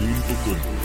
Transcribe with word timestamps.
Кунту-Кунту. 0.00 0.79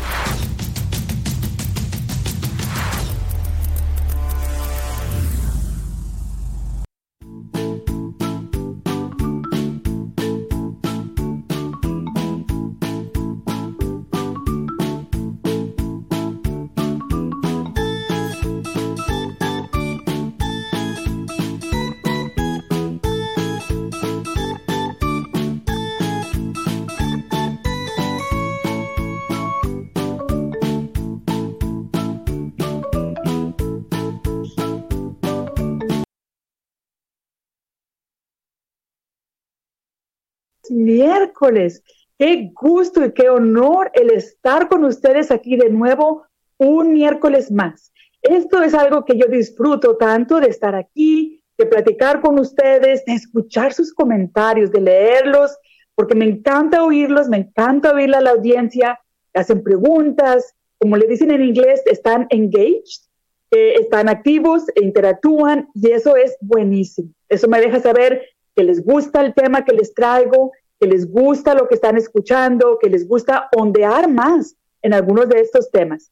Miércoles. 40.76 41.84
Qué 42.18 42.52
gusto 42.54 43.04
y 43.04 43.14
qué 43.14 43.30
honor 43.30 43.92
el 43.94 44.12
estar 44.12 44.70
con 44.70 44.84
ustedes 44.86 45.32
aquí 45.32 45.58
de 45.58 45.70
nuevo 45.70 46.26
un 46.58 46.94
miércoles 46.94 47.52
más. 47.52 47.92
Esto 48.22 48.62
es 48.62 48.74
algo 48.74 49.06
que 49.06 49.18
yo 49.18 49.28
disfruto 49.28 49.98
tanto 49.98 50.40
de 50.40 50.48
estar 50.48 50.76
aquí, 50.76 51.42
de 51.58 51.66
platicar 51.66 52.22
con 52.22 52.40
ustedes, 52.40 53.06
de 53.06 53.14
escuchar 53.14 53.74
sus 53.74 53.94
comentarios, 53.94 54.72
de 54.72 54.82
leerlos, 54.82 55.56
porque 55.94 56.16
me 56.16 56.26
encanta 56.26 56.84
oírlos, 56.84 57.30
me 57.30 57.38
encanta 57.38 57.94
oír 57.94 58.14
a 58.16 58.22
la 58.22 58.32
audiencia, 58.32 59.00
hacen 59.34 59.64
preguntas, 59.64 60.54
como 60.78 60.98
le 60.98 61.08
dicen 61.08 61.32
en 61.32 61.44
inglés, 61.44 61.82
están 61.86 62.28
engaged, 62.30 63.06
eh, 63.52 63.76
están 63.80 64.10
activos 64.10 64.66
e 64.76 64.84
interactúan 64.84 65.70
y 65.74 65.92
eso 65.92 66.16
es 66.16 66.36
buenísimo. 66.42 67.10
Eso 67.30 67.48
me 67.48 67.62
deja 67.62 67.80
saber 67.80 68.22
que 68.56 68.64
les 68.64 68.84
gusta 68.84 69.22
el 69.22 69.34
tema 69.34 69.64
que 69.64 69.74
les 69.74 69.94
traigo, 69.94 70.52
que 70.80 70.88
les 70.88 71.10
gusta 71.10 71.54
lo 71.54 71.68
que 71.68 71.76
están 71.76 71.98
escuchando, 71.98 72.80
que 72.82 72.90
les 72.90 73.08
gusta 73.08 73.50
ondear 73.56 74.10
más 74.10 74.56
en 74.82 74.94
algunos 74.94 75.30
de 75.30 75.40
estos 75.40 75.72
temas. 75.72 76.12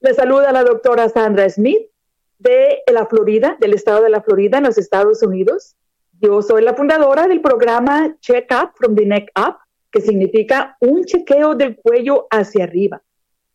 Les 0.00 0.16
saluda 0.16 0.52
la 0.52 0.64
doctora 0.64 1.08
Sandra 1.08 1.48
Smith 1.48 1.88
de 2.38 2.82
la 2.92 3.06
Florida, 3.06 3.56
del 3.60 3.74
estado 3.74 4.02
de 4.02 4.10
la 4.10 4.22
Florida 4.22 4.58
en 4.58 4.64
los 4.64 4.78
Estados 4.78 5.22
Unidos. 5.22 5.76
Yo 6.20 6.42
soy 6.42 6.62
la 6.62 6.74
fundadora 6.74 7.26
del 7.26 7.40
programa 7.40 8.16
Check 8.20 8.50
Up 8.50 8.72
from 8.76 8.94
the 8.94 9.06
Neck 9.06 9.30
Up, 9.38 9.56
que 9.90 10.00
significa 10.00 10.76
un 10.80 11.04
chequeo 11.04 11.54
del 11.54 11.76
cuello 11.76 12.26
hacia 12.30 12.64
arriba. 12.64 13.02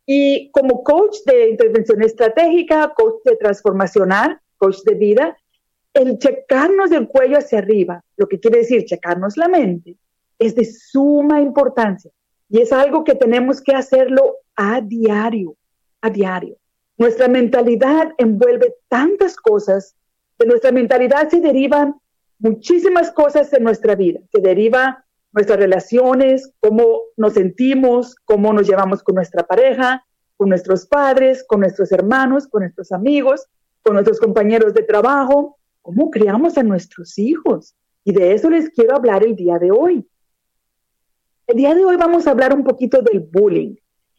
Y 0.05 0.49
como 0.51 0.83
coach 0.83 1.17
de 1.25 1.49
intervención 1.49 2.01
estratégica, 2.01 2.93
coach 2.95 3.21
de 3.25 3.35
transformacional, 3.35 4.39
coach 4.57 4.77
de 4.85 4.95
vida, 4.95 5.37
el 5.99 6.17
checarnos 6.17 6.89
del 6.89 7.09
cuello 7.09 7.37
hacia 7.37 7.59
arriba, 7.59 8.01
lo 8.15 8.27
que 8.27 8.39
quiere 8.39 8.59
decir 8.59 8.85
checarnos 8.85 9.35
la 9.35 9.49
mente, 9.49 9.97
es 10.39 10.55
de 10.55 10.63
suma 10.63 11.41
importancia 11.41 12.09
y 12.47 12.61
es 12.61 12.71
algo 12.71 13.03
que 13.03 13.15
tenemos 13.15 13.61
que 13.61 13.75
hacerlo 13.75 14.37
a 14.55 14.79
diario, 14.79 15.57
a 15.99 16.09
diario. 16.09 16.55
Nuestra 16.97 17.27
mentalidad 17.27 18.13
envuelve 18.17 18.75
tantas 18.87 19.35
cosas, 19.35 19.95
de 20.37 20.45
nuestra 20.45 20.71
mentalidad 20.71 21.27
se 21.27 21.41
derivan 21.41 21.95
muchísimas 22.39 23.11
cosas 23.11 23.51
en 23.51 23.63
nuestra 23.63 23.95
vida, 23.95 24.21
se 24.31 24.39
deriva 24.39 25.03
nuestras 25.33 25.59
relaciones, 25.59 26.53
cómo 26.61 27.01
nos 27.17 27.33
sentimos, 27.33 28.15
cómo 28.23 28.53
nos 28.53 28.67
llevamos 28.67 29.03
con 29.03 29.15
nuestra 29.15 29.45
pareja, 29.45 30.05
con 30.37 30.47
nuestros 30.47 30.87
padres, 30.87 31.43
con 31.45 31.59
nuestros 31.59 31.91
hermanos, 31.91 32.47
con 32.47 32.61
nuestros 32.61 32.93
amigos, 32.93 33.47
con 33.83 33.95
nuestros 33.95 34.17
compañeros 34.19 34.73
de 34.73 34.83
trabajo, 34.83 35.58
cómo 35.81 36.09
criamos 36.09 36.57
a 36.57 36.63
nuestros 36.63 37.17
hijos. 37.17 37.75
Y 38.03 38.13
de 38.13 38.33
eso 38.33 38.49
les 38.49 38.69
quiero 38.69 38.95
hablar 38.95 39.23
el 39.23 39.35
día 39.35 39.59
de 39.59 39.71
hoy. 39.71 40.07
El 41.47 41.57
día 41.57 41.75
de 41.75 41.83
hoy 41.83 41.95
vamos 41.97 42.27
a 42.27 42.31
hablar 42.31 42.53
un 42.53 42.63
poquito 42.63 43.01
del 43.01 43.19
bullying. 43.19 43.75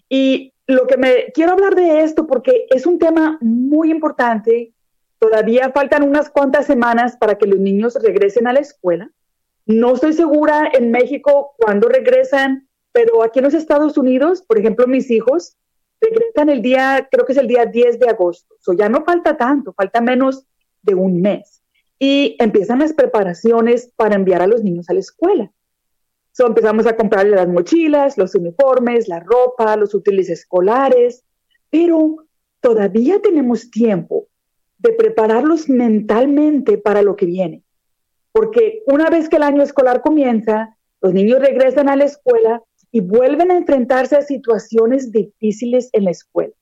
Y 0.08 0.52
lo 0.66 0.86
que 0.86 0.96
me 0.96 1.26
quiero 1.32 1.52
hablar 1.52 1.74
de 1.74 2.02
esto 2.02 2.26
porque 2.26 2.66
es 2.70 2.86
un 2.86 2.98
tema 2.98 3.38
muy 3.40 3.90
importante. 3.90 4.72
Todavía 5.18 5.70
faltan 5.72 6.02
unas 6.02 6.30
cuantas 6.30 6.66
semanas 6.66 7.16
para 7.16 7.36
que 7.36 7.46
los 7.46 7.58
niños 7.58 7.96
regresen 8.02 8.46
a 8.46 8.52
la 8.52 8.60
escuela. 8.60 9.10
No 9.66 9.94
estoy 9.94 10.12
segura 10.12 10.70
en 10.72 10.90
México 10.90 11.54
cuándo 11.56 11.88
regresan, 11.88 12.68
pero 12.92 13.22
aquí 13.22 13.38
en 13.38 13.44
los 13.44 13.54
Estados 13.54 13.96
Unidos, 13.98 14.42
por 14.42 14.58
ejemplo, 14.58 14.86
mis 14.86 15.10
hijos 15.10 15.56
regresan 16.00 16.48
el 16.48 16.62
día, 16.62 17.08
creo 17.10 17.26
que 17.26 17.32
es 17.32 17.38
el 17.38 17.46
día 17.46 17.66
10 17.66 17.98
de 18.00 18.08
agosto. 18.08 18.56
O 18.66 18.72
ya 18.72 18.88
no 18.88 19.04
falta 19.04 19.36
tanto, 19.36 19.72
falta 19.74 20.00
menos 20.00 20.46
de 20.82 20.94
un 20.94 21.20
mes. 21.20 21.62
Y 21.98 22.36
empiezan 22.38 22.78
las 22.78 22.92
preparaciones 22.92 23.92
para 23.96 24.14
enviar 24.14 24.42
a 24.42 24.46
los 24.46 24.62
niños 24.62 24.88
a 24.88 24.94
la 24.94 25.00
escuela. 25.00 25.52
So, 26.32 26.46
empezamos 26.46 26.86
a 26.86 26.96
comprarle 26.96 27.36
las 27.36 27.48
mochilas, 27.48 28.16
los 28.16 28.34
uniformes, 28.34 29.08
la 29.08 29.20
ropa, 29.20 29.76
los 29.76 29.94
útiles 29.94 30.30
escolares, 30.30 31.24
pero 31.68 32.24
todavía 32.60 33.20
tenemos 33.20 33.70
tiempo 33.70 34.28
de 34.78 34.92
prepararlos 34.92 35.68
mentalmente 35.68 36.78
para 36.78 37.02
lo 37.02 37.16
que 37.16 37.26
viene. 37.26 37.62
Porque 38.32 38.82
una 38.86 39.10
vez 39.10 39.28
que 39.28 39.36
el 39.36 39.42
año 39.42 39.62
escolar 39.62 40.02
comienza, 40.02 40.76
los 41.00 41.12
niños 41.12 41.40
regresan 41.40 41.88
a 41.88 41.96
la 41.96 42.04
escuela 42.04 42.62
y 42.92 43.00
vuelven 43.00 43.50
a 43.50 43.56
enfrentarse 43.56 44.16
a 44.16 44.22
situaciones 44.22 45.12
difíciles 45.12 45.90
en 45.92 46.04
la 46.04 46.10
escuela. 46.10 46.54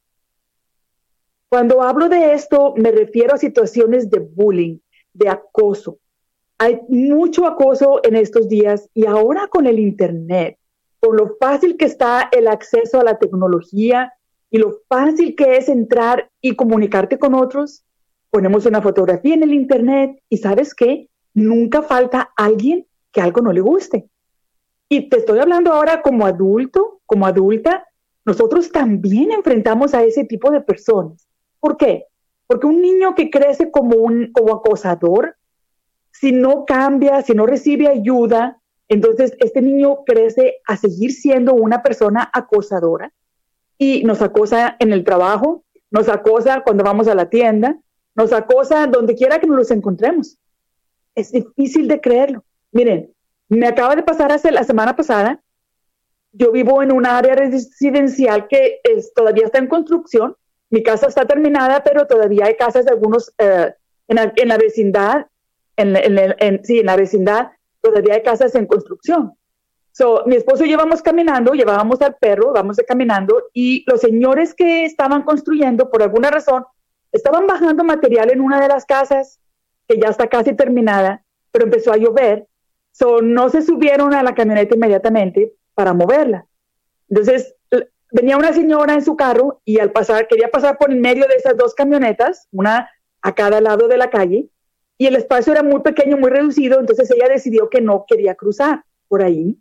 Cuando 1.48 1.82
hablo 1.82 2.10
de 2.10 2.34
esto, 2.34 2.74
me 2.76 2.90
refiero 2.90 3.34
a 3.34 3.38
situaciones 3.38 4.10
de 4.10 4.18
bullying, 4.18 4.78
de 5.14 5.30
acoso. 5.30 5.98
Hay 6.58 6.80
mucho 6.88 7.46
acoso 7.46 8.00
en 8.04 8.16
estos 8.16 8.48
días 8.48 8.90
y 8.92 9.06
ahora 9.06 9.48
con 9.48 9.66
el 9.66 9.78
Internet, 9.78 10.58
con 11.00 11.16
lo 11.16 11.36
fácil 11.40 11.76
que 11.76 11.86
está 11.86 12.28
el 12.32 12.48
acceso 12.48 13.00
a 13.00 13.04
la 13.04 13.18
tecnología 13.18 14.12
y 14.50 14.58
lo 14.58 14.80
fácil 14.88 15.36
que 15.36 15.56
es 15.56 15.68
entrar 15.68 16.30
y 16.42 16.54
comunicarte 16.54 17.18
con 17.18 17.34
otros, 17.34 17.84
ponemos 18.30 18.66
una 18.66 18.82
fotografía 18.82 19.34
en 19.34 19.42
el 19.42 19.54
Internet 19.54 20.20
y 20.28 20.38
sabes 20.38 20.74
qué, 20.74 21.08
nunca 21.32 21.82
falta 21.82 22.30
alguien 22.36 22.86
que 23.10 23.20
algo 23.22 23.40
no 23.40 23.52
le 23.52 23.60
guste. 23.60 24.08
Y 24.88 25.08
te 25.08 25.18
estoy 25.18 25.38
hablando 25.38 25.72
ahora 25.72 26.02
como 26.02 26.26
adulto, 26.26 27.00
como 27.06 27.26
adulta, 27.26 27.86
nosotros 28.24 28.70
también 28.70 29.32
enfrentamos 29.32 29.94
a 29.94 30.02
ese 30.02 30.24
tipo 30.24 30.50
de 30.50 30.60
personas. 30.60 31.27
¿Por 31.60 31.76
qué? 31.76 32.06
Porque 32.46 32.66
un 32.66 32.80
niño 32.80 33.14
que 33.14 33.30
crece 33.30 33.70
como 33.70 33.96
un 33.96 34.32
acosador, 34.34 35.36
si 36.10 36.32
no 36.32 36.64
cambia, 36.64 37.22
si 37.22 37.34
no 37.34 37.46
recibe 37.46 37.88
ayuda, 37.88 38.60
entonces 38.88 39.34
este 39.38 39.60
niño 39.60 40.04
crece 40.04 40.56
a 40.66 40.76
seguir 40.76 41.12
siendo 41.12 41.54
una 41.54 41.82
persona 41.82 42.30
acosadora 42.32 43.12
y 43.76 44.02
nos 44.04 44.22
acosa 44.22 44.76
en 44.78 44.92
el 44.92 45.04
trabajo, 45.04 45.64
nos 45.90 46.08
acosa 46.08 46.62
cuando 46.62 46.84
vamos 46.84 47.06
a 47.06 47.14
la 47.14 47.28
tienda, 47.28 47.78
nos 48.14 48.32
acosa 48.32 48.86
donde 48.86 49.14
quiera 49.14 49.38
que 49.38 49.46
nos 49.46 49.56
los 49.56 49.70
encontremos. 49.70 50.38
Es 51.14 51.32
difícil 51.32 51.86
de 51.86 52.00
creerlo. 52.00 52.44
Miren, 52.72 53.12
me 53.48 53.66
acaba 53.66 53.94
de 53.94 54.02
pasar 54.02 54.32
hace 54.32 54.50
la 54.50 54.64
semana 54.64 54.96
pasada. 54.96 55.42
Yo 56.32 56.50
vivo 56.50 56.82
en 56.82 56.92
un 56.92 57.06
área 57.06 57.34
residencial 57.34 58.48
que 58.48 58.80
es, 58.84 59.12
todavía 59.14 59.46
está 59.46 59.58
en 59.58 59.68
construcción 59.68 60.36
mi 60.70 60.82
casa 60.82 61.06
está 61.06 61.26
terminada, 61.26 61.82
pero 61.82 62.06
todavía 62.06 62.46
hay 62.46 62.56
casas 62.56 62.84
de 62.84 62.92
algunos 62.92 63.32
eh, 63.38 63.72
en, 64.08 64.48
la, 64.48 64.56
vecindad, 64.56 65.26
en, 65.76 66.64
sí, 66.64 66.80
en 66.80 66.86
la 66.86 66.96
vecindad, 66.96 67.50
todavía 67.80 68.14
hay 68.14 68.22
casas 68.22 68.54
en 68.54 68.66
construcción. 68.66 69.34
So, 69.92 70.22
mi 70.26 70.36
esposo 70.36 70.64
y 70.64 70.68
yo 70.68 70.74
íbamos 70.74 71.02
caminando, 71.02 71.52
llevábamos 71.54 72.00
al 72.02 72.16
perro, 72.16 72.52
vamos 72.52 72.76
caminando, 72.86 73.42
y 73.52 73.84
los 73.90 74.00
señores 74.00 74.54
que 74.54 74.84
estaban 74.84 75.22
construyendo, 75.22 75.90
por 75.90 76.02
alguna 76.02 76.30
razón, 76.30 76.64
estaban 77.10 77.46
bajando 77.46 77.82
material 77.84 78.30
en 78.30 78.40
una 78.40 78.60
de 78.60 78.68
las 78.68 78.84
casas, 78.84 79.40
que 79.88 79.98
ya 79.98 80.08
está 80.08 80.28
casi 80.28 80.54
terminada, 80.54 81.24
pero 81.50 81.64
empezó 81.64 81.92
a 81.92 81.96
llover. 81.96 82.46
So, 82.92 83.22
no 83.22 83.48
se 83.48 83.62
subieron 83.62 84.14
a 84.14 84.22
la 84.22 84.34
camioneta 84.34 84.74
inmediatamente 84.74 85.54
para 85.74 85.94
moverla. 85.94 86.46
Entonces, 87.08 87.54
venía 88.10 88.36
una 88.36 88.52
señora 88.52 88.94
en 88.94 89.04
su 89.04 89.16
carro 89.16 89.60
y 89.64 89.78
al 89.78 89.92
pasar, 89.92 90.28
quería 90.28 90.50
pasar 90.50 90.78
por 90.78 90.90
en 90.90 91.00
medio 91.00 91.26
de 91.26 91.34
esas 91.34 91.56
dos 91.56 91.74
camionetas, 91.74 92.48
una 92.52 92.90
a 93.22 93.34
cada 93.34 93.60
lado 93.60 93.88
de 93.88 93.96
la 93.96 94.10
calle, 94.10 94.48
y 94.96 95.06
el 95.06 95.16
espacio 95.16 95.52
era 95.52 95.62
muy 95.62 95.80
pequeño, 95.80 96.16
muy 96.16 96.30
reducido, 96.30 96.80
entonces 96.80 97.10
ella 97.10 97.28
decidió 97.28 97.68
que 97.70 97.80
no 97.80 98.04
quería 98.06 98.34
cruzar 98.34 98.84
por 99.06 99.22
ahí, 99.22 99.56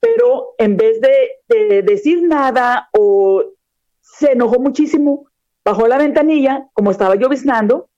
pero 0.00 0.54
en 0.58 0.76
vez 0.76 1.00
de, 1.00 1.82
decir 1.82 2.22
nada 2.22 2.88
o 2.92 3.42
se 4.00 4.32
enojó 4.32 4.58
muchísimo, 4.58 5.28
bajó 5.64 5.86
la 5.86 5.98
ventanilla, 5.98 6.68
como 6.72 6.90
estaba 6.90 7.14
lloviznando, 7.14 7.88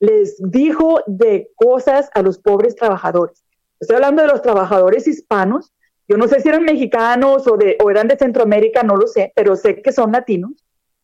les 0.00 0.36
dijo 0.38 1.00
de 1.06 1.50
cosas 1.54 2.10
a 2.14 2.22
los 2.22 2.38
pobres 2.38 2.74
trabajadores. 2.74 3.44
Estoy 3.78 3.96
hablando 3.96 4.22
de 4.22 4.28
los 4.28 4.42
trabajadores 4.42 5.06
hispanos 5.06 5.72
Yo 6.08 6.16
no 6.16 6.26
sé 6.26 6.40
si 6.40 6.48
eran 6.48 6.64
mexicanos 6.64 7.46
o, 7.46 7.56
de, 7.56 7.76
o 7.84 7.90
eran 7.90 8.08
de 8.08 8.16
Centroamérica, 8.16 8.82
no 8.82 8.96
lo 8.96 9.06
sé, 9.06 9.32
pero 9.36 9.56
sé 9.56 9.82
que 9.82 9.92
son 9.92 10.12
latinos. 10.12 10.52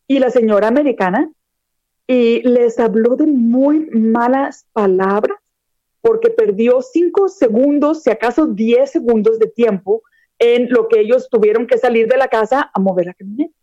Y 0.07 0.19
la 0.19 0.31
señora 0.31 0.67
americana 0.67 1.31
y 2.07 2.41
les 2.41 2.79
habló 2.79 3.15
de 3.15 3.27
muy 3.27 3.89
malas 3.91 4.67
palabras 4.73 5.37
porque 6.01 6.29
perdió 6.29 6.81
cinco 6.81 7.29
segundos, 7.29 8.03
si 8.03 8.11
acaso 8.11 8.45
diez 8.45 8.91
segundos 8.91 9.39
de 9.39 9.47
tiempo 9.47 10.03
en 10.37 10.69
lo 10.69 10.87
que 10.87 10.99
ellos 10.99 11.29
tuvieron 11.29 11.65
que 11.65 11.77
salir 11.77 12.07
de 12.07 12.17
la 12.17 12.27
casa 12.27 12.69
a 12.73 12.79
mover 12.79 13.07
la 13.07 13.13
camioneta. 13.13 13.53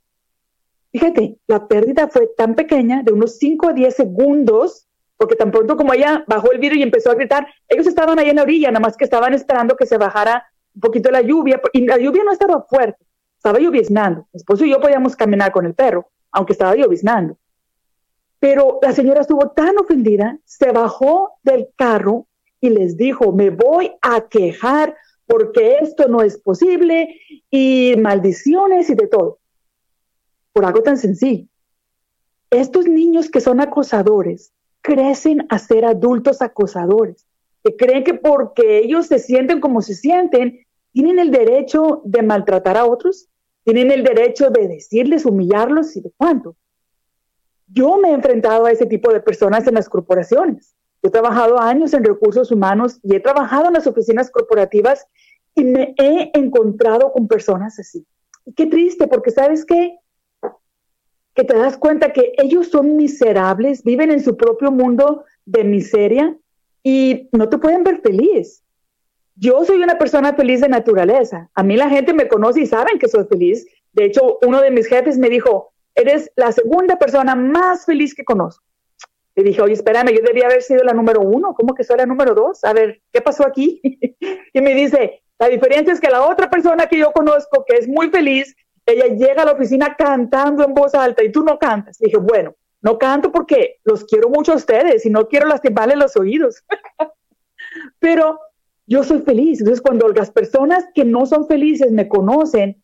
Fíjate, 0.90 1.38
la 1.46 1.68
pérdida 1.68 2.08
fue 2.08 2.28
tan 2.36 2.54
pequeña, 2.54 3.02
de 3.02 3.12
unos 3.12 3.38
5 3.38 3.68
a 3.68 3.72
10 3.72 3.94
segundos, 3.94 4.86
porque 5.16 5.36
tan 5.36 5.50
pronto 5.50 5.76
como 5.76 5.94
ella 5.94 6.24
bajó 6.26 6.52
el 6.52 6.58
vidrio 6.58 6.80
y 6.80 6.82
empezó 6.82 7.10
a 7.10 7.14
gritar, 7.14 7.46
ellos 7.68 7.86
estaban 7.86 8.18
ahí 8.18 8.28
en 8.28 8.36
la 8.36 8.42
orilla, 8.42 8.70
nada 8.70 8.80
más 8.80 8.96
que 8.96 9.04
estaban 9.04 9.32
esperando 9.32 9.76
que 9.76 9.86
se 9.86 9.96
bajara 9.96 10.44
un 10.74 10.80
poquito 10.80 11.10
la 11.10 11.22
lluvia, 11.22 11.60
y 11.72 11.86
la 11.86 11.98
lluvia 11.98 12.24
no 12.24 12.32
estaba 12.32 12.62
fuerte, 12.62 13.04
estaba 13.36 13.58
lloviznando. 13.58 14.26
Mi 14.32 14.38
esposo 14.38 14.64
y 14.64 14.70
yo 14.70 14.80
podíamos 14.80 15.16
caminar 15.16 15.52
con 15.52 15.66
el 15.66 15.74
perro, 15.74 16.08
aunque 16.30 16.52
estaba 16.52 16.74
lloviznando. 16.74 17.36
Pero 18.38 18.78
la 18.82 18.92
señora 18.92 19.20
estuvo 19.20 19.50
tan 19.50 19.78
ofendida, 19.78 20.38
se 20.44 20.72
bajó 20.72 21.34
del 21.42 21.68
carro 21.76 22.26
y 22.60 22.70
les 22.70 22.96
dijo, 22.96 23.32
me 23.32 23.50
voy 23.50 23.92
a 24.02 24.28
quejar 24.28 24.96
porque 25.26 25.78
esto 25.80 26.08
no 26.08 26.22
es 26.22 26.38
posible 26.38 27.20
y 27.50 27.94
maldiciones 27.98 28.90
y 28.90 28.94
de 28.94 29.06
todo. 29.06 29.38
Por 30.52 30.64
algo 30.64 30.82
tan 30.82 30.98
sencillo. 30.98 31.46
Estos 32.50 32.86
niños 32.86 33.30
que 33.30 33.40
son 33.40 33.60
acosadores 33.60 34.52
crecen 34.82 35.46
a 35.48 35.58
ser 35.58 35.84
adultos 35.84 36.42
acosadores, 36.42 37.24
que 37.62 37.76
creen 37.76 38.04
que 38.04 38.14
porque 38.14 38.78
ellos 38.78 39.06
se 39.06 39.18
sienten 39.18 39.60
como 39.60 39.82
se 39.82 39.94
sienten, 39.94 40.66
tienen 40.92 41.18
el 41.18 41.30
derecho 41.30 42.02
de 42.04 42.22
maltratar 42.22 42.76
a 42.76 42.86
otros, 42.86 43.28
tienen 43.64 43.90
el 43.90 44.02
derecho 44.02 44.50
de 44.50 44.68
decirles, 44.68 45.24
humillarlos 45.24 45.96
y 45.96 46.00
de 46.00 46.12
cuánto. 46.16 46.56
Yo 47.72 47.96
me 47.96 48.10
he 48.10 48.12
enfrentado 48.12 48.66
a 48.66 48.72
ese 48.72 48.86
tipo 48.86 49.12
de 49.12 49.20
personas 49.20 49.66
en 49.66 49.74
las 49.74 49.88
corporaciones. 49.88 50.74
He 51.02 51.10
trabajado 51.10 51.58
años 51.58 51.94
en 51.94 52.04
recursos 52.04 52.50
humanos 52.50 52.98
y 53.02 53.14
he 53.14 53.20
trabajado 53.20 53.66
en 53.68 53.74
las 53.74 53.86
oficinas 53.86 54.30
corporativas 54.30 55.06
y 55.54 55.64
me 55.64 55.94
he 55.98 56.30
encontrado 56.34 57.12
con 57.12 57.28
personas 57.28 57.78
así. 57.78 58.06
Y 58.44 58.52
qué 58.52 58.66
triste, 58.66 59.06
porque 59.06 59.30
sabes 59.30 59.64
qué? 59.64 59.98
Que 61.34 61.44
te 61.44 61.56
das 61.56 61.78
cuenta 61.78 62.12
que 62.12 62.32
ellos 62.38 62.68
son 62.68 62.96
miserables, 62.96 63.82
viven 63.84 64.10
en 64.10 64.22
su 64.22 64.36
propio 64.36 64.70
mundo 64.70 65.24
de 65.46 65.64
miseria 65.64 66.36
y 66.82 67.28
no 67.32 67.48
te 67.48 67.58
pueden 67.58 67.84
ver 67.84 68.00
feliz. 68.00 68.62
Yo 69.34 69.64
soy 69.64 69.82
una 69.82 69.98
persona 69.98 70.34
feliz 70.34 70.60
de 70.60 70.68
naturaleza. 70.68 71.50
A 71.54 71.62
mí 71.62 71.76
la 71.76 71.88
gente 71.88 72.12
me 72.12 72.28
conoce 72.28 72.62
y 72.62 72.66
saben 72.66 72.98
que 72.98 73.08
soy 73.08 73.24
feliz. 73.24 73.66
De 73.92 74.04
hecho, 74.04 74.38
uno 74.42 74.60
de 74.60 74.70
mis 74.70 74.86
jefes 74.86 75.18
me 75.18 75.30
dijo, 75.30 75.72
eres 75.94 76.30
la 76.36 76.52
segunda 76.52 76.98
persona 76.98 77.34
más 77.34 77.86
feliz 77.86 78.14
que 78.14 78.24
conozco. 78.24 78.64
Y 79.34 79.42
dije, 79.42 79.62
oye, 79.62 79.72
espérame, 79.72 80.10
yo 80.10 80.20
debía 80.22 80.46
haber 80.46 80.62
sido 80.62 80.84
la 80.84 80.92
número 80.92 81.20
uno, 81.20 81.54
¿cómo 81.54 81.74
que 81.74 81.84
soy 81.84 81.96
la 81.96 82.06
número 82.06 82.34
dos? 82.34 82.62
A 82.64 82.74
ver, 82.74 83.00
¿qué 83.10 83.22
pasó 83.22 83.46
aquí? 83.46 83.80
y 84.52 84.60
me 84.60 84.74
dice, 84.74 85.22
la 85.38 85.48
diferencia 85.48 85.92
es 85.92 86.00
que 86.00 86.10
la 86.10 86.26
otra 86.26 86.50
persona 86.50 86.86
que 86.86 86.98
yo 86.98 87.12
conozco, 87.12 87.64
que 87.66 87.76
es 87.76 87.88
muy 87.88 88.10
feliz, 88.10 88.54
ella 88.84 89.06
llega 89.06 89.42
a 89.42 89.46
la 89.46 89.52
oficina 89.52 89.96
cantando 89.96 90.64
en 90.64 90.74
voz 90.74 90.94
alta 90.94 91.24
y 91.24 91.32
tú 91.32 91.42
no 91.42 91.58
cantas. 91.58 91.98
dije, 91.98 92.18
bueno, 92.18 92.54
no 92.82 92.98
canto 92.98 93.32
porque 93.32 93.80
los 93.84 94.04
quiero 94.04 94.28
mucho 94.28 94.52
a 94.52 94.56
ustedes 94.56 95.06
y 95.06 95.10
no 95.10 95.28
quiero 95.28 95.46
lastimarles 95.46 95.96
los 95.96 96.16
oídos. 96.16 96.64
Pero 98.00 98.38
yo 98.86 99.04
soy 99.04 99.22
feliz. 99.22 99.60
Entonces, 99.60 99.80
cuando 99.80 100.08
las 100.08 100.30
personas 100.30 100.84
que 100.94 101.04
no 101.04 101.24
son 101.24 101.46
felices 101.46 101.92
me 101.92 102.08
conocen, 102.08 102.82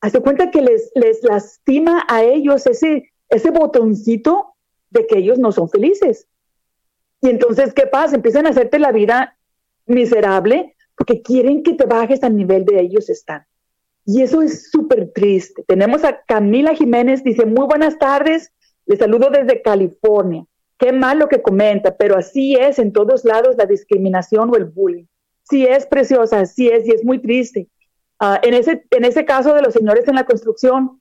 hace 0.00 0.20
cuenta 0.20 0.50
que 0.50 0.60
les, 0.60 0.90
les 0.94 1.22
lastima 1.22 2.04
a 2.08 2.24
ellos 2.24 2.66
ese, 2.66 3.12
ese 3.30 3.50
botoncito 3.50 4.54
de 4.90 5.06
que 5.06 5.18
ellos 5.18 5.38
no 5.38 5.52
son 5.52 5.68
felices. 5.68 6.26
Y 7.20 7.30
entonces, 7.30 7.72
¿qué 7.74 7.86
pasa? 7.86 8.16
Empiezan 8.16 8.46
a 8.46 8.50
hacerte 8.50 8.78
la 8.78 8.92
vida 8.92 9.38
miserable 9.86 10.76
porque 10.96 11.22
quieren 11.22 11.62
que 11.62 11.74
te 11.74 11.86
bajes 11.86 12.22
al 12.24 12.36
nivel 12.36 12.64
de 12.64 12.80
ellos 12.80 13.08
están. 13.08 13.46
Y 14.04 14.22
eso 14.22 14.42
es 14.42 14.70
súper 14.70 15.12
triste. 15.12 15.64
Tenemos 15.66 16.02
a 16.02 16.22
Camila 16.22 16.74
Jiménez, 16.74 17.22
dice, 17.22 17.44
muy 17.46 17.66
buenas 17.66 17.98
tardes, 17.98 18.52
le 18.88 18.96
saludo 18.96 19.30
desde 19.30 19.62
California. 19.62 20.44
Qué 20.78 20.92
mal 20.92 21.18
lo 21.18 21.28
que 21.28 21.42
comenta, 21.42 21.96
pero 21.96 22.16
así 22.16 22.56
es 22.56 22.78
en 22.78 22.92
todos 22.92 23.24
lados 23.24 23.56
la 23.56 23.66
discriminación 23.66 24.50
o 24.50 24.56
el 24.56 24.64
bullying. 24.64 25.04
Sí 25.42 25.64
es 25.64 25.86
preciosa, 25.86 26.44
sí 26.46 26.68
es, 26.68 26.86
y 26.88 26.92
es 26.92 27.04
muy 27.04 27.20
triste. 27.20 27.68
Ah, 28.18 28.40
en, 28.42 28.54
ese, 28.54 28.84
en 28.90 29.04
ese 29.04 29.24
caso 29.24 29.54
de 29.54 29.62
los 29.62 29.74
señores 29.74 30.08
en 30.08 30.14
la 30.14 30.24
construcción, 30.24 31.00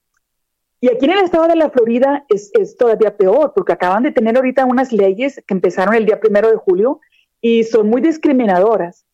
y 0.79 0.89
aquí 0.89 1.05
en 1.05 1.11
el 1.11 1.23
estado 1.23 1.47
de 1.47 1.55
la 1.55 1.71
Florida 1.71 2.25
es, 2.29 2.51
todavía 2.77 3.17
peor, 3.17 3.53
porque 3.55 3.73
acaban 3.73 4.03
de 4.03 4.11
tener 4.11 4.35
ahorita 4.35 4.65
unas 4.65 4.91
leyes 4.91 5.41
que 5.47 5.53
empezaron 5.53 5.95
el 5.95 6.05
día 6.05 6.19
primero 6.19 6.51
de 6.51 6.57
julio 6.57 6.99
y 7.41 7.63
son 7.63 7.89
muy 7.89 8.01
discriminadoras. 8.01 9.05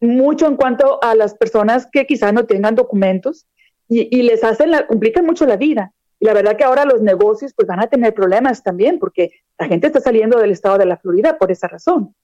Mucho 0.00 0.46
en 0.46 0.56
cuanto 0.56 1.02
a 1.02 1.14
las 1.14 1.34
personas 1.34 1.86
que 1.90 2.06
quizás 2.06 2.32
no 2.32 2.46
tengan 2.46 2.74
documentos 2.74 3.46
y, 3.88 4.22
les 4.22 4.42
hacen, 4.44 4.70
la, 4.70 4.86
complican 4.86 5.24
mucho 5.24 5.46
la 5.46 5.56
vida. 5.56 5.92
Y 6.20 6.26
la 6.26 6.34
verdad 6.34 6.56
que 6.56 6.64
ahora 6.64 6.84
los 6.84 7.00
negocios 7.00 7.52
pues 7.54 7.68
van 7.68 7.80
a 7.80 7.86
tener 7.86 8.14
problemas 8.14 8.62
también, 8.62 8.98
porque 8.98 9.30
la 9.58 9.66
gente 9.66 9.86
está 9.86 10.00
saliendo 10.00 10.38
del 10.38 10.50
estado 10.50 10.78
de 10.78 10.86
la 10.86 10.96
Florida 10.96 11.38
por 11.38 11.52
esa 11.52 11.68
razón. 11.68 12.14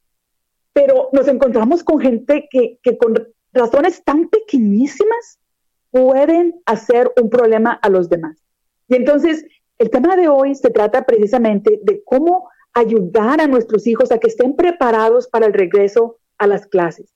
Pero 0.73 1.11
nos 1.13 1.29
encontramos 1.29 1.85
con 1.85 2.01
gente 2.01 2.49
que, 2.51 2.79
que 2.83 2.99
con 2.99 3.15
razones 3.53 4.03
tan 4.05 4.29
pequeñísimas 4.29 5.39
pueden 5.91 6.61
hacer 6.67 7.13
un 7.21 7.31
problema 7.31 7.73
a 7.73 7.89
los 7.89 8.09
demás. 8.09 8.45
Y 8.89 8.97
entonces, 8.97 9.45
el 9.79 9.91
tema 9.91 10.17
de 10.17 10.29
hoy 10.29 10.55
se 10.57 10.71
trata 10.71 11.07
precisamente 11.07 11.81
de 11.83 12.03
cómo 12.05 12.49
ayudar 12.73 13.41
a 13.41 13.47
nuestros 13.47 13.87
hijos 13.87 14.11
a 14.11 14.19
que 14.19 14.27
estén 14.27 14.57
preparados 14.57 15.29
para 15.29 15.47
el 15.47 15.53
regreso 15.53 16.19
a 16.39 16.47
las 16.47 16.67
clases. 16.67 17.15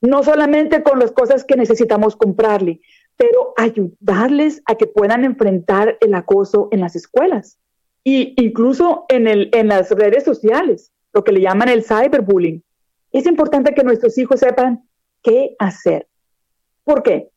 No 0.00 0.22
solamente 0.22 0.82
con 0.82 0.98
las 0.98 1.10
cosas 1.10 1.44
que 1.44 1.56
necesitamos 1.56 2.14
comprarle, 2.14 2.80
pero 3.18 3.52
ayudarles 3.56 4.62
a 4.64 4.76
que 4.76 4.86
puedan 4.86 5.24
enfrentar 5.24 5.98
el 6.00 6.14
acoso 6.14 6.68
en 6.70 6.80
las 6.80 6.94
escuelas 6.96 7.58
e 8.04 8.32
incluso 8.36 9.04
en, 9.08 9.26
el, 9.26 9.50
en 9.52 9.68
las 9.68 9.90
redes 9.90 10.24
sociales, 10.24 10.92
lo 11.12 11.24
que 11.24 11.32
le 11.32 11.40
llaman 11.40 11.68
el 11.68 11.84
cyberbullying. 11.84 12.62
Es 13.10 13.26
importante 13.26 13.74
que 13.74 13.82
nuestros 13.82 14.16
hijos 14.18 14.40
sepan 14.40 14.88
qué 15.22 15.56
hacer. 15.58 16.06
¿Por 16.84 17.02
qué? 17.02 17.28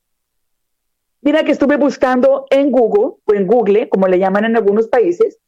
Mira 1.21 1.43
que 1.43 1.51
estuve 1.51 1.77
buscando 1.77 2.45
en 2.51 2.71
Google 2.71 3.15
o 3.25 3.33
en 3.33 3.47
Google, 3.47 3.89
como 3.89 4.07
le 4.07 4.19
llaman 4.19 4.45
en 4.45 4.55
algunos 4.55 4.88
países, 4.88 5.39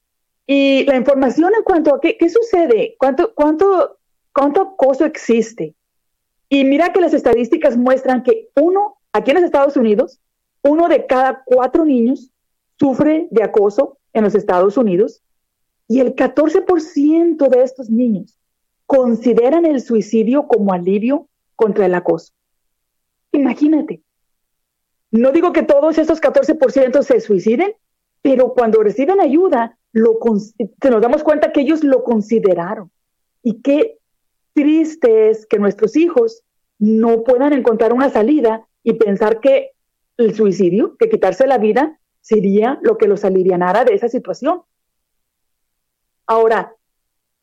y 0.48 0.84
la 0.86 0.96
información 0.96 1.52
en 1.56 1.64
cuanto 1.64 1.96
a 1.96 2.02
qué, 2.02 2.18
qué 2.18 2.30
sucede, 2.30 2.96
cuánto, 2.98 3.34
cuánto, 3.36 3.98
cuánto 4.34 4.62
acoso 4.62 5.06
existe. 5.06 5.76
Y 6.50 6.66
mira 6.66 6.92
que 6.92 7.02
las 7.02 7.14
estadísticas 7.14 7.78
muestran 7.78 8.24
que 8.24 8.50
uno, 8.56 8.98
aquí 9.14 9.32
en 9.32 9.36
los 9.36 9.46
Estados 9.46 9.78
Unidos, 9.78 10.20
uno 10.64 10.88
de 10.88 11.06
cada 11.06 11.44
cuatro 11.46 11.86
niños 11.86 12.32
sufre 12.80 13.28
de 13.32 13.44
acoso 13.44 13.98
en 14.14 14.24
los 14.24 14.36
Estados 14.36 14.78
Unidos 14.78 15.22
y 15.88 16.00
el 16.00 16.16
14% 16.16 17.50
de 17.50 17.64
estos 17.64 17.90
niños 17.90 18.40
consideran 18.86 19.66
el 19.66 19.82
suicidio 19.82 20.48
como 20.48 20.74
alivio 20.74 21.28
contra 21.56 21.86
el 21.86 21.96
acoso. 21.96 22.34
Imagínate, 23.32 24.02
no 25.12 25.32
digo 25.32 25.54
que 25.54 25.64
todos 25.64 25.98
esos 25.98 26.22
14% 26.22 27.04
se 27.04 27.20
suiciden, 27.20 27.74
pero 28.22 28.54
cuando 28.54 28.82
reciben 28.82 29.20
ayuda, 29.20 29.78
lo, 29.92 30.18
nos 30.24 31.02
damos 31.02 31.24
cuenta 31.24 31.52
que 31.52 31.62
ellos 31.62 31.84
lo 31.84 32.04
consideraron. 32.04 32.90
Y 33.44 33.62
qué 33.62 34.00
triste 34.54 35.30
es 35.30 35.46
que 35.46 35.60
nuestros 35.60 35.96
hijos 35.96 36.44
no 36.80 37.24
puedan 37.24 37.54
encontrar 37.54 37.94
una 37.94 38.10
salida 38.10 38.68
y 38.84 38.94
pensar 38.94 39.40
que 39.40 39.73
el 40.18 40.36
suicidio, 40.36 40.96
que 40.98 41.10
quitarse 41.10 41.48
la 41.48 41.58
vida, 41.58 42.00
sería 42.22 42.80
lo 42.82 42.98
que 42.98 43.08
los 43.08 43.26
alivianara 43.26 43.84
de 43.84 43.94
esa 43.94 44.08
situación. 44.08 44.62
Ahora, 46.26 46.74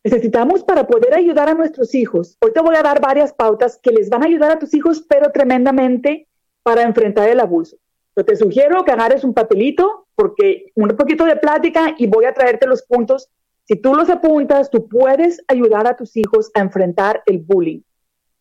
necesitamos 0.02 0.64
para 0.64 0.86
poder 0.86 1.14
ayudar 1.14 1.48
a 1.48 1.54
nuestros 1.54 1.94
hijos, 1.94 2.36
hoy 2.40 2.52
te 2.52 2.60
voy 2.60 2.76
a 2.76 2.82
dar 2.82 3.00
varias 3.00 3.32
pautas 3.32 3.78
que 3.82 3.90
les 3.90 4.08
van 4.08 4.22
a 4.22 4.26
ayudar 4.26 4.52
a 4.52 4.58
tus 4.58 4.72
hijos, 4.74 5.04
pero 5.08 5.30
tremendamente 5.30 6.28
para 6.62 6.82
enfrentar 6.82 7.28
el 7.28 7.40
abuso. 7.40 7.76
Yo 8.16 8.24
te 8.24 8.36
sugiero 8.36 8.84
que 8.84 8.92
agarres 8.92 9.24
un 9.24 9.34
papelito, 9.34 10.06
porque 10.14 10.72
un 10.74 10.88
poquito 10.88 11.24
de 11.24 11.36
plática 11.36 11.94
y 11.96 12.06
voy 12.06 12.24
a 12.24 12.34
traerte 12.34 12.66
los 12.66 12.82
puntos. 12.82 13.30
Si 13.64 13.76
tú 13.76 13.94
los 13.94 14.10
apuntas, 14.10 14.70
tú 14.70 14.88
puedes 14.88 15.42
ayudar 15.48 15.86
a 15.86 15.96
tus 15.96 16.16
hijos 16.16 16.50
a 16.54 16.60
enfrentar 16.60 17.22
el 17.26 17.38
bullying. 17.38 17.80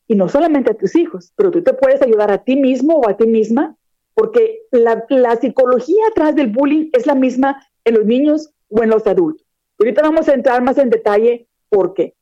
Y 0.08 0.16
no 0.16 0.28
solamente 0.28 0.72
a 0.72 0.78
tus 0.78 0.96
hijos, 0.96 1.32
pero 1.36 1.52
tú 1.52 1.62
te 1.64 1.74
puedes 1.74 2.02
ayudar 2.02 2.32
a 2.32 2.44
ti 2.44 2.56
mismo 2.56 2.96
o 2.96 3.10
a 3.10 3.16
ti 3.16 3.28
misma, 3.28 3.78
porque 4.20 4.64
la, 4.72 5.38
psicología 5.38 6.04
atrás 6.12 6.36
del 6.36 6.48
bullying 6.48 6.90
es 6.92 7.08
la 7.08 7.16
misma 7.16 7.66
en 7.86 7.94
los 7.94 8.06
niños 8.06 8.50
o 8.68 8.84
en 8.84 8.90
los 8.90 9.08
adultos. 9.08 9.48
Ahorita 9.80 10.02
vamos 10.02 10.28
a 10.28 10.34
entrar 10.34 10.62
más 10.62 10.78
en 10.78 10.90
detalle 10.90 11.48
por 11.70 11.94
qué. 11.94 12.16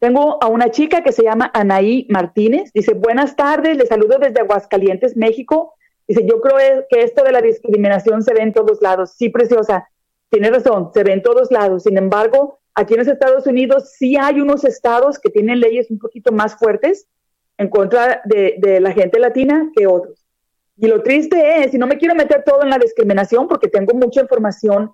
Tengo 0.00 0.42
a 0.42 0.48
una 0.48 0.72
chica 0.72 1.04
que 1.04 1.12
se 1.12 1.22
llama 1.22 1.48
Anaí 1.54 2.08
Martínez. 2.10 2.72
Dice, 2.74 2.94
buenas 2.94 3.36
tardes, 3.36 3.76
le 3.76 3.86
saludo 3.86 4.18
desde 4.18 4.40
Aguascalientes, 4.40 5.16
México. 5.16 5.74
Dice, 6.08 6.26
yo 6.26 6.40
creo 6.40 6.84
que 6.90 7.02
esto 7.02 7.22
de 7.22 7.30
la 7.30 7.40
discriminación 7.40 8.24
se 8.24 8.34
ve 8.34 8.40
en 8.40 8.52
todos 8.52 8.82
lados. 8.82 9.12
Sí, 9.16 9.28
preciosa, 9.28 9.88
tiene 10.28 10.50
razón, 10.50 10.90
se 10.92 11.04
ve 11.04 11.12
en 11.12 11.22
todos 11.22 11.52
lados. 11.52 11.84
Sin 11.84 11.98
embargo, 11.98 12.58
aquí 12.74 12.94
en 12.94 12.98
los 12.98 13.08
Estados 13.08 13.46
Unidos 13.46 13.92
sí 13.96 14.16
hay 14.16 14.40
unos 14.40 14.64
estados 14.64 15.20
que 15.20 15.30
tienen 15.30 15.60
leyes 15.60 15.88
un 15.88 16.00
poquito 16.00 16.32
más 16.32 16.56
fuertes 16.56 17.06
en 17.58 17.68
contra 17.68 18.22
de 18.24 18.80
la 18.80 18.90
gente 18.90 19.20
latina 19.20 19.70
que 19.76 19.86
otros. 19.86 20.19
Y 20.80 20.86
lo 20.86 21.02
triste 21.02 21.62
es, 21.62 21.74
y 21.74 21.78
no 21.78 21.86
me 21.86 21.98
quiero 21.98 22.14
meter 22.14 22.42
todo 22.42 22.62
en 22.62 22.70
la 22.70 22.78
discriminación 22.78 23.46
porque 23.46 23.68
tengo 23.68 23.92
mucha 23.92 24.22
información 24.22 24.92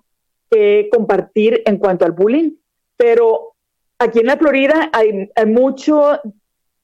que 0.51 0.89
compartir 0.91 1.61
en 1.65 1.77
cuanto 1.77 2.03
al 2.03 2.11
bullying, 2.11 2.51
pero 2.97 3.53
aquí 3.97 4.19
en 4.19 4.25
la 4.25 4.37
Florida 4.37 4.89
hay, 4.91 5.29
mucho 5.45 6.19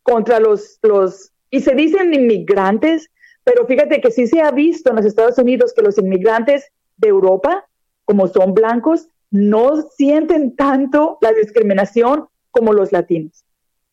contra 0.03 0.39
los, 0.39 0.79
los, 0.83 1.33
y 1.49 1.59
se 1.59 1.75
dicen 1.75 2.13
inmigrantes, 2.13 3.09
pero 3.43 3.67
fíjate 3.67 3.99
que 3.99 4.09
sí 4.09 4.25
se 4.25 4.39
ha 4.39 4.51
visto 4.51 4.89
en 4.89 4.95
los 4.95 5.05
Estados 5.05 5.37
Unidos 5.37 5.73
que 5.73 5.81
los 5.81 5.97
inmigrantes 5.97 6.71
de 6.95 7.09
Europa, 7.09 7.67
como 8.05 8.27
son 8.27 8.53
blancos, 8.53 9.09
no 9.31 9.81
sienten 9.97 10.55
tanto 10.55 11.17
la 11.19 11.33
discriminación 11.33 12.27
como 12.51 12.71
los 12.71 12.93
latinos. 12.93 13.43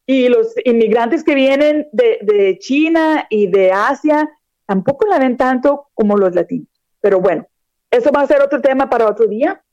Y 0.06 0.28
los 0.28 0.54
inmigrantes 0.64 1.24
que 1.24 1.34
vienen 1.34 1.88
de, 1.92 2.18
de 2.22 2.58
China 2.58 3.26
y 3.28 3.48
de 3.48 3.72
Asia 3.72 4.30
tampoco 4.70 5.04
la 5.08 5.18
ven 5.18 5.36
tanto 5.36 5.88
como 5.94 6.16
los 6.16 6.32
latinos. 6.32 6.68
Pero 7.00 7.18
bueno, 7.18 7.44
eso 7.90 8.12
va 8.12 8.20
a 8.20 8.26
ser 8.28 8.40
otro 8.40 8.60
tema 8.60 8.88
para 8.88 9.08
otro 9.08 9.26
día. 9.26 9.64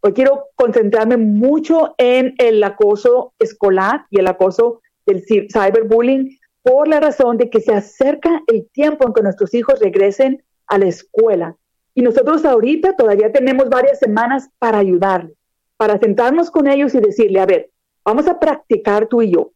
Hoy 0.00 0.12
quiero 0.12 0.48
concentrarme 0.56 1.16
mucho 1.16 1.94
en 1.98 2.34
el 2.38 2.64
acoso 2.64 3.32
escolar 3.38 4.06
y 4.10 4.18
el 4.18 4.26
acoso 4.26 4.80
del 5.06 5.24
cyberbullying 5.24 6.36
por 6.62 6.88
la 6.88 6.98
razón 6.98 7.36
de 7.36 7.48
que 7.48 7.60
se 7.60 7.74
acerca 7.74 8.42
el 8.48 8.68
tiempo 8.72 9.06
en 9.06 9.14
que 9.14 9.22
nuestros 9.22 9.54
hijos 9.54 9.78
regresen 9.78 10.42
a 10.66 10.78
la 10.78 10.86
escuela. 10.86 11.56
Y 11.94 12.02
nosotros 12.02 12.44
ahorita 12.44 12.96
todavía 12.96 13.30
tenemos 13.30 13.68
varias 13.68 14.00
semanas 14.00 14.50
para 14.58 14.78
ayudarles, 14.78 15.36
para 15.76 15.96
sentarnos 16.00 16.50
con 16.50 16.66
ellos 16.66 16.92
y 16.96 17.00
decirle, 17.00 17.38
a 17.38 17.46
ver, 17.46 17.70
vamos 18.04 18.26
a 18.26 18.40
practicar 18.40 19.06
tú 19.06 19.22
y 19.22 19.30
yo. 19.30 19.51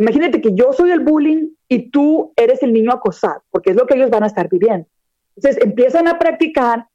Imagínate 0.00 0.40
que 0.40 0.54
yo 0.54 0.72
soy 0.72 0.90
el 0.90 1.00
bullying 1.00 1.50
y 1.68 1.90
tú 1.90 2.32
eres 2.36 2.62
el 2.62 2.72
niño 2.72 2.92
acosado, 2.92 3.42
porque 3.50 3.70
es 3.70 3.76
lo 3.76 3.86
que 3.86 3.94
ellos 3.94 4.10
van 4.10 4.24
a 4.24 4.26
estar 4.26 4.48
viviendo. 4.48 4.86
Entonces 5.36 5.62
empiezan 5.62 6.08
a 6.08 6.18
practicar 6.18 6.86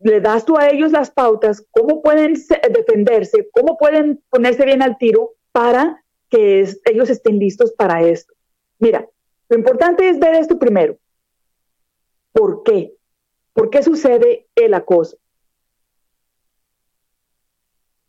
le 0.00 0.20
das 0.20 0.44
tú 0.44 0.58
a 0.58 0.68
ellos 0.68 0.92
las 0.92 1.10
pautas, 1.10 1.64
cómo 1.70 2.02
pueden 2.02 2.34
defenderse, 2.70 3.48
cómo 3.52 3.78
pueden 3.78 4.22
ponerse 4.28 4.66
bien 4.66 4.82
al 4.82 4.98
tiro 4.98 5.30
para 5.50 6.04
que 6.28 6.68
ellos 6.84 7.08
estén 7.08 7.38
listos 7.38 7.72
para 7.72 8.02
esto. 8.02 8.34
Mira, 8.78 9.08
lo 9.48 9.56
importante 9.56 10.08
es 10.08 10.18
ver 10.18 10.34
esto 10.34 10.58
primero. 10.58 10.98
¿Por 12.32 12.62
qué? 12.64 12.94
¿Por 13.54 13.70
qué 13.70 13.82
sucede 13.82 14.46
el 14.56 14.74
acoso? 14.74 15.16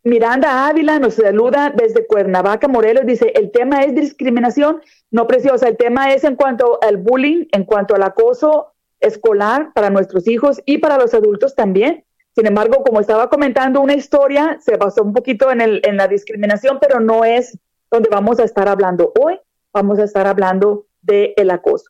Miranda 0.05 0.67
Ávila 0.67 0.99
nos 0.99 1.15
saluda 1.15 1.73
desde 1.75 2.05
Cuernavaca, 2.05 2.67
Morelos, 2.67 3.07
dice, 3.07 3.33
el 3.33 3.49
tema 3.49 3.81
es 3.81 3.95
discriminación, 3.95 4.79
no 5.09 5.25
preciosa, 5.25 5.67
el 5.67 5.77
tema 5.77 6.13
es 6.13 6.23
en 6.23 6.35
cuanto 6.35 6.77
al 6.83 6.97
bullying, 6.97 7.47
en 7.51 7.63
cuanto 7.63 7.95
al 7.95 8.03
acoso 8.03 8.75
escolar 8.99 9.73
para 9.73 9.89
nuestros 9.89 10.27
hijos 10.27 10.61
y 10.63 10.77
para 10.77 10.99
los 10.99 11.15
adultos 11.15 11.55
también. 11.55 12.05
Sin 12.35 12.45
embargo, 12.45 12.83
como 12.83 12.99
estaba 12.99 13.31
comentando 13.31 13.81
una 13.81 13.95
historia, 13.95 14.59
se 14.61 14.77
basó 14.77 15.01
un 15.01 15.11
poquito 15.11 15.49
en, 15.51 15.97
la 15.97 16.07
discriminación, 16.07 16.77
pero 16.79 16.99
no 16.99 17.25
es 17.25 17.57
donde 17.89 18.09
vamos 18.09 18.39
a 18.39 18.43
estar 18.43 18.67
hablando 18.67 19.11
hoy. 19.19 19.39
Vamos 19.73 19.97
a 19.97 20.03
estar 20.03 20.27
hablando 20.27 20.85
del 21.01 21.33
el 21.35 21.49
acoso. 21.49 21.89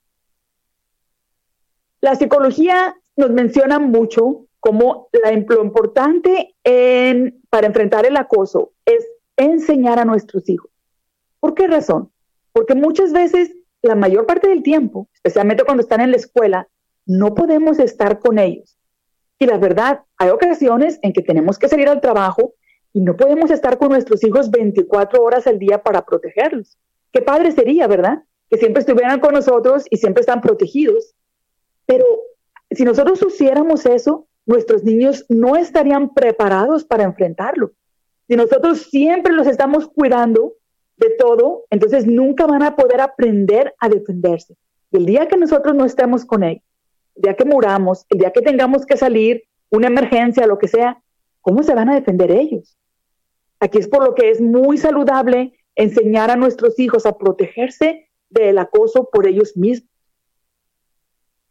La 2.00 2.16
psicología 2.16 2.96
nos 3.18 3.32
menciona 3.32 3.78
mucho 3.78 4.46
como 4.62 5.10
la, 5.12 5.32
lo 5.32 5.64
importante 5.64 6.56
en, 6.64 7.42
para 7.56 7.68
enfrentar 7.68 8.06
el 8.06 8.18
acoso 8.18 8.74
es 8.86 9.08
enseñar 9.38 9.98
a 9.98 10.04
nuestros 10.04 10.50
hijos. 10.50 10.70
¿Por 11.40 11.54
qué 11.54 11.68
razón? 11.68 12.12
Porque 12.52 12.76
muchas 12.76 13.14
veces, 13.14 13.50
la 13.82 13.96
mayor 13.96 14.26
parte 14.26 14.50
del 14.50 14.62
tiempo, 14.62 15.08
especialmente 15.14 15.64
cuando 15.64 15.82
están 15.82 16.02
en 16.02 16.12
la 16.12 16.18
escuela, 16.18 16.68
no 17.06 17.34
podemos 17.34 17.80
estar 17.80 18.20
con 18.20 18.40
ellos. 18.40 18.78
Y 19.40 19.46
la 19.46 19.58
verdad, 19.58 20.02
hay 20.18 20.32
ocasiones 20.32 21.00
en 21.02 21.14
que 21.14 21.22
tenemos 21.22 21.58
que 21.58 21.70
salir 21.70 21.88
al 21.88 22.02
trabajo 22.02 22.56
y 22.92 23.00
no 23.00 23.16
podemos 23.16 23.50
estar 23.50 23.78
con 23.78 23.88
nuestros 23.88 24.22
hijos 24.26 24.52
24 24.52 25.24
horas 25.24 25.48
al 25.48 25.58
día 25.58 25.82
para 25.82 26.04
protegerlos. 26.04 26.78
Qué 27.14 27.22
padre 27.22 27.54
sería, 27.54 27.88
¿verdad? 27.88 28.22
Que 28.50 28.58
siempre 28.58 28.82
estuvieran 28.82 29.22
con 29.22 29.34
nosotros 29.34 29.86
y 29.90 29.96
siempre 29.96 30.20
están 30.20 30.42
protegidos. 30.42 31.16
Pero 31.86 32.04
si 32.70 32.84
nosotros 32.84 33.24
hiciéramos 33.26 33.86
eso, 33.86 34.28
nuestros 34.46 34.84
niños 34.84 35.26
no 35.30 35.56
estarían 35.56 36.14
preparados 36.14 36.86
para 36.86 37.04
enfrentarlo. 37.04 37.72
Si 38.28 38.36
nosotros 38.36 38.84
siempre 38.90 39.34
los 39.34 39.48
estamos 39.48 39.88
cuidando 39.88 40.54
de 40.98 41.12
todo, 41.18 41.66
entonces 41.70 42.06
nunca 42.06 42.46
van 42.46 42.64
a 42.64 42.76
poder 42.76 43.02
aprender 43.02 43.74
a 43.80 43.90
defenderse. 43.90 44.56
Y 44.92 44.98
el 44.98 45.06
día 45.06 45.28
que 45.28 45.38
nosotros 45.38 45.76
no 45.76 45.86
estemos 45.86 46.26
con 46.26 46.44
ellos, 46.44 46.64
el 47.16 47.24
día 47.24 47.34
que 47.36 47.46
muramos, 47.46 48.06
el 48.10 48.20
día 48.20 48.32
que 48.32 48.42
tengamos 48.42 48.86
que 48.86 48.98
salir, 48.98 49.44
una 49.70 49.88
emergencia, 49.88 50.48
lo 50.48 50.58
que 50.58 50.68
sea, 50.68 51.02
¿cómo 51.42 51.64
se 51.64 51.74
van 51.74 51.90
a 51.90 51.96
defender 51.96 52.32
ellos? 52.32 52.78
Aquí 53.60 53.78
es 53.78 53.88
por 53.88 54.04
lo 54.04 54.16
que 54.16 54.30
es 54.30 54.42
muy 54.42 54.78
saludable 54.78 55.54
enseñar 55.76 56.32
a 56.32 56.36
nuestros 56.36 56.80
hijos 56.80 57.06
a 57.06 57.18
protegerse 57.18 58.10
del 58.30 58.58
acoso 58.58 59.10
por 59.12 59.28
ellos 59.28 59.56
mismos. 59.58 59.90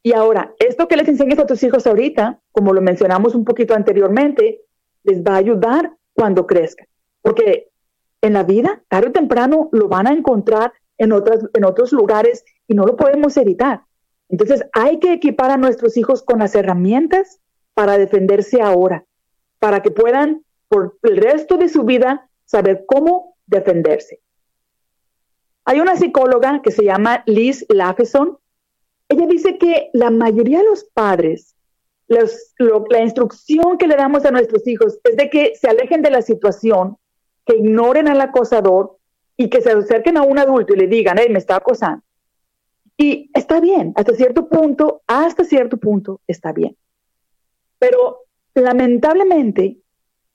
Y 0.06 0.12
ahora, 0.12 0.54
esto 0.58 0.86
que 0.86 0.98
les 0.98 1.08
enseñes 1.08 1.38
a 1.38 1.46
tus 1.46 1.62
hijos 1.62 1.86
ahorita, 1.86 2.38
como 2.52 2.74
lo 2.74 2.82
mencionamos 2.82 3.34
un 3.34 3.46
poquito 3.46 3.74
anteriormente, 3.74 4.60
les 5.02 5.22
va 5.22 5.32
a 5.32 5.38
ayudar 5.38 5.96
cuando 6.12 6.46
crezcan. 6.46 6.86
Porque 7.22 7.70
en 8.20 8.34
la 8.34 8.42
vida, 8.42 8.82
tarde 8.88 9.08
o 9.08 9.12
temprano, 9.12 9.70
lo 9.72 9.88
van 9.88 10.06
a 10.06 10.12
encontrar 10.12 10.74
en, 10.98 11.12
otras, 11.12 11.46
en 11.54 11.64
otros 11.64 11.90
lugares 11.92 12.44
y 12.68 12.74
no 12.74 12.84
lo 12.84 12.96
podemos 12.96 13.34
evitar. 13.38 13.80
Entonces 14.28 14.64
hay 14.74 14.98
que 14.98 15.14
equipar 15.14 15.50
a 15.50 15.56
nuestros 15.56 15.96
hijos 15.96 16.22
con 16.22 16.38
las 16.38 16.54
herramientas 16.54 17.40
para 17.72 17.96
defenderse 17.96 18.60
ahora, 18.60 19.06
para 19.58 19.80
que 19.80 19.90
puedan 19.90 20.44
por 20.68 20.98
el 21.02 21.16
resto 21.16 21.56
de 21.56 21.70
su 21.70 21.84
vida 21.84 22.28
saber 22.44 22.84
cómo 22.86 23.36
defenderse. 23.46 24.20
Hay 25.64 25.80
una 25.80 25.96
psicóloga 25.96 26.60
que 26.62 26.72
se 26.72 26.84
llama 26.84 27.22
Liz 27.24 27.64
Lafeson. 27.70 28.36
Ella 29.08 29.26
dice 29.26 29.58
que 29.58 29.90
la 29.92 30.10
mayoría 30.10 30.58
de 30.58 30.64
los 30.64 30.84
padres, 30.84 31.54
la 32.08 33.00
instrucción 33.00 33.78
que 33.78 33.86
le 33.86 33.96
damos 33.96 34.24
a 34.24 34.30
nuestros 34.30 34.66
hijos 34.66 34.98
es 35.04 35.16
de 35.16 35.30
que 35.30 35.54
se 35.54 35.68
alejen 35.68 36.02
de 36.02 36.10
la 36.10 36.22
situación, 36.22 36.96
que 37.46 37.56
ignoren 37.56 38.08
al 38.08 38.20
acosador 38.20 38.98
y 39.36 39.48
que 39.48 39.60
se 39.60 39.70
acerquen 39.72 40.16
a 40.16 40.22
un 40.22 40.38
adulto 40.38 40.74
y 40.74 40.78
le 40.78 40.86
digan, 40.86 41.18
hey, 41.18 41.28
me 41.30 41.38
está 41.38 41.56
acosando. 41.56 42.02
Y 42.96 43.30
está 43.34 43.60
bien, 43.60 43.92
hasta 43.96 44.14
cierto 44.14 44.48
punto, 44.48 45.02
hasta 45.06 45.44
cierto 45.44 45.76
punto 45.78 46.20
está 46.26 46.52
bien. 46.52 46.76
Pero 47.78 48.20
lamentablemente, 48.54 49.78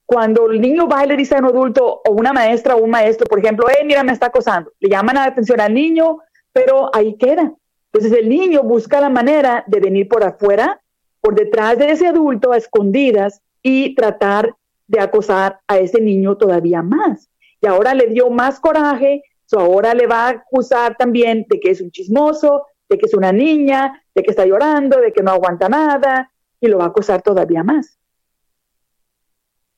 cuando 0.06 0.50
el 0.50 0.60
niño 0.60 0.88
va 0.88 1.06
y 1.06 1.08
le 1.08 1.16
dice 1.16 1.36
a 1.36 1.40
un 1.40 1.46
adulto 1.46 2.02
o 2.06 2.12
una 2.12 2.34
maestra 2.34 2.76
o 2.76 2.84
un 2.84 2.90
maestro, 2.90 3.28
por 3.28 3.40
ejemplo, 3.40 3.70
eh, 3.70 3.86
mira, 3.86 4.04
me 4.04 4.12
está 4.12 4.28
acosando, 4.28 4.72
le 4.80 4.90
llaman 4.90 5.16
la 5.16 5.26
atención 5.26 5.62
al 5.62 5.74
niño, 5.74 6.18
pero 6.52 6.94
ahí 6.94 7.16
queda. 7.16 7.54
Entonces 7.92 8.20
el 8.20 8.30
niño 8.30 8.64
busca 8.64 9.02
la 9.02 9.10
manera 9.10 9.64
de 9.68 9.80
venir 9.80 10.08
por 10.08 10.24
afuera, 10.24 10.82
por 11.22 11.36
detrás 11.36 11.78
de 11.78 11.92
ese 11.92 12.08
adulto 12.08 12.52
a 12.52 12.58
escondidas 12.58 13.42
y 13.62 13.96
tratar 13.96 14.56
de 14.88 15.00
acosar 15.00 15.60
a 15.68 15.78
ese 15.78 16.00
niño 16.02 16.38
todavía 16.38 16.82
más. 16.82 17.30
Y 17.62 17.68
ahora 17.68 17.94
le 17.94 18.08
dio 18.08 18.30
más 18.30 18.60
coraje, 18.60 19.24
ahora 19.58 19.94
le 19.94 20.08
va 20.08 20.28
a 20.28 20.30
acusar 20.30 20.96
también 20.98 21.46
de 21.50 21.60
que 21.60 21.72
es 21.72 21.82
un 21.82 21.92
chismoso, 21.92 22.66
de 22.88 22.98
que 22.98 23.06
es 23.06 23.14
una 23.14 23.32
niña, 23.32 24.04
de 24.14 24.24
que 24.24 24.32
está 24.32 24.46
llorando, 24.46 25.00
de 25.00 25.12
que 25.12 25.24
no 25.24 25.32
aguanta 25.32 25.70
nada, 25.70 26.32
y 26.60 26.68
lo 26.68 26.78
va 26.78 26.86
a 26.86 26.88
acusar 26.88 27.22
todavía 27.22 27.64
más. 27.64 27.98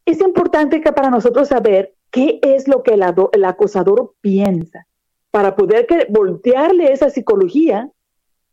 Es 0.06 0.20
importante 0.22 0.82
que 0.82 0.92
para 0.92 1.10
nosotros 1.10 1.48
saber 1.48 1.96
qué 2.10 2.40
es 2.42 2.68
lo 2.68 2.84
que 2.84 2.94
el, 2.94 3.46
acosador 3.46 4.16
piensa, 4.22 4.88
para 5.30 5.56
poder 5.56 5.88
voltearle 6.10 6.92
esa 6.92 7.10
psicología 7.10 7.90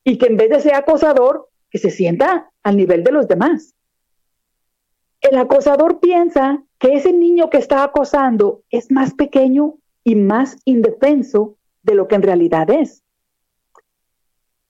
y 0.08 0.16
que 0.16 0.24
en 0.24 0.38
vez 0.38 0.48
de 0.48 0.60
ser 0.60 0.74
acosador, 0.74 1.50
que 1.70 1.76
se 1.76 1.90
sienta 1.90 2.50
al 2.62 2.78
nivel 2.78 3.04
de 3.04 3.12
los 3.12 3.28
demás. 3.28 3.74
El 5.20 5.36
acosador 5.36 6.00
piensa 6.00 6.64
que 6.78 6.94
ese 6.94 7.12
niño 7.12 7.50
que 7.50 7.58
está 7.58 7.84
acosando 7.84 8.62
es 8.70 8.90
más 8.90 9.12
pequeño 9.12 9.74
y 10.04 10.14
más 10.14 10.56
indefenso 10.64 11.58
de 11.82 11.94
lo 11.94 12.08
que 12.08 12.14
en 12.14 12.22
realidad 12.22 12.70
es. 12.70 13.02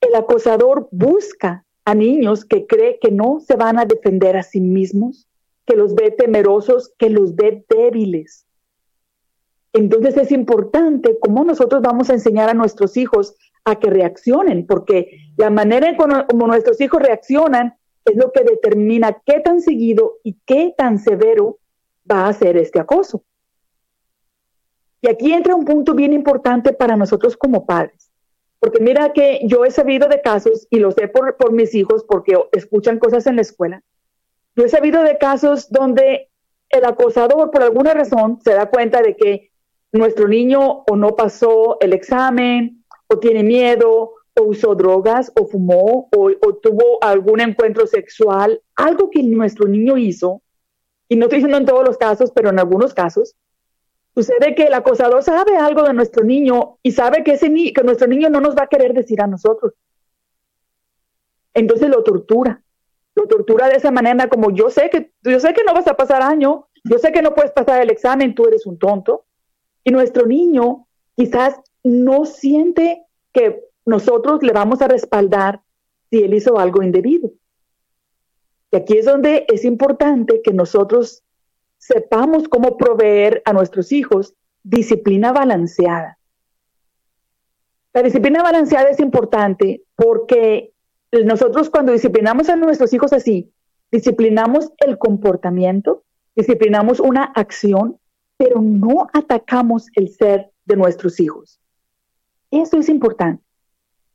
El 0.01 0.17
acosador 0.17 0.89
busca 0.91 1.65
a 1.85 1.95
niños 1.95 2.45
que 2.45 2.67
cree 2.67 2.99
que 3.01 3.13
no 3.13 3.39
se 3.39 3.55
van 3.55 3.79
a 3.79 3.85
defender 3.85 4.37
a 4.37 4.43
sí 4.43 4.61
mismos, 4.61 5.29
que 5.67 5.77
los 5.77 5.95
ve 5.95 6.11
temerosos, 6.11 6.93
que 6.99 7.11
los 7.11 7.37
ve 7.37 7.65
débiles. 7.69 8.45
Entonces 9.73 10.17
es 10.17 10.33
importante 10.33 11.17
cómo 11.21 11.45
nosotros 11.45 11.81
vamos 11.81 12.11
a 12.11 12.15
enseñar 12.15 12.51
a 12.51 12.55
nuestros 12.55 12.97
hijos 12.97 13.37
a 13.65 13.77
que 13.77 13.91
reaccionen, 13.91 14.67
porque 14.67 15.33
la 15.37 15.51
manera 15.51 15.89
en 15.89 15.97
como 15.97 16.47
nuestros 16.47 16.81
hijos 16.81 17.03
reaccionan 17.03 17.77
es 18.05 18.17
lo 18.17 18.33
que 18.33 18.45
determina 18.45 19.21
qué 19.25 19.41
tan 19.41 19.61
seguido 19.61 20.15
y 20.23 20.37
qué 20.47 20.75
tan 20.77 20.99
severo 20.99 21.59
va 22.11 22.29
a 22.29 22.33
ser 22.33 22.57
este 22.57 22.81
acoso. 22.81 23.23
Y 25.01 25.09
aquí 25.09 25.33
entra 25.33 25.55
un 25.55 25.65
punto 25.65 25.95
bien 25.95 26.13
importante 26.13 26.73
para 26.73 26.97
nosotros 26.97 27.37
como 27.37 27.67
padres, 27.67 28.11
porque 28.59 28.81
mira 28.81 29.13
que 29.13 29.41
yo 29.45 29.65
he 29.65 29.71
sabido 29.71 30.09
de 30.09 30.21
casos, 30.21 30.67
y 30.71 30.79
lo 30.79 30.91
sé 30.91 31.09
por, 31.09 31.37
por 31.37 31.53
mis 31.53 31.75
hijos, 31.75 32.05
porque 32.09 32.37
escuchan 32.53 32.99
cosas 32.99 33.27
en 33.27 33.37
la 33.37 33.43
escuela, 33.43 33.83
yo 34.57 34.65
he 34.65 34.69
sabido 34.69 35.03
de 35.03 35.19
casos 35.19 35.71
donde 35.71 36.31
el 36.71 36.85
acosador, 36.85 37.51
por 37.51 37.63
alguna 37.63 37.95
razón, 37.95 38.41
se 38.43 38.55
da 38.55 38.69
cuenta 38.69 39.01
de 39.03 39.17
que 39.17 39.53
nuestro 39.93 40.29
niño 40.29 40.85
o 40.89 40.97
no 40.97 41.15
pasó 41.15 41.79
el 41.81 41.93
examen, 41.93 42.78
o 43.09 43.19
tiene 43.19 43.43
miedo, 43.43 44.13
o 44.35 44.43
usó 44.43 44.75
drogas, 44.75 45.33
o 45.39 45.47
fumó, 45.47 46.09
o, 46.17 46.55
tuvo 46.63 47.03
algún 47.03 47.41
encuentro 47.41 47.87
sexual, 47.87 48.61
algo 48.77 49.11
que 49.11 49.23
nuestro 49.23 49.67
niño 49.67 49.97
hizo, 49.97 50.43
y 51.09 51.17
no 51.17 51.25
estoy 51.25 51.39
diciendo 51.39 51.59
en 51.59 51.67
todos 51.67 51.87
los 51.87 51.97
casos, 51.97 52.31
pero 52.33 52.51
en 52.51 52.59
algunos 52.59 52.95
casos, 52.95 53.35
sucede 54.15 54.55
que 54.55 54.65
el 54.65 54.75
acosador 54.75 55.23
sabe 55.23 55.57
algo 55.57 55.83
de 55.83 55.95
nuestro 55.95 56.25
niño 56.25 56.79
y 56.83 56.93
sabe 56.93 57.25
que, 57.25 57.33
ese 57.33 57.51
que 57.73 57.83
nuestro 57.83 58.07
niño 58.07 58.29
no 58.31 58.41
nos 58.41 58.57
va 58.57 58.65
a 58.65 58.69
querer 58.69 58.93
decir 58.93 59.21
a 59.21 59.27
nosotros. 59.27 59.73
Entonces 61.55 61.89
lo 61.89 62.03
tortura 62.05 62.63
lo 63.19 63.27
tortura 63.27 63.69
de 63.69 63.77
esa 63.77 63.91
manera 63.91 64.29
como 64.29 64.51
yo 64.51 64.71
sé 64.71 64.89
que 64.91 65.13
yo 65.23 65.41
sé 65.41 65.53
que 65.53 65.65
no 65.65 65.75
vas 65.75 65.89
a 65.89 65.97
pasar 65.97 66.23
año, 66.23 66.69
yo 66.85 66.99
sé 66.99 67.13
que 67.13 67.23
no 67.23 67.35
puedes 67.35 67.51
pasar 67.51 67.83
el 67.83 67.91
examen, 67.91 68.35
tú 68.35 68.47
eres 68.47 68.65
un 68.65 68.79
tonto. 68.79 69.25
Y 69.85 69.91
nuestro 69.91 70.27
niño 70.27 70.87
quizás 71.17 71.57
no 71.89 72.25
siente 72.25 73.05
que 73.33 73.65
nosotros 73.85 74.43
le 74.43 74.53
vamos 74.53 74.83
a 74.83 74.89
respaldar 74.89 75.63
si 76.11 76.23
él 76.23 76.35
hizo 76.35 76.59
algo 76.59 76.83
indebido. 76.83 77.33
Y 78.71 78.77
aquí 78.77 78.99
es 78.99 79.07
donde 79.07 79.47
es 79.49 79.65
importante 79.65 80.43
que 80.43 80.53
nosotros 80.53 81.23
sepamos 81.79 82.49
cómo 82.49 82.77
proveer 82.77 83.43
a 83.45 83.53
nuestros 83.53 83.93
hijos 83.93 84.35
disciplina 84.63 85.33
balanceada. 85.33 86.19
La 87.95 88.03
disciplina 88.03 88.43
balanceada 88.43 88.91
es 88.91 89.01
importante 89.01 89.83
porque 89.97 90.73
nosotros 91.25 91.71
cuando 91.71 91.93
disciplinamos 91.93 92.49
a 92.49 92.57
nuestros 92.57 92.93
hijos 92.93 93.13
así, 93.13 93.51
disciplinamos 93.91 94.71
el 94.79 94.99
comportamiento, 94.99 96.05
disciplinamos 96.37 97.01
una 97.01 97.25
acción, 97.25 97.99
pero 98.37 98.61
no 98.61 99.09
atacamos 99.13 99.87
el 99.95 100.11
ser 100.11 100.51
de 100.67 100.77
nuestros 100.77 101.19
hijos. 101.19 101.58
Eso 102.51 102.79
es 102.79 102.89
importante. 102.89 103.43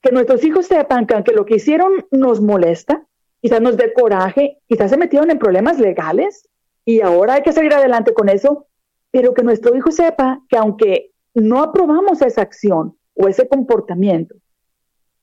Que 0.02 0.12
nuestros 0.12 0.44
hijos 0.44 0.66
sepan 0.66 1.06
que 1.06 1.14
aunque 1.14 1.34
lo 1.34 1.46
que 1.46 1.56
hicieron 1.56 2.06
nos 2.12 2.42
molesta, 2.42 3.06
quizás 3.42 3.62
nos 3.62 3.78
dé 3.78 3.94
coraje, 3.94 4.60
quizás 4.68 4.90
se 4.90 4.98
metieron 4.98 5.32
en 5.32 5.40
problemas 5.40 5.80
legales 5.80 6.50
y 6.86 7.02
ahora 7.02 7.36
hay 7.36 7.44
que 7.44 7.54
seguir 7.54 7.74
adelante 7.74 8.14
con 8.14 8.30
eso, 8.30 8.68
pero 9.12 9.34
que 9.34 9.44
nuestro 9.44 9.76
hijo 9.76 9.92
sepa 9.92 10.42
que 10.50 10.58
aunque 10.58 11.12
no 11.34 11.62
aprobamos 11.62 12.22
esa 12.22 12.42
acción 12.42 12.98
o 13.16 13.28
ese 13.28 13.48
comportamiento, 13.48 14.36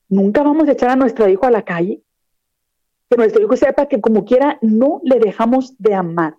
nunca 0.07 0.43
vamos 0.43 0.67
a 0.67 0.71
echar 0.71 0.89
a 0.89 0.95
nuestro 0.95 1.27
hijo 1.27 1.45
a 1.45 1.51
la 1.51 1.63
calle. 1.63 2.01
Que 3.09 3.17
nuestro 3.17 3.43
hijo 3.43 3.57
sepa 3.57 3.87
que 3.87 3.99
como 3.99 4.23
quiera 4.23 4.57
no 4.61 5.01
le 5.03 5.19
dejamos 5.19 5.75
de 5.77 5.93
amar. 5.93 6.37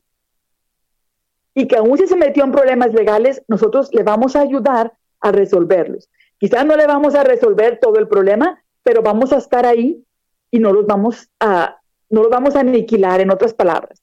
Y 1.54 1.69
que 1.69 1.76
aún 1.76 1.99
si 1.99 2.06
se 2.06 2.17
metió 2.17 2.45
en 2.45 2.52
problemas 2.52 2.95
legales, 2.95 3.43
nosotros 3.47 3.91
le 3.93 4.02
vamos 4.02 4.37
a 4.37 4.41
ayudar 4.41 4.95
a 5.21 5.32
resolverlos. 5.32 6.08
Quizás 6.43 6.67
no 6.67 6.75
le 6.75 6.89
vamos 6.89 7.15
a 7.15 7.23
resolver 7.23 7.78
todo 7.81 8.00
el 8.00 8.09
problema, 8.09 8.61
pero 8.83 9.00
vamos 9.00 9.33
a 9.33 9.37
estar 9.37 9.65
ahí 9.65 10.05
y 10.50 10.59
no 10.59 10.73
los 10.73 10.87
vamos 10.87 11.31
a, 11.39 11.81
no 12.11 12.23
los 12.23 12.31
vamos 12.33 12.57
a 12.57 12.61
aniquilar, 12.61 13.21
en 13.21 13.31
otras 13.31 13.55
palabras. 13.55 14.02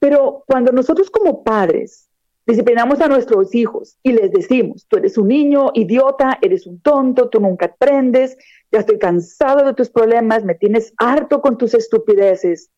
Pero 0.00 0.42
cuando 0.48 0.72
nosotros 0.72 1.08
como 1.08 1.44
padres 1.44 2.08
disciplinamos 2.48 3.00
a 3.00 3.06
nuestros 3.06 3.54
hijos 3.54 3.96
y 4.02 4.10
les 4.10 4.32
decimos, 4.32 4.86
tú 4.88 4.96
eres 4.96 5.16
un 5.18 5.28
niño 5.28 5.70
idiota, 5.74 6.36
eres 6.42 6.66
un 6.66 6.80
tonto, 6.80 7.28
tú 7.28 7.38
nunca 7.38 7.66
aprendes, 7.66 8.36
ya 8.72 8.80
estoy 8.80 8.98
cansado 8.98 9.64
de 9.64 9.74
tus 9.74 9.88
problemas, 9.88 10.42
me 10.42 10.56
tienes 10.56 10.94
harto 10.96 11.40
con 11.40 11.56
tus 11.56 11.74
estupideces. 11.74 12.72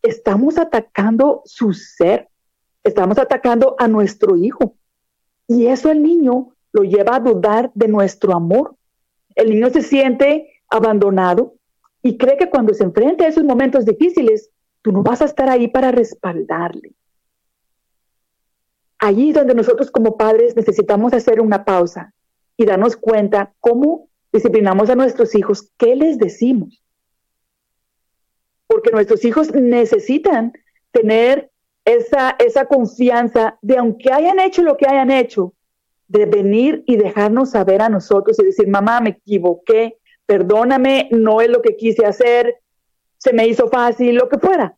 Estamos 0.00 0.56
atacando 0.56 1.42
su 1.44 1.74
ser, 1.74 2.30
estamos 2.82 3.18
atacando 3.18 3.76
a 3.78 3.88
nuestro 3.88 4.36
hijo. 4.36 4.74
Y 5.48 5.66
eso 5.66 5.90
el 5.90 6.02
niño 6.02 6.55
lo 6.76 6.82
lleva 6.82 7.16
a 7.16 7.20
dudar 7.20 7.70
de 7.74 7.88
nuestro 7.88 8.34
amor. 8.34 8.76
El 9.34 9.48
niño 9.50 9.70
se 9.70 9.80
siente 9.80 10.60
abandonado 10.68 11.54
y 12.02 12.18
cree 12.18 12.36
que 12.36 12.50
cuando 12.50 12.74
se 12.74 12.84
enfrenta 12.84 13.24
a 13.24 13.28
esos 13.28 13.44
momentos 13.44 13.86
difíciles, 13.86 14.50
tú 14.82 14.92
no 14.92 15.02
vas 15.02 15.22
a 15.22 15.24
estar 15.24 15.48
ahí 15.48 15.68
para 15.68 15.90
respaldarle. 15.90 16.92
Allí 18.98 19.32
donde 19.32 19.54
nosotros 19.54 19.90
como 19.90 20.18
padres 20.18 20.54
necesitamos 20.54 21.14
hacer 21.14 21.40
una 21.40 21.64
pausa 21.64 22.12
y 22.58 22.66
darnos 22.66 22.96
cuenta 22.96 23.54
cómo 23.60 24.08
disciplinamos 24.32 24.90
a 24.90 24.96
nuestros 24.96 25.34
hijos, 25.34 25.70
¿qué 25.78 25.96
les 25.96 26.18
decimos? 26.18 26.82
Porque 28.66 28.90
nuestros 28.90 29.24
hijos 29.24 29.54
necesitan 29.54 30.52
tener 30.90 31.50
esa, 31.86 32.36
esa 32.38 32.66
confianza 32.66 33.58
de 33.62 33.78
aunque 33.78 34.12
hayan 34.12 34.40
hecho 34.40 34.62
lo 34.62 34.76
que 34.76 34.86
hayan 34.86 35.10
hecho, 35.10 35.54
de 36.08 36.26
venir 36.26 36.82
y 36.86 36.96
dejarnos 36.96 37.50
saber 37.50 37.82
a 37.82 37.88
nosotros 37.88 38.38
y 38.38 38.44
decir, 38.44 38.68
mamá, 38.68 39.00
me 39.00 39.10
equivoqué, 39.10 39.98
perdóname, 40.24 41.08
no 41.12 41.40
es 41.40 41.48
lo 41.48 41.62
que 41.62 41.76
quise 41.76 42.06
hacer, 42.06 42.56
se 43.18 43.32
me 43.32 43.46
hizo 43.46 43.68
fácil, 43.68 44.14
lo 44.14 44.28
que 44.28 44.38
fuera, 44.38 44.76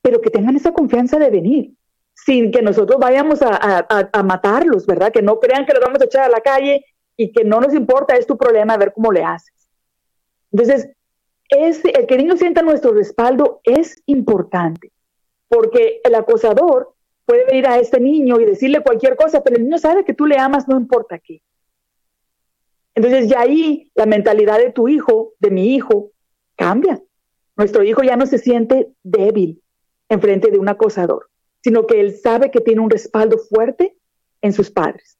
pero 0.00 0.20
que 0.20 0.30
tengan 0.30 0.56
esa 0.56 0.72
confianza 0.72 1.18
de 1.18 1.30
venir, 1.30 1.72
sin 2.14 2.50
que 2.50 2.62
nosotros 2.62 2.98
vayamos 3.00 3.42
a, 3.42 3.58
a, 3.60 4.10
a 4.12 4.22
matarlos, 4.22 4.86
¿verdad? 4.86 5.12
Que 5.12 5.22
no 5.22 5.40
crean 5.40 5.66
que 5.66 5.72
los 5.72 5.82
vamos 5.82 6.00
a 6.00 6.04
echar 6.04 6.24
a 6.24 6.28
la 6.28 6.40
calle 6.40 6.84
y 7.16 7.32
que 7.32 7.44
no 7.44 7.60
nos 7.60 7.74
importa, 7.74 8.16
es 8.16 8.26
tu 8.26 8.36
problema, 8.36 8.74
a 8.74 8.78
ver 8.78 8.92
cómo 8.94 9.12
le 9.12 9.24
haces. 9.24 9.70
Entonces, 10.50 10.88
es, 11.48 11.84
el 11.84 12.06
que 12.06 12.14
el 12.14 12.22
niño 12.22 12.36
sienta 12.36 12.62
nuestro 12.62 12.92
respaldo 12.92 13.60
es 13.64 14.02
importante, 14.06 14.92
porque 15.48 16.00
el 16.04 16.14
acosador 16.14 16.91
puede 17.32 17.46
venir 17.46 17.66
a 17.66 17.78
este 17.78 17.98
niño 17.98 18.38
y 18.38 18.44
decirle 18.44 18.82
cualquier 18.82 19.16
cosa, 19.16 19.42
pero 19.42 19.56
el 19.56 19.64
niño 19.64 19.78
sabe 19.78 20.04
que 20.04 20.12
tú 20.12 20.26
le 20.26 20.36
amas, 20.36 20.68
no 20.68 20.76
importa 20.76 21.18
qué. 21.18 21.40
Entonces, 22.94 23.26
ya 23.26 23.40
ahí 23.40 23.90
la 23.94 24.04
mentalidad 24.04 24.58
de 24.58 24.70
tu 24.70 24.86
hijo, 24.86 25.32
de 25.38 25.50
mi 25.50 25.74
hijo, 25.74 26.10
cambia. 26.56 27.00
Nuestro 27.56 27.84
hijo 27.84 28.02
ya 28.02 28.16
no 28.16 28.26
se 28.26 28.36
siente 28.36 28.92
débil 29.02 29.62
en 30.10 30.20
frente 30.20 30.50
de 30.50 30.58
un 30.58 30.68
acosador, 30.68 31.30
sino 31.64 31.86
que 31.86 32.00
él 32.00 32.14
sabe 32.18 32.50
que 32.50 32.60
tiene 32.60 32.82
un 32.82 32.90
respaldo 32.90 33.38
fuerte 33.38 33.96
en 34.42 34.52
sus 34.52 34.70
padres. 34.70 35.16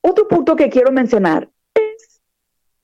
Otro 0.00 0.26
punto 0.26 0.56
que 0.56 0.70
quiero 0.70 0.90
mencionar 0.90 1.48
es 1.72 2.20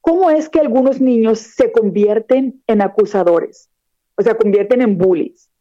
cómo 0.01 0.31
es 0.31 0.49
que 0.49 0.61
algunos 0.61 1.01
niños 1.01 1.41
se 1.41 1.73
convierten 1.73 2.63
en 2.69 2.83
acusadores, 2.83 3.69
o 4.15 4.23
sea, 4.23 4.37
convierten 4.37 4.81
en 4.81 4.97
bullies. 4.97 5.52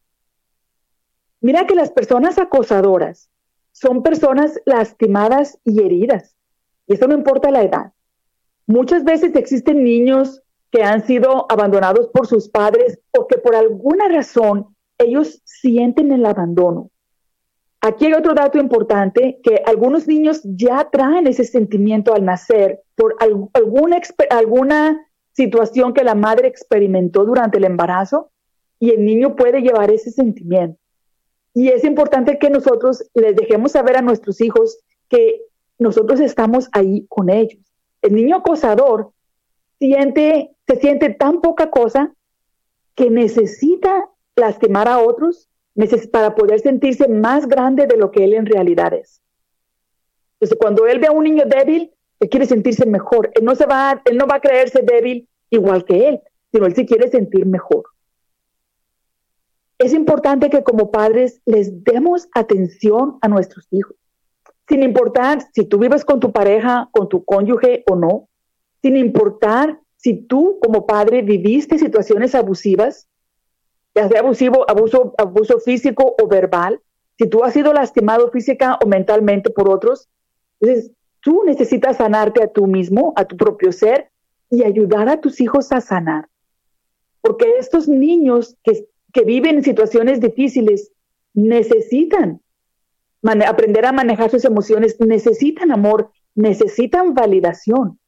Mira 1.41 1.67
que 1.67 1.75
las 1.75 1.91
personas 1.91 2.37
acosadoras 2.37 3.29
son 3.71 4.03
personas 4.03 4.59
lastimadas 4.65 5.57
y 5.65 5.81
heridas, 5.83 6.35
y 6.87 6.93
eso 6.93 7.07
no 7.07 7.15
importa 7.15 7.51
la 7.51 7.63
edad. 7.63 7.93
Muchas 8.67 9.03
veces 9.03 9.35
existen 9.35 9.83
niños 9.83 10.41
que 10.71 10.83
han 10.83 11.05
sido 11.05 11.45
abandonados 11.51 12.07
por 12.13 12.27
sus 12.27 12.47
padres 12.47 12.99
o 13.17 13.27
que 13.27 13.37
por 13.37 13.55
alguna 13.55 14.07
razón 14.07 14.75
ellos 14.97 15.41
sienten 15.43 16.11
el 16.11 16.25
abandono 16.25 16.91
Aquí 17.83 18.05
hay 18.05 18.13
otro 18.13 18.35
dato 18.35 18.59
importante, 18.59 19.39
que 19.41 19.63
algunos 19.65 20.07
niños 20.07 20.41
ya 20.43 20.87
traen 20.91 21.25
ese 21.25 21.43
sentimiento 21.43 22.13
al 22.13 22.23
nacer 22.23 22.83
por 22.95 23.15
alguna, 23.19 23.99
alguna 24.29 25.07
situación 25.31 25.91
que 25.91 26.03
la 26.03 26.13
madre 26.13 26.47
experimentó 26.47 27.25
durante 27.25 27.57
el 27.57 27.63
embarazo 27.63 28.29
y 28.79 28.91
el 28.91 29.03
niño 29.03 29.35
puede 29.35 29.61
llevar 29.61 29.89
ese 29.89 30.11
sentimiento. 30.11 30.79
Y 31.53 31.69
es 31.69 31.83
importante 31.83 32.39
que 32.39 32.49
nosotros 32.49 33.03
les 33.13 33.35
dejemos 33.35 33.73
saber 33.73 33.97
a 33.97 34.01
nuestros 34.01 34.39
hijos 34.41 34.79
que 35.09 35.41
nosotros 35.77 36.19
estamos 36.19 36.69
ahí 36.71 37.05
con 37.09 37.29
ellos. 37.29 37.59
El 38.01 38.15
niño 38.15 38.37
acosador 38.37 39.11
siente, 39.79 40.51
se 40.67 40.75
siente 40.77 41.09
tan 41.09 41.41
poca 41.41 41.69
cosa 41.69 42.13
que 42.95 43.09
necesita 43.09 44.09
lastimar 44.35 44.87
a 44.87 44.99
otros 44.99 45.49
para 46.11 46.35
poder 46.35 46.59
sentirse 46.59 47.07
más 47.07 47.47
grande 47.47 47.87
de 47.87 47.97
lo 47.97 48.11
que 48.11 48.23
él 48.23 48.33
en 48.33 48.45
realidad 48.45 48.93
es. 48.93 49.21
Entonces, 50.33 50.57
cuando 50.59 50.85
él 50.87 50.99
ve 50.99 51.07
a 51.07 51.11
un 51.11 51.23
niño 51.23 51.43
débil, 51.45 51.91
él 52.19 52.29
quiere 52.29 52.45
sentirse 52.45 52.85
mejor. 52.85 53.31
Él 53.33 53.45
no, 53.45 53.55
se 53.55 53.65
va, 53.65 54.01
él 54.05 54.17
no 54.17 54.27
va 54.27 54.35
a 54.35 54.41
creerse 54.41 54.81
débil 54.81 55.27
igual 55.49 55.85
que 55.85 56.09
él, 56.09 56.19
sino 56.51 56.65
él 56.65 56.75
sí 56.75 56.85
quiere 56.85 57.09
sentir 57.09 57.45
mejor. 57.45 57.83
Es 59.81 59.93
importante 59.93 60.49
que 60.49 60.63
como 60.63 60.91
padres 60.91 61.41
les 61.45 61.83
demos 61.83 62.27
atención 62.33 63.17
a 63.21 63.27
nuestros 63.27 63.67
hijos, 63.71 63.95
sin 64.67 64.83
importar 64.83 65.47
si 65.53 65.65
tú 65.65 65.79
vives 65.79 66.05
con 66.05 66.19
tu 66.19 66.31
pareja, 66.31 66.89
con 66.91 67.09
tu 67.09 67.25
cónyuge 67.25 67.83
o 67.89 67.95
no, 67.95 68.29
sin 68.81 68.95
importar 68.95 69.79
si 69.97 70.13
tú 70.13 70.59
como 70.61 70.85
padre 70.85 71.23
viviste 71.23 71.77
situaciones 71.77 72.35
abusivas, 72.35 73.07
ya 73.95 74.07
sea 74.07 74.21
abusivo, 74.21 74.69
abuso, 74.69 75.13
abuso 75.17 75.59
físico 75.59 76.15
o 76.21 76.27
verbal, 76.27 76.79
si 77.17 77.27
tú 77.27 77.43
has 77.43 77.53
sido 77.53 77.73
lastimado 77.73 78.31
física 78.31 78.77
o 78.83 78.87
mentalmente 78.87 79.49
por 79.49 79.69
otros, 79.69 80.09
entonces 80.59 80.91
tú 81.21 81.43
necesitas 81.45 81.97
sanarte 81.97 82.43
a 82.43 82.47
tú 82.47 82.67
mismo, 82.67 83.13
a 83.15 83.25
tu 83.25 83.35
propio 83.35 83.71
ser 83.71 84.09
y 84.49 84.63
ayudar 84.63 85.09
a 85.09 85.19
tus 85.19 85.41
hijos 85.41 85.71
a 85.71 85.81
sanar. 85.81 86.27
Porque 87.21 87.57
estos 87.59 87.87
niños 87.87 88.57
que, 88.63 88.87
que 89.13 89.23
viven 89.23 89.57
en 89.57 89.63
situaciones 89.63 90.19
difíciles 90.19 90.91
necesitan 91.33 92.41
aprender 93.47 93.85
a 93.85 93.91
manejar 93.91 94.29
sus 94.29 94.45
emociones, 94.45 94.97
necesitan 94.99 95.71
amor, 95.71 96.11
necesitan 96.35 97.13
validación. 97.13 97.99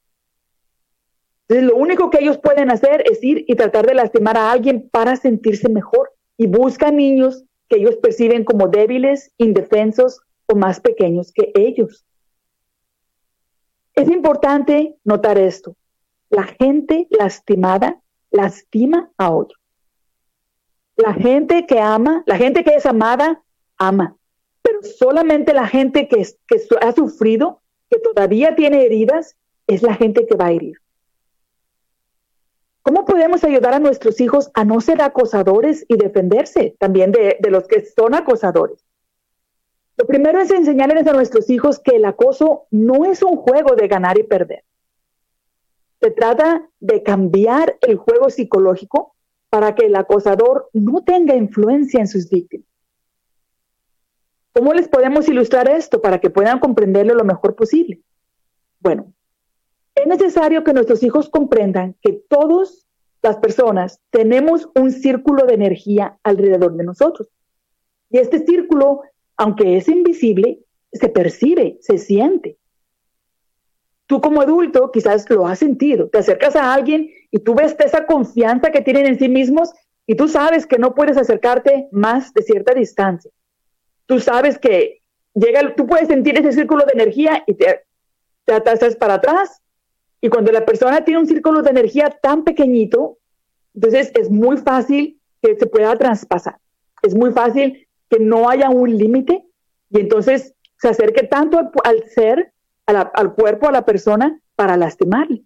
Entonces, 1.48 1.70
lo 1.70 1.76
único 1.76 2.10
que 2.10 2.20
ellos 2.20 2.38
pueden 2.38 2.72
hacer 2.72 3.04
es 3.10 3.24
ir 3.24 3.46
y 3.48 3.56
tratar 3.56 3.86
de 3.86 3.94
lastimar 3.94 4.38
a 4.38 4.52
alguien 4.52 4.90
para 4.90 5.16
sentirse 5.16 5.70
mejor. 5.70 6.12
Y 6.38 6.48
buscan 6.48 6.96
niños 6.96 7.44
que 7.70 7.78
ellos 7.78 7.98
perciben 7.98 8.44
como 8.44 8.70
débiles, 8.70 9.32
indefensos 9.38 10.22
o 10.48 10.56
más 10.56 10.80
pequeños 10.80 11.32
que 11.32 11.52
ellos. 11.54 12.06
Es 13.94 14.10
importante 14.10 14.96
notar 15.04 15.38
esto. 15.38 15.76
La 16.30 16.44
gente 16.44 17.08
lastimada 17.12 18.02
lastima 18.32 19.12
a 19.18 19.32
otro. 19.32 19.58
La 21.04 21.14
gente 21.14 21.66
que 21.66 21.82
ama, 21.82 22.24
la 22.26 22.38
gente 22.38 22.64
que 22.64 22.76
es 22.76 22.86
amada, 22.86 23.44
ama. 23.78 24.16
Pero 24.62 24.82
solamente 24.84 25.54
la 25.54 25.68
gente 25.68 26.08
que, 26.08 26.26
ha 26.80 26.92
sufrido, 26.94 27.62
que 27.90 28.00
todavía 28.00 28.56
tiene 28.56 28.86
heridas, 28.86 29.36
es 29.68 29.84
la 29.84 29.96
gente 29.96 30.26
que 30.26 30.38
va 30.38 30.46
a 30.46 30.52
herir. 30.54 30.78
¿Cómo 32.84 33.04
podemos 33.04 33.44
ayudar 33.44 33.74
a 33.74 33.80
nuestros 33.80 34.22
hijos 34.22 34.50
a 34.54 34.64
no 34.64 34.80
ser 34.80 35.02
acosadores 35.02 35.86
y 35.90 35.98
defenderse 35.98 36.78
también 36.80 37.12
de 37.12 37.50
los 37.50 37.68
que 37.68 37.84
son 37.86 38.16
acosadores? 38.16 38.86
Lo 39.98 40.08
primero 40.08 40.40
es 40.40 40.52
enseñarles 40.52 41.06
a 41.06 41.12
nuestros 41.12 41.50
hijos 41.50 41.80
que 41.80 41.98
el 41.98 42.06
acoso 42.06 42.68
no 42.72 43.04
es 43.04 43.22
un 43.24 43.36
juego 43.36 43.76
de 43.76 43.90
ganar 43.90 44.18
y 44.18 44.24
perder. 44.24 44.64
Se 46.00 46.12
trata 46.12 46.66
de 46.80 47.04
cambiar 47.04 47.78
el 47.82 47.98
juego 47.98 48.30
psicológico 48.30 49.13
para 49.54 49.76
que 49.76 49.86
el 49.86 49.96
acosador 49.96 50.68
no 50.74 51.04
tenga 51.04 51.36
influencia 51.36 52.00
en 52.00 52.08
sus 52.08 52.28
víctimas. 52.28 52.66
¿Cómo 54.52 54.74
les 54.74 54.88
podemos 54.88 55.30
ilustrar 55.30 55.70
esto 55.70 56.02
para 56.02 56.20
que 56.20 56.32
puedan 56.32 56.58
comprenderlo 56.58 57.14
lo 57.14 57.24
mejor 57.24 57.56
posible? 57.56 58.02
Bueno, 58.80 59.14
es 59.94 60.08
necesario 60.08 60.64
que 60.64 60.74
nuestros 60.74 61.04
hijos 61.04 61.30
comprendan 61.30 61.96
que 62.02 62.14
todas 62.14 62.88
las 63.22 63.38
personas 63.38 64.02
tenemos 64.10 64.70
un 64.74 64.90
círculo 64.90 65.46
de 65.46 65.54
energía 65.54 66.18
alrededor 66.24 66.76
de 66.76 66.86
nosotros. 66.86 67.28
Y 68.10 68.18
este 68.18 68.44
círculo 68.44 69.04
aunque 69.38 69.78
es 69.78 69.88
invisible, 69.88 70.64
se 70.92 71.10
percibe, 71.10 71.78
se 71.80 72.00
siente. 72.00 72.58
Tú 74.08 74.22
como 74.22 74.42
adulto 74.42 74.92
quizás 74.92 75.30
lo 75.30 75.48
has 75.48 75.60
sentido, 75.60 76.10
te 76.10 76.20
acercas 76.20 76.56
a 76.56 76.74
alguien 76.74 77.10
y 77.32 77.40
tú 77.40 77.56
ves 77.56 77.76
esa 77.80 78.06
confianza 78.06 78.72
que 78.72 78.82
tienen 78.82 79.08
en 79.08 79.18
sí 79.18 79.30
mismos 79.30 79.72
y 80.06 80.16
tú 80.16 80.28
sabes 80.28 80.68
que 80.68 80.78
no 80.78 80.94
puedes 80.94 81.18
acercarte 81.18 81.88
más 81.92 82.34
de 82.34 82.42
cierta 82.42 82.74
distancia. 82.74 83.32
Tú 84.06 84.20
sabes 84.20 84.58
que 84.58 85.02
llega, 85.34 85.74
tú 85.76 85.88
puedes 85.88 86.08
sentir 86.08 86.38
ese 86.38 86.52
círculo 86.52 86.86
de 86.86 86.94
energía 86.94 87.44
y 87.48 87.54
te, 87.54 87.82
te 88.46 88.54
atasas 88.54 88.96
para 88.96 89.16
atrás. 89.16 89.62
Y 90.22 90.30
cuando 90.30 90.52
la 90.52 90.66
persona 90.66 91.04
tiene 91.04 91.22
un 91.22 91.28
círculo 91.28 91.62
de 91.62 91.70
energía 91.70 92.10
tan 92.22 92.44
pequeñito, 92.44 93.18
entonces 93.74 94.12
es 94.16 94.30
muy 94.30 94.58
fácil 94.58 95.20
que 95.42 95.56
se 95.56 95.68
pueda 95.68 95.96
traspasar. 95.98 96.58
Es 97.02 97.16
muy 97.16 97.32
fácil 97.32 97.88
que 98.10 98.20
no 98.20 98.50
haya 98.50 98.70
un 98.70 98.96
límite 98.98 99.44
y 99.90 100.00
entonces 100.00 100.54
se 100.78 100.90
acerque 100.90 101.24
tanto 101.24 101.72
al, 101.84 102.10
ser, 102.10 102.53
al 102.86 103.34
cuerpo, 103.36 103.68
a 103.68 103.72
la 103.72 103.86
persona, 103.86 104.40
para 104.56 104.78
lastimarle. 104.78 105.44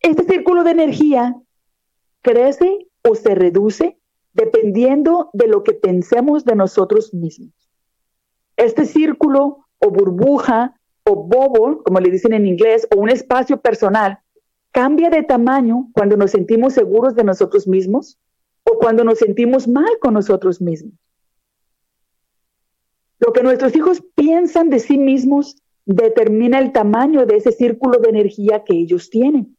Este 0.00 0.24
círculo 0.24 0.64
de 0.64 0.72
energía 0.72 1.36
crece 2.22 2.88
o 3.02 3.14
se 3.14 3.34
reduce 3.34 3.98
dependiendo 4.32 5.30
de 5.32 5.46
lo 5.46 5.62
que 5.62 5.74
pensemos 5.74 6.44
de 6.44 6.56
nosotros 6.56 7.12
mismos. 7.14 7.52
Este 8.56 8.84
círculo 8.84 9.66
o 9.78 9.90
burbuja 9.90 10.78
o 11.04 11.16
bobo, 11.16 11.82
como 11.82 12.00
le 12.00 12.10
dicen 12.10 12.32
en 12.32 12.46
inglés, 12.46 12.86
o 12.94 13.00
un 13.00 13.10
espacio 13.10 13.60
personal, 13.60 14.20
cambia 14.70 15.10
de 15.10 15.22
tamaño 15.22 15.88
cuando 15.92 16.16
nos 16.16 16.30
sentimos 16.30 16.72
seguros 16.74 17.14
de 17.14 17.24
nosotros 17.24 17.66
mismos 17.66 18.18
o 18.64 18.78
cuando 18.78 19.04
nos 19.04 19.18
sentimos 19.18 19.68
mal 19.68 19.90
con 20.00 20.14
nosotros 20.14 20.60
mismos. 20.60 20.94
Lo 23.24 23.32
que 23.32 23.44
nuestros 23.44 23.76
hijos 23.76 24.02
piensan 24.16 24.68
de 24.68 24.80
sí 24.80 24.98
mismos 24.98 25.56
determina 25.86 26.58
el 26.58 26.72
tamaño 26.72 27.24
de 27.24 27.36
ese 27.36 27.52
círculo 27.52 28.00
de 28.00 28.08
energía 28.08 28.64
que 28.64 28.74
ellos 28.74 29.10
tienen. 29.10 29.56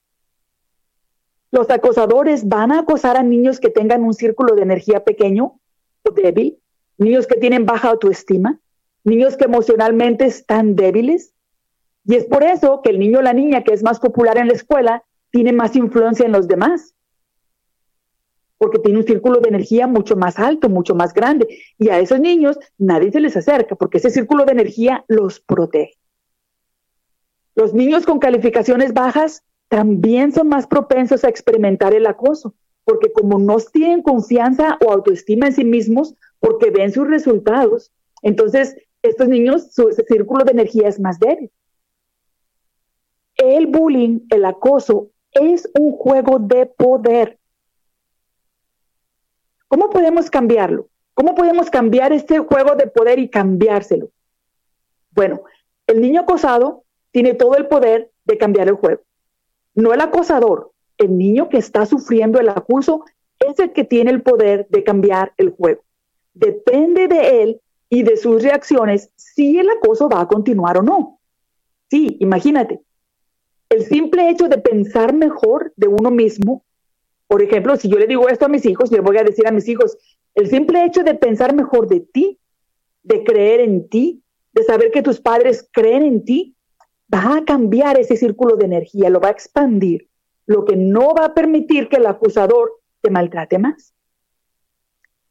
Los 1.49 1.69
acosadores 1.69 2.49
van 2.49 2.73
a 2.73 2.79
acosar 2.79 3.15
a 3.15 3.23
niños 3.23 3.61
que 3.61 3.69
tengan 3.69 4.03
un 4.03 4.13
círculo 4.13 4.55
de 4.55 4.63
energía 4.63 5.05
pequeño 5.05 5.61
o 6.03 6.11
débil, 6.11 6.59
niños 6.97 7.25
que 7.25 7.39
tienen 7.39 7.65
baja 7.65 7.91
autoestima, 7.91 8.59
niños 9.05 9.37
que 9.37 9.45
emocionalmente 9.45 10.25
están 10.25 10.75
débiles. 10.75 11.33
Y 12.03 12.15
es 12.15 12.25
por 12.25 12.43
eso 12.43 12.81
que 12.83 12.89
el 12.89 12.99
niño 12.99 13.19
o 13.19 13.21
la 13.21 13.31
niña 13.31 13.63
que 13.63 13.73
es 13.73 13.81
más 13.81 14.01
popular 14.01 14.37
en 14.37 14.47
la 14.47 14.55
escuela 14.55 15.05
tiene 15.31 15.53
más 15.53 15.77
influencia 15.77 16.25
en 16.25 16.33
los 16.33 16.49
demás 16.49 16.93
porque 18.63 18.79
tiene 18.79 18.99
un 18.99 19.05
círculo 19.05 19.41
de 19.41 19.49
energía 19.49 19.87
mucho 19.87 20.15
más 20.15 20.39
alto, 20.39 20.69
mucho 20.69 20.95
más 20.95 21.13
grande. 21.13 21.49
Y 21.77 21.89
a 21.89 21.99
esos 21.99 22.21
niños 22.21 22.57
nadie 22.77 23.11
se 23.11 23.19
les 23.19 23.35
acerca 23.35 23.75
porque 23.75 23.97
ese 23.97 24.09
círculo 24.09 24.45
de 24.45 24.53
energía 24.53 25.03
los 25.09 25.41
protege. 25.41 25.97
Los 27.55 27.73
niños 27.73 28.05
con 28.05 28.19
calificaciones 28.19 28.93
bajas 28.93 29.43
también 29.67 30.31
son 30.31 30.47
más 30.47 30.65
propensos 30.65 31.25
a 31.25 31.27
experimentar 31.27 31.93
el 31.93 32.07
acoso, 32.07 32.55
porque 32.85 33.11
como 33.11 33.37
no 33.37 33.57
tienen 33.57 34.01
confianza 34.01 34.77
o 34.79 34.93
autoestima 34.93 35.47
en 35.47 35.53
sí 35.53 35.65
mismos, 35.65 36.15
porque 36.39 36.71
ven 36.71 36.93
sus 36.93 37.05
resultados, 37.05 37.91
entonces 38.21 38.77
estos 39.01 39.27
niños, 39.27 39.73
su 39.73 39.91
círculo 40.07 40.45
de 40.45 40.53
energía 40.53 40.87
es 40.87 41.01
más 41.01 41.19
débil. 41.19 41.51
El 43.35 43.67
bullying, 43.67 44.21
el 44.29 44.45
acoso, 44.45 45.09
es 45.33 45.69
un 45.77 45.91
juego 45.97 46.39
de 46.39 46.65
poder 46.65 47.39
¿Cómo 49.73 49.89
podemos 49.89 50.29
cambiarlo? 50.29 50.87
¿Cómo 51.15 51.33
podemos 51.33 51.71
cambiar 51.71 52.13
este 52.13 52.37
juego 52.37 52.75
de 52.75 52.85
poder 52.85 53.17
y 53.17 53.27
cambiárselo? 53.27 54.11
Bueno, 55.09 55.41
el 55.87 55.99
niño 55.99 56.21
acosado 56.21 56.83
tiene 57.09 57.33
todo 57.33 57.57
el 57.57 57.65
poder 57.65 58.11
de 58.23 58.37
cambiar 58.37 58.67
el 58.67 58.75
juego. 58.75 59.01
No 59.73 59.91
el 59.91 60.01
acosador, 60.01 60.73
el 60.99 61.17
niño 61.17 61.49
que 61.49 61.57
está 61.57 61.87
sufriendo 61.87 62.39
el 62.39 62.49
acuso 62.49 63.03
es 63.39 63.57
el 63.57 63.73
que 63.73 63.83
tiene 63.83 64.11
el 64.11 64.21
poder 64.21 64.67
de 64.69 64.83
cambiar 64.83 65.33
el 65.37 65.49
juego. 65.49 65.81
Depende 66.35 67.07
de 67.07 67.41
él 67.41 67.61
y 67.89 68.03
de 68.03 68.15
sus 68.15 68.43
reacciones 68.43 69.09
si 69.15 69.57
el 69.57 69.71
acoso 69.71 70.07
va 70.07 70.21
a 70.21 70.27
continuar 70.27 70.77
o 70.77 70.83
no. 70.83 71.19
Sí, 71.89 72.17
imagínate. 72.19 72.79
El 73.69 73.83
simple 73.85 74.29
hecho 74.29 74.49
de 74.49 74.59
pensar 74.59 75.15
mejor 75.15 75.73
de 75.77 75.87
uno 75.87 76.11
mismo 76.11 76.62
por 77.33 77.41
ejemplo, 77.41 77.75
si 77.77 77.89
yo 77.89 77.97
le 77.97 78.05
digo 78.05 78.29
esto 78.29 78.45
a 78.45 78.47
mis 78.47 78.63
hijos, 78.63 78.91
yo 78.91 79.01
voy 79.01 79.17
a 79.17 79.23
decir 79.23 79.47
a 79.47 79.51
mis 79.51 79.67
hijos, 79.67 79.97
el 80.35 80.51
simple 80.51 80.85
hecho 80.85 81.01
de 81.01 81.15
pensar 81.15 81.55
mejor 81.55 81.87
de 81.87 81.99
ti, 82.01 82.37
de 83.01 83.23
creer 83.23 83.59
en 83.59 83.89
ti, 83.89 84.21
de 84.51 84.61
saber 84.61 84.91
que 84.91 85.01
tus 85.01 85.19
padres 85.19 85.67
creen 85.71 86.03
en 86.03 86.23
ti, 86.25 86.55
va 87.11 87.37
a 87.37 87.43
cambiar 87.43 87.99
ese 87.99 88.17
círculo 88.17 88.55
de 88.55 88.65
energía, 88.65 89.09
lo 89.09 89.19
va 89.19 89.29
a 89.29 89.31
expandir, 89.31 90.07
lo 90.45 90.63
que 90.63 90.75
no 90.75 91.15
va 91.15 91.25
a 91.25 91.33
permitir 91.33 91.89
que 91.89 91.95
el 91.95 92.05
acusador 92.05 92.73
te 93.01 93.09
maltrate 93.09 93.57
más. 93.57 93.95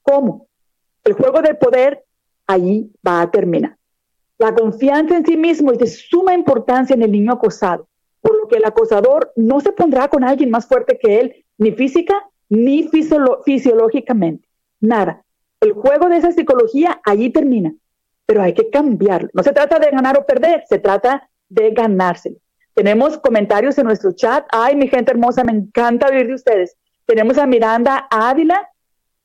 ¿Cómo? 0.02 0.48
El 1.04 1.12
juego 1.12 1.40
de 1.40 1.54
poder 1.54 2.04
ahí 2.48 2.90
va 3.06 3.22
a 3.22 3.30
terminar. 3.30 3.76
La 4.38 4.56
confianza 4.56 5.16
en 5.16 5.24
sí 5.24 5.36
mismo 5.36 5.70
es 5.70 5.78
de 5.78 5.86
suma 5.86 6.34
importancia 6.34 6.94
en 6.94 7.02
el 7.02 7.12
niño 7.12 7.30
acosado, 7.30 7.86
por 8.20 8.36
lo 8.36 8.48
que 8.48 8.56
el 8.56 8.64
acosador 8.64 9.32
no 9.36 9.60
se 9.60 9.70
pondrá 9.70 10.08
con 10.08 10.24
alguien 10.24 10.50
más 10.50 10.66
fuerte 10.66 10.98
que 11.00 11.20
él 11.20 11.41
ni 11.62 11.72
física 11.72 12.14
ni 12.48 12.88
fisiológicamente, 12.88 14.46
nada. 14.80 15.24
El 15.60 15.72
juego 15.72 16.08
de 16.08 16.18
esa 16.18 16.32
psicología 16.32 17.00
allí 17.04 17.30
termina, 17.30 17.72
pero 18.26 18.42
hay 18.42 18.52
que 18.52 18.68
cambiarlo. 18.68 19.30
No 19.32 19.42
se 19.42 19.52
trata 19.52 19.78
de 19.78 19.90
ganar 19.90 20.18
o 20.18 20.26
perder, 20.26 20.64
se 20.68 20.78
trata 20.78 21.30
de 21.48 21.70
ganárselo. 21.70 22.36
Tenemos 22.74 23.16
comentarios 23.18 23.78
en 23.78 23.86
nuestro 23.86 24.12
chat. 24.12 24.44
Ay, 24.50 24.76
mi 24.76 24.88
gente 24.88 25.12
hermosa, 25.12 25.44
me 25.44 25.52
encanta 25.52 26.08
oír 26.08 26.26
de 26.26 26.34
ustedes. 26.34 26.76
Tenemos 27.06 27.38
a 27.38 27.46
Miranda 27.46 28.06
Ávila. 28.10 28.68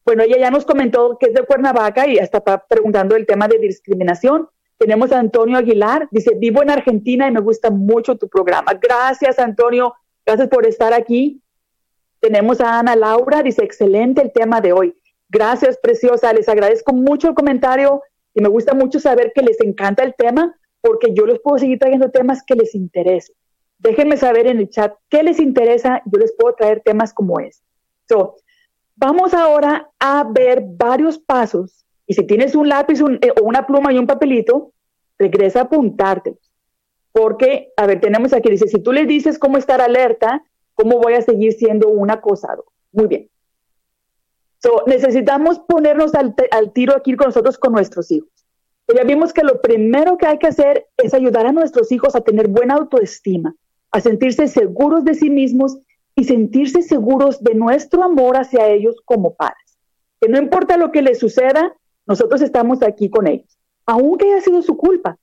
Bueno, 0.05 0.23
ella 0.23 0.37
ya 0.37 0.51
nos 0.51 0.65
comentó 0.65 1.17
que 1.19 1.27
es 1.27 1.33
de 1.33 1.43
Cuernavaca 1.43 2.07
y 2.07 2.17
está 2.17 2.41
preguntando 2.67 3.15
el 3.15 3.25
tema 3.25 3.47
de 3.47 3.59
discriminación. 3.59 4.47
Tenemos 4.77 5.11
a 5.11 5.19
Antonio 5.19 5.57
Aguilar, 5.57 6.07
dice, 6.11 6.35
vivo 6.37 6.61
en 6.61 6.69
Argentina 6.69 7.27
y 7.27 7.31
me 7.31 7.41
gusta 7.41 7.71
mucho 7.71 8.15
tu 8.15 8.29
programa. 8.29 8.73
Gracias, 8.81 9.39
Antonio, 9.39 9.93
gracias 10.25 10.49
por 10.49 10.67
estar 10.67 10.93
aquí. 10.93 11.41
Tenemos 12.27 12.59
a 12.59 12.79
Ana 12.79 12.97
Laura, 12.97 13.41
dice, 13.41 13.63
excelente 13.63 14.21
el 14.21 14.33
tema 14.33 14.59
de 14.59 14.73
hoy. 14.73 14.93
Gracias, 15.29 15.77
preciosa, 15.81 16.33
les 16.33 16.49
agradezco 16.49 16.91
mucho 16.91 17.29
el 17.29 17.35
comentario 17.35 18.01
y 18.33 18.41
me 18.41 18.49
gusta 18.49 18.73
mucho 18.73 18.99
saber 18.99 19.31
que 19.33 19.41
les 19.41 19.61
encanta 19.61 20.03
el 20.03 20.13
tema 20.13 20.53
porque 20.81 21.13
yo 21.13 21.25
les 21.25 21.39
puedo 21.39 21.57
seguir 21.57 21.79
trayendo 21.79 22.11
temas 22.11 22.43
que 22.45 22.55
les 22.55 22.75
interesen. 22.75 23.33
Déjenme 23.77 24.17
saber 24.17 24.47
en 24.47 24.59
el 24.59 24.69
chat 24.69 24.93
qué 25.07 25.23
les 25.23 25.39
interesa, 25.39 26.01
yo 26.03 26.19
les 26.19 26.33
puedo 26.37 26.53
traer 26.53 26.81
temas 26.81 27.13
como 27.13 27.39
este. 27.39 27.63
So, 28.09 28.35
vamos 28.97 29.33
ahora 29.33 29.89
a 29.97 30.25
ver 30.29 30.65
varios 30.65 31.17
pasos 31.17 31.85
y 32.07 32.13
si 32.15 32.27
tienes 32.27 32.55
un 32.55 32.67
lápiz 32.67 32.99
eh, 33.21 33.31
o 33.41 33.45
una 33.45 33.65
pluma 33.65 33.93
y 33.93 33.99
un 33.99 34.05
papelito, 34.05 34.73
regresa 35.17 35.59
a 35.59 35.63
apuntártelos. 35.63 36.51
Porque, 37.13 37.71
a 37.77 37.87
ver, 37.87 38.01
tenemos 38.01 38.33
aquí, 38.33 38.49
dice, 38.49 38.67
si 38.67 38.83
tú 38.83 38.91
le 38.91 39.05
dices 39.05 39.39
cómo 39.39 39.57
estar 39.57 39.79
alerta, 39.79 40.43
¿cómo 40.77 40.99
voy 40.99 41.15
a 41.15 41.21
seguir 41.21 41.53
siendo 41.53 41.89
un 41.89 42.09
acosado? 42.11 42.65
Muy 42.93 43.07
bien. 43.07 43.29
So, 44.59 44.83
necesitamos 44.85 45.59
ponernos 45.59 46.13
al, 46.15 46.35
tiro 46.73 46.95
aquí 46.95 47.15
con 47.15 47.27
nosotros, 47.27 47.57
con 47.57 47.73
nuestros 47.73 48.09
hijos. 48.11 48.29
ya 48.95 49.03
vimos 49.03 49.33
que 49.33 49.43
lo 49.43 49.61
primero 49.61 50.17
que 50.17 50.27
hay 50.27 50.37
que 50.37 50.47
hacer 50.47 50.87
es 50.97 51.13
ayudar 51.13 51.45
a 51.45 51.51
nuestros 51.51 51.91
hijos 51.91 52.15
a 52.15 52.21
tener 52.21 52.47
buena 52.47 52.75
autoestima, 52.75 53.55
a 53.91 53.99
sentirse 53.99 54.47
seguros 54.47 55.03
de 55.03 55.15
sí 55.15 55.29
mismos 55.29 55.77
y 56.15 56.23
sentirse 56.23 56.81
seguros 56.81 57.43
de 57.43 57.53
nuestro 57.53 58.03
amor 58.03 58.37
hacia 58.37 58.67
ellos 58.67 58.95
como 59.05 59.35
padres. 59.35 59.77
Que 60.19 60.29
no 60.29 60.37
importa 60.37 60.77
lo 60.77 60.91
que 60.91 61.01
les 61.01 61.19
suceda, 61.19 61.75
nosotros 62.05 62.41
estamos 62.41 62.81
aquí 62.81 63.09
con 63.09 63.27
ellos, 63.27 63.57
aunque 63.85 64.31
haya 64.31 64.41
sido 64.41 64.61
su 64.61 64.77
culpa, 64.77 65.17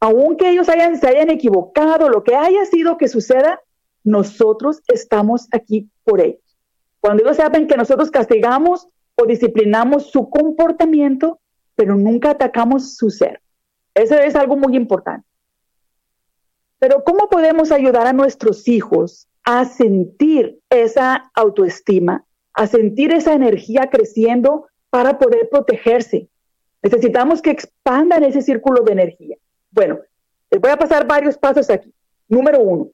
aunque 0.00 0.50
ellos 0.50 0.68
hayan, 0.68 0.98
se 0.98 1.08
hayan 1.08 1.30
equivocado, 1.30 2.08
lo 2.08 2.24
que 2.24 2.34
haya 2.34 2.64
sido 2.64 2.96
que 2.96 3.08
suceda, 3.08 3.60
nosotros 4.06 4.80
estamos 4.86 5.48
aquí 5.50 5.90
por 6.04 6.20
ellos. 6.20 6.40
Cuando 7.00 7.24
ellos 7.24 7.36
saben 7.36 7.66
que 7.66 7.76
nosotros 7.76 8.10
castigamos 8.10 8.88
o 9.16 9.26
disciplinamos 9.26 10.10
su 10.10 10.30
comportamiento, 10.30 11.40
pero 11.74 11.96
nunca 11.96 12.30
atacamos 12.30 12.96
su 12.96 13.10
ser. 13.10 13.42
Eso 13.94 14.14
es 14.14 14.36
algo 14.36 14.56
muy 14.56 14.76
importante. 14.76 15.26
Pero 16.78 17.02
¿cómo 17.02 17.28
podemos 17.28 17.72
ayudar 17.72 18.06
a 18.06 18.12
nuestros 18.12 18.68
hijos 18.68 19.26
a 19.44 19.64
sentir 19.64 20.60
esa 20.70 21.30
autoestima, 21.34 22.24
a 22.54 22.66
sentir 22.66 23.12
esa 23.12 23.34
energía 23.34 23.90
creciendo 23.90 24.66
para 24.88 25.18
poder 25.18 25.48
protegerse? 25.50 26.28
Necesitamos 26.80 27.42
que 27.42 27.50
expandan 27.50 28.22
ese 28.22 28.42
círculo 28.42 28.82
de 28.82 28.92
energía. 28.92 29.36
Bueno, 29.70 29.98
les 30.50 30.60
voy 30.60 30.70
a 30.70 30.76
pasar 30.76 31.06
varios 31.08 31.36
pasos 31.36 31.70
aquí. 31.70 31.92
Número 32.28 32.60
uno, 32.60 32.90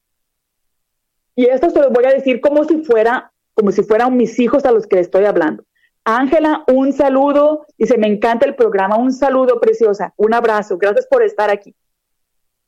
y 1.35 1.47
esto 1.47 1.71
se 1.71 1.81
lo 1.81 1.91
voy 1.91 2.05
a 2.05 2.13
decir 2.13 2.41
como 2.41 2.65
si 2.65 2.79
fuera 2.79 3.33
como 3.55 3.71
si 3.71 3.83
fueran 3.83 4.17
mis 4.17 4.39
hijos 4.39 4.65
a 4.65 4.73
los 4.73 4.87
que 4.87 4.97
le 4.97 5.03
estoy 5.03 5.25
hablando. 5.25 5.65
Ángela, 6.05 6.65
un 6.73 6.93
saludo. 6.93 7.67
Dice, 7.79 7.99
me 7.99 8.09
encanta 8.09 8.47
el 8.47 8.55
programa. 8.55 8.97
Un 8.97 9.13
saludo, 9.13 9.61
preciosa. 9.61 10.15
Un 10.17 10.35
abrazo. 10.35 10.79
Gracias 10.79 11.07
por 11.07 11.23
estar 11.23 11.51
aquí. 11.51 11.75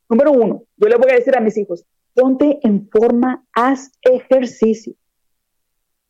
Número 0.08 0.32
uno, 0.32 0.64
yo 0.76 0.88
le 0.88 0.96
voy 0.96 1.10
a 1.10 1.14
decir 1.14 1.34
a 1.36 1.40
mis 1.40 1.56
hijos, 1.56 1.84
ponte 2.12 2.60
en 2.62 2.88
forma, 2.90 3.44
haz 3.54 3.90
ejercicio. 4.02 4.94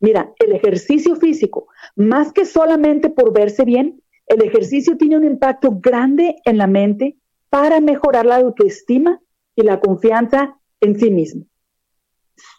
Mira, 0.01 0.33
el 0.37 0.51
ejercicio 0.51 1.15
físico, 1.15 1.67
más 1.95 2.33
que 2.33 2.45
solamente 2.45 3.09
por 3.09 3.33
verse 3.33 3.63
bien, 3.63 4.01
el 4.27 4.43
ejercicio 4.43 4.97
tiene 4.97 5.17
un 5.17 5.23
impacto 5.23 5.79
grande 5.79 6.35
en 6.43 6.57
la 6.57 6.67
mente 6.67 7.15
para 7.49 7.79
mejorar 7.79 8.25
la 8.25 8.35
autoestima 8.35 9.21
y 9.55 9.63
la 9.63 9.79
confianza 9.79 10.59
en 10.81 10.99
sí 10.99 11.09
mismo. 11.09 11.45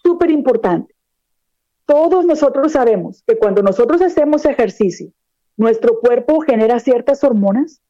Súper 0.03 0.31
importante 0.31 0.97
todos 1.87 2.27
nosotros 2.27 2.73
sabemos 2.73 3.23
que 3.27 3.39
cuando 3.39 3.63
nosotros 3.63 4.03
hacemos 4.03 4.45
ejercicio, 4.45 5.13
nuestro 5.57 6.01
cuerpo 6.01 6.41
genera 6.41 6.81
ciertas 6.81 7.25
hormonas, 7.25 7.81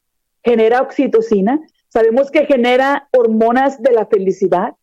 genera 0.43 0.81
oxitocina, 0.81 1.59
sabemos 1.89 2.31
que 2.31 2.45
genera 2.45 3.09
hormonas 3.11 3.81
de 3.81 3.91
la 3.91 4.05
felicidad, 4.05 4.75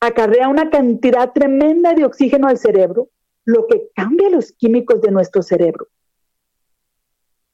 acarrea 0.00 0.48
una 0.48 0.70
cantidad 0.70 1.32
tremenda 1.32 1.92
de 1.92 2.06
oxígeno 2.06 2.48
al 2.48 2.58
cerebro, 2.58 3.08
lo 3.44 3.66
que 3.66 3.88
cambia 3.94 4.30
los 4.30 4.52
químicos 4.52 5.00
de 5.02 5.10
nuestro 5.10 5.42
cerebro. 5.42 5.86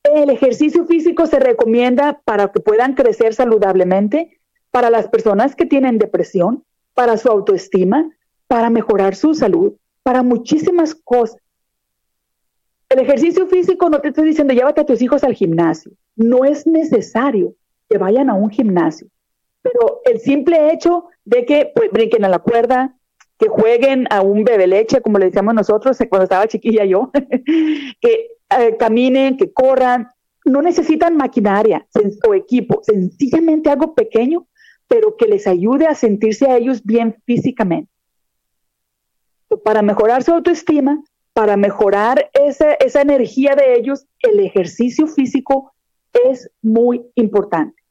El 0.05 0.31
ejercicio 0.31 0.87
físico 0.87 1.27
se 1.27 1.39
recomienda 1.39 2.23
para 2.25 2.51
que 2.51 2.61
puedan 2.61 2.95
crecer 2.95 3.35
saludablemente, 3.35 4.41
para 4.71 4.89
las 4.89 5.09
personas 5.09 5.55
que 5.55 5.67
tienen 5.67 5.99
depresión, 5.99 6.65
para 6.95 7.19
su 7.19 7.29
autoestima, 7.29 8.09
para 8.53 8.69
mejorar 8.69 9.15
su 9.15 9.33
salud, 9.33 9.73
para 10.03 10.23
muchísimas 10.23 10.95
cosas. 10.95 11.41
El 12.91 12.99
ejercicio 12.99 13.47
físico, 13.47 13.89
no 13.89 14.03
te 14.03 14.09
estoy 14.09 14.27
diciendo 14.27 14.53
llévate 14.53 14.83
a 14.83 14.85
tus 14.85 15.01
hijos 15.01 15.25
al 15.25 15.33
gimnasio. 15.33 15.93
No 16.17 16.45
es 16.45 16.67
necesario 16.67 17.55
que 17.89 17.97
vayan 17.97 18.29
a 18.29 18.35
un 18.35 18.51
gimnasio. 18.51 19.09
Pero 19.63 20.03
el 20.05 20.21
simple 20.21 20.71
hecho 20.71 21.07
de 21.25 21.47
que 21.47 21.73
pues, 21.75 21.91
brinquen 21.91 22.27
a 22.27 22.29
la 22.29 22.41
cuerda, 22.41 22.95
que 23.39 23.49
jueguen 23.49 24.07
a 24.11 24.21
un 24.21 24.45
bebe 24.45 24.67
leche, 24.67 25.01
como 25.01 25.19
le 25.19 25.31
decíamos 25.31 25.55
nosotros 25.55 25.97
cuando 26.11 26.25
estaba 26.25 26.47
chiquilla 26.47 26.85
yo, 26.85 27.11
que 28.03 28.33
eh, 28.51 28.77
caminen, 28.79 29.39
que 29.39 29.51
corran, 29.51 30.09
no 30.45 30.61
necesitan 30.61 31.17
maquinaria 31.17 31.87
o 32.29 32.35
equipo, 32.35 32.83
sencillamente 32.83 33.71
algo 33.71 33.95
pequeño, 33.95 34.47
pero 34.89 35.17
que 35.17 35.25
les 35.25 35.47
ayude 35.47 35.87
a 35.87 35.95
sentirse 35.95 36.51
a 36.51 36.59
ellos 36.59 36.85
bien 36.85 37.17
físicamente 37.25 37.92
para 39.59 39.83
mejorar 39.83 40.23
su 40.23 40.33
autoestima, 40.33 41.03
para 41.33 41.57
mejorar 41.57 42.31
esa, 42.35 42.75
esa 42.75 43.01
energía 43.01 43.55
de 43.55 43.75
ellos, 43.75 44.07
el 44.21 44.41
ejercicio 44.41 45.07
físico 45.07 45.73
es 46.29 46.51
muy 46.61 47.03
importante. 47.15 47.83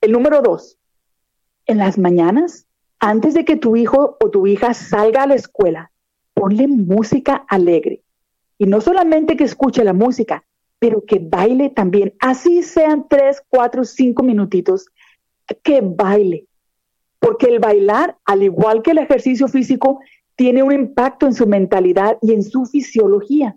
El 0.00 0.12
número 0.12 0.42
dos, 0.42 0.78
en 1.66 1.78
las 1.78 1.98
mañanas, 1.98 2.66
antes 2.98 3.34
de 3.34 3.44
que 3.44 3.56
tu 3.56 3.76
hijo 3.76 4.16
o 4.22 4.30
tu 4.30 4.46
hija 4.46 4.74
salga 4.74 5.22
a 5.22 5.26
la 5.26 5.34
escuela, 5.34 5.90
ponle 6.32 6.66
música 6.66 7.44
alegre. 7.48 8.02
Y 8.58 8.66
no 8.66 8.80
solamente 8.80 9.36
que 9.36 9.44
escuche 9.44 9.84
la 9.84 9.92
música, 9.92 10.44
pero 10.78 11.04
que 11.04 11.18
baile 11.18 11.70
también. 11.70 12.14
Así 12.20 12.62
sean 12.62 13.06
tres, 13.08 13.42
cuatro, 13.48 13.84
cinco 13.84 14.22
minutitos, 14.22 14.86
que 15.62 15.80
baile 15.82 16.46
porque 17.24 17.46
el 17.46 17.58
bailar, 17.58 18.18
al 18.26 18.42
igual 18.42 18.82
que 18.82 18.90
el 18.90 18.98
ejercicio 18.98 19.48
físico, 19.48 20.00
tiene 20.36 20.62
un 20.62 20.72
impacto 20.72 21.24
en 21.24 21.32
su 21.32 21.46
mentalidad 21.46 22.18
y 22.20 22.34
en 22.34 22.42
su 22.42 22.66
fisiología. 22.66 23.56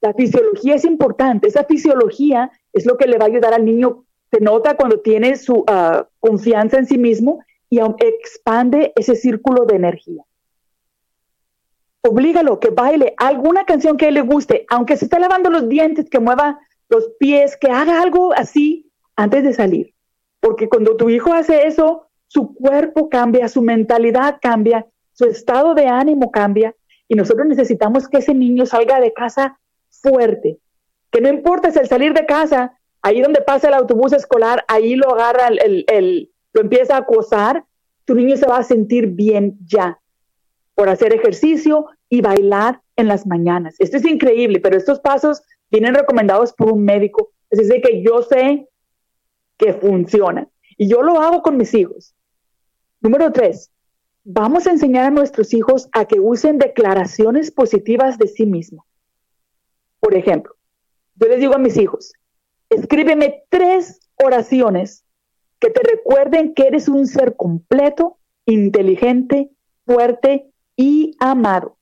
La 0.00 0.14
fisiología 0.14 0.76
es 0.76 0.84
importante, 0.84 1.48
esa 1.48 1.64
fisiología 1.64 2.52
es 2.72 2.86
lo 2.86 2.96
que 2.96 3.08
le 3.08 3.18
va 3.18 3.24
a 3.24 3.28
ayudar 3.28 3.54
al 3.54 3.64
niño, 3.64 4.04
se 4.30 4.40
nota 4.40 4.76
cuando 4.76 5.00
tiene 5.00 5.34
su 5.34 5.64
ah, 5.66 6.06
confianza 6.20 6.78
en 6.78 6.86
sí 6.86 6.96
mismo 6.96 7.42
y 7.68 7.80
expande 7.80 8.92
ese 8.94 9.16
círculo 9.16 9.64
de 9.64 9.74
energía. 9.74 10.22
Oblígalo 12.02 12.60
que 12.60 12.70
baile 12.70 13.14
alguna 13.16 13.64
canción 13.64 13.96
que 13.96 14.04
a 14.04 14.08
él 14.10 14.14
le 14.14 14.22
guste, 14.22 14.64
aunque 14.70 14.96
se 14.96 15.06
está 15.06 15.18
lavando 15.18 15.50
los 15.50 15.68
dientes, 15.68 16.08
que 16.08 16.20
mueva 16.20 16.60
los 16.88 17.08
pies, 17.18 17.56
que 17.56 17.68
haga 17.68 18.00
algo 18.00 18.32
así 18.32 18.92
antes 19.16 19.42
de 19.42 19.54
salir. 19.54 19.92
Porque 20.38 20.68
cuando 20.68 20.96
tu 20.96 21.10
hijo 21.10 21.32
hace 21.32 21.66
eso, 21.66 22.06
su 22.32 22.54
cuerpo 22.54 23.10
cambia, 23.10 23.46
su 23.46 23.60
mentalidad 23.60 24.38
cambia, 24.40 24.86
su 25.12 25.26
estado 25.26 25.74
de 25.74 25.86
ánimo 25.86 26.30
cambia 26.30 26.74
y 27.06 27.14
nosotros 27.14 27.46
necesitamos 27.46 28.08
que 28.08 28.18
ese 28.18 28.32
niño 28.32 28.64
salga 28.64 29.00
de 29.00 29.12
casa 29.12 29.60
fuerte, 29.90 30.58
que 31.10 31.20
no 31.20 31.28
importa 31.28 31.70
si 31.70 31.78
el 31.78 31.88
salir 31.88 32.14
de 32.14 32.24
casa, 32.24 32.72
ahí 33.02 33.20
donde 33.20 33.42
pasa 33.42 33.68
el 33.68 33.74
autobús 33.74 34.14
escolar, 34.14 34.64
ahí 34.66 34.96
lo 34.96 35.10
agarra, 35.10 35.48
el, 35.48 36.30
lo 36.54 36.60
empieza 36.62 36.94
a 36.94 37.00
acosar, 37.00 37.66
tu 38.06 38.14
niño 38.14 38.38
se 38.38 38.46
va 38.46 38.56
a 38.56 38.62
sentir 38.62 39.08
bien 39.08 39.58
ya 39.66 40.00
por 40.74 40.88
hacer 40.88 41.14
ejercicio 41.14 41.84
y 42.08 42.22
bailar 42.22 42.80
en 42.96 43.08
las 43.08 43.26
mañanas. 43.26 43.74
Esto 43.78 43.98
es 43.98 44.06
increíble, 44.06 44.58
pero 44.58 44.78
estos 44.78 45.00
pasos 45.00 45.42
vienen 45.70 45.94
recomendados 45.94 46.54
por 46.54 46.72
un 46.72 46.82
médico. 46.82 47.30
Decir, 47.50 47.82
que 47.82 48.02
yo 48.02 48.22
sé 48.22 48.66
que 49.58 49.74
funcionan. 49.74 50.48
Y 50.78 50.88
yo 50.88 51.02
lo 51.02 51.20
hago 51.20 51.42
con 51.42 51.58
mis 51.58 51.74
hijos. 51.74 52.14
Número 53.02 53.32
tres, 53.32 53.72
vamos 54.22 54.68
a 54.68 54.70
enseñar 54.70 55.06
a 55.06 55.10
nuestros 55.10 55.52
hijos 55.54 55.88
a 55.92 56.04
que 56.04 56.20
usen 56.20 56.58
declaraciones 56.58 57.50
positivas 57.50 58.16
de 58.16 58.28
sí 58.28 58.46
mismos. 58.46 58.86
Por 59.98 60.14
ejemplo, 60.14 60.54
yo 61.16 61.26
les 61.26 61.40
digo 61.40 61.54
a 61.54 61.58
mis 61.58 61.76
hijos, 61.76 62.12
escríbeme 62.70 63.42
tres 63.48 63.98
oraciones 64.22 65.04
que 65.58 65.70
te 65.70 65.82
recuerden 65.82 66.54
que 66.54 66.68
eres 66.68 66.88
un 66.88 67.08
ser 67.08 67.34
completo, 67.34 68.18
inteligente, 68.46 69.50
fuerte 69.84 70.52
y 70.76 71.16
amado. 71.18 71.76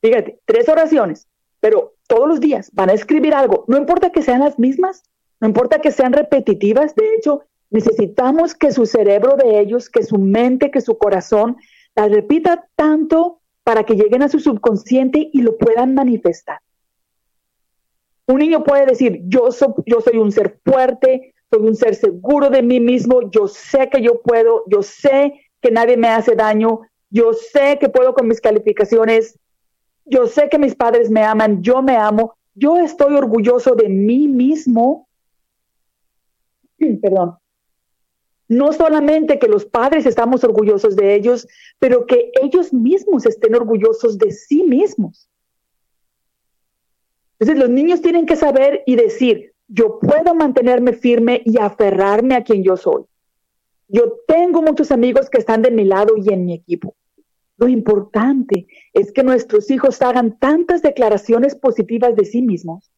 Fíjate, 0.00 0.40
tres 0.46 0.66
oraciones. 0.70 1.28
pero 1.60 1.94
todos 2.06 2.28
los 2.28 2.40
días 2.40 2.70
van 2.74 2.90
a 2.90 2.92
escribir 2.92 3.32
algo, 3.32 3.64
no 3.68 3.78
importa 3.78 4.12
que 4.12 4.20
sean 4.20 4.40
las 4.40 4.58
mismas, 4.58 5.02
no 5.40 5.48
importa 5.48 5.80
que 5.80 5.90
sean 5.90 6.12
repetitivas, 6.12 6.94
de 6.94 7.14
hecho, 7.14 7.44
necesitamos 7.70 8.54
que 8.54 8.72
su 8.72 8.86
cerebro 8.86 9.36
de 9.36 9.60
ellos, 9.60 9.88
que 9.88 10.02
su 10.02 10.18
mente, 10.18 10.70
que 10.70 10.80
su 10.80 10.96
corazón 10.98 11.56
las 11.94 12.10
repita 12.10 12.68
tanto 12.76 13.40
para 13.62 13.84
que 13.84 13.94
lleguen 13.94 14.22
a 14.22 14.28
su 14.28 14.40
subconsciente 14.40 15.30
y 15.32 15.42
lo 15.42 15.56
puedan 15.56 15.94
manifestar. 15.94 16.58
Un 18.26 18.38
niño 18.38 18.64
puede 18.64 18.86
decir, 18.86 19.20
yo 19.24 19.50
soy 19.50 20.18
un 20.18 20.32
ser 20.32 20.58
fuerte, 20.64 21.34
soy 21.50 21.62
un 21.62 21.74
ser 21.74 21.94
seguro 21.94 22.50
de 22.50 22.62
mí 22.62 22.80
mismo, 22.80 23.30
yo 23.30 23.48
sé 23.48 23.88
que 23.90 24.02
yo 24.02 24.20
puedo, 24.22 24.64
yo 24.66 24.82
sé 24.82 25.34
que 25.60 25.70
nadie 25.70 25.96
me 25.96 26.08
hace 26.08 26.34
daño, 26.34 26.80
yo 27.10 27.32
sé 27.32 27.78
que 27.78 27.88
puedo 27.88 28.14
con 28.14 28.28
mis 28.28 28.40
calificaciones, 28.40 29.38
yo 30.04 30.26
sé 30.26 30.48
que 30.48 30.58
mis 30.58 30.74
padres 30.74 31.10
me 31.10 31.22
aman, 31.22 31.62
yo 31.62 31.82
me 31.82 31.96
amo, 31.96 32.34
yo 32.54 32.78
estoy 32.78 33.14
orgulloso 33.14 33.74
de 33.74 33.88
mí 33.88 34.28
mismo. 34.28 35.08
Perdón. 37.02 37.36
No 38.48 38.72
solamente 38.72 39.38
que 39.38 39.48
los 39.48 39.64
padres 39.64 40.06
estamos 40.06 40.44
orgullosos 40.44 40.96
de 40.96 41.14
ellos, 41.14 41.46
pero 41.78 42.06
que 42.06 42.30
ellos 42.42 42.72
mismos 42.72 43.26
estén 43.26 43.54
orgullosos 43.54 44.18
de 44.18 44.30
sí 44.32 44.64
mismos. 44.64 45.28
Entonces 47.38 47.58
los 47.58 47.70
niños 47.70 48.00
tienen 48.00 48.26
que 48.26 48.36
saber 48.36 48.82
y 48.86 48.96
decir, 48.96 49.52
yo 49.66 49.98
puedo 49.98 50.34
mantenerme 50.34 50.92
firme 50.92 51.42
y 51.44 51.58
aferrarme 51.58 52.34
a 52.34 52.44
quien 52.44 52.62
yo 52.62 52.76
soy. 52.76 53.04
Yo 53.88 54.20
tengo 54.26 54.62
muchos 54.62 54.90
amigos 54.90 55.28
que 55.30 55.38
están 55.38 55.62
de 55.62 55.70
mi 55.70 55.84
lado 55.84 56.14
y 56.16 56.32
en 56.32 56.44
mi 56.44 56.54
equipo. 56.54 56.94
Lo 57.56 57.68
importante 57.68 58.66
es 58.92 59.12
que 59.12 59.22
nuestros 59.22 59.70
hijos 59.70 60.02
hagan 60.02 60.38
tantas 60.38 60.82
declaraciones 60.82 61.54
positivas 61.54 62.16
de 62.16 62.24
sí 62.24 62.42
mismos 62.42 62.90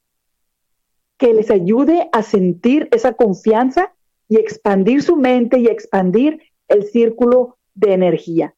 que 1.18 1.32
les 1.32 1.50
ayude 1.50 2.08
a 2.12 2.22
sentir 2.22 2.88
esa 2.92 3.14
confianza 3.14 3.94
y 4.28 4.36
expandir 4.36 5.02
su 5.02 5.16
mente 5.16 5.58
y 5.58 5.66
expandir 5.66 6.40
el 6.68 6.84
círculo 6.84 7.58
de 7.74 7.92
energía. 7.92 8.54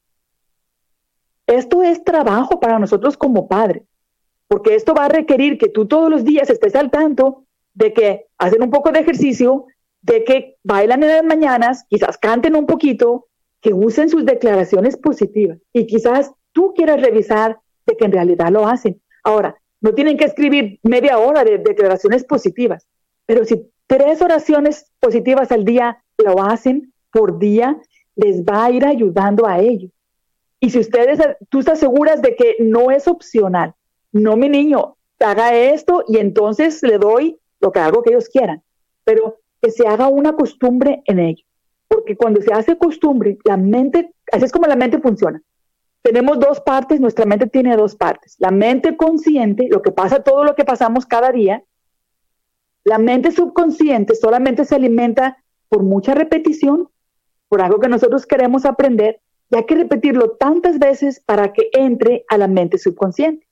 Esto 1.46 1.82
es 1.82 2.04
trabajo 2.04 2.60
para 2.60 2.78
nosotros 2.78 3.16
como 3.16 3.48
padres, 3.48 3.82
porque 4.48 4.74
esto 4.74 4.94
va 4.94 5.06
a 5.06 5.08
requerir 5.08 5.58
que 5.58 5.68
tú 5.68 5.86
todos 5.86 6.10
los 6.10 6.24
días 6.24 6.50
estés 6.50 6.74
al 6.74 6.90
tanto 6.90 7.44
de 7.74 7.92
que 7.92 8.26
hacen 8.38 8.62
un 8.62 8.70
poco 8.70 8.90
de 8.92 9.00
ejercicio, 9.00 9.66
de 10.02 10.24
que 10.24 10.56
bailan 10.62 11.02
en 11.02 11.08
las 11.10 11.24
mañanas, 11.24 11.84
quizás 11.88 12.18
canten 12.18 12.56
un 12.56 12.66
poquito, 12.66 13.28
que 13.60 13.72
usen 13.72 14.08
sus 14.08 14.24
declaraciones 14.24 14.96
positivas 14.96 15.58
y 15.72 15.86
quizás 15.86 16.32
tú 16.52 16.74
quieras 16.74 17.00
revisar 17.00 17.58
de 17.86 17.96
que 17.96 18.04
en 18.04 18.12
realidad 18.12 18.50
lo 18.50 18.66
hacen. 18.66 19.00
Ahora, 19.24 19.56
no 19.80 19.94
tienen 19.94 20.16
que 20.16 20.24
escribir 20.24 20.78
media 20.82 21.18
hora 21.18 21.44
de 21.44 21.58
declaraciones 21.58 22.24
positivas, 22.24 22.86
pero 23.26 23.44
si 23.44 23.70
tres 23.86 24.22
oraciones 24.22 24.87
positivas 25.00 25.52
al 25.52 25.64
día 25.64 26.02
lo 26.18 26.42
hacen 26.42 26.92
por 27.12 27.38
día, 27.38 27.76
les 28.16 28.42
va 28.42 28.64
a 28.64 28.70
ir 28.70 28.84
ayudando 28.84 29.46
a 29.46 29.60
ellos. 29.60 29.90
Y 30.60 30.70
si 30.70 30.80
ustedes, 30.80 31.20
tú 31.48 31.60
estás 31.60 31.78
seguras 31.78 32.20
de 32.20 32.34
que 32.34 32.56
no 32.58 32.90
es 32.90 33.06
opcional, 33.06 33.74
no 34.12 34.36
mi 34.36 34.48
niño, 34.48 34.96
haga 35.20 35.54
esto 35.54 36.04
y 36.08 36.18
entonces 36.18 36.82
le 36.82 36.98
doy 36.98 37.38
lo 37.60 37.72
que 37.72 37.80
hago 37.80 38.02
que 38.02 38.10
ellos 38.10 38.28
quieran, 38.28 38.62
pero 39.04 39.38
que 39.60 39.70
se 39.70 39.86
haga 39.86 40.08
una 40.08 40.34
costumbre 40.34 41.02
en 41.06 41.18
ellos. 41.18 41.46
Porque 41.88 42.16
cuando 42.16 42.40
se 42.40 42.52
hace 42.52 42.76
costumbre, 42.76 43.38
la 43.44 43.56
mente, 43.56 44.12
así 44.30 44.44
es 44.44 44.52
como 44.52 44.66
la 44.66 44.76
mente 44.76 44.98
funciona. 44.98 45.40
Tenemos 46.02 46.38
dos 46.38 46.60
partes, 46.60 47.00
nuestra 47.00 47.24
mente 47.24 47.46
tiene 47.46 47.76
dos 47.76 47.96
partes. 47.96 48.36
La 48.38 48.50
mente 48.50 48.96
consciente, 48.96 49.68
lo 49.70 49.82
que 49.82 49.90
pasa, 49.90 50.22
todo 50.22 50.44
lo 50.44 50.54
que 50.54 50.64
pasamos 50.64 51.06
cada 51.06 51.32
día, 51.32 51.62
la 52.88 52.98
mente 52.98 53.32
subconsciente 53.32 54.14
solamente 54.14 54.64
se 54.64 54.74
alimenta 54.74 55.36
por 55.68 55.82
mucha 55.82 56.14
repetición, 56.14 56.88
por 57.48 57.60
algo 57.60 57.80
que 57.80 57.88
nosotros 57.88 58.26
queremos 58.26 58.64
aprender, 58.64 59.20
y 59.50 59.56
hay 59.56 59.66
que 59.66 59.74
repetirlo 59.74 60.30
tantas 60.32 60.78
veces 60.78 61.20
para 61.20 61.52
que 61.52 61.68
entre 61.74 62.24
a 62.30 62.38
la 62.38 62.48
mente 62.48 62.78
subconsciente. 62.78 63.46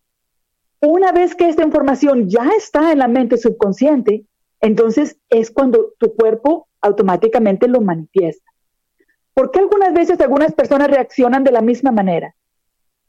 Una 0.80 1.12
vez 1.12 1.34
que 1.34 1.48
esta 1.48 1.62
información 1.62 2.30
ya 2.30 2.48
está 2.56 2.92
en 2.92 2.98
la 2.98 3.08
mente 3.08 3.36
subconsciente, 3.36 4.24
entonces 4.60 5.18
es 5.28 5.50
cuando 5.50 5.92
tu 5.98 6.14
cuerpo 6.14 6.68
automáticamente 6.80 7.68
lo 7.68 7.82
manifiesta. 7.82 8.50
¿Por 9.34 9.50
qué 9.50 9.58
algunas 9.58 9.92
veces 9.92 10.18
algunas 10.20 10.54
personas 10.54 10.88
reaccionan 10.88 11.44
de 11.44 11.52
la 11.52 11.60
misma 11.60 11.92
manera? 11.92 12.34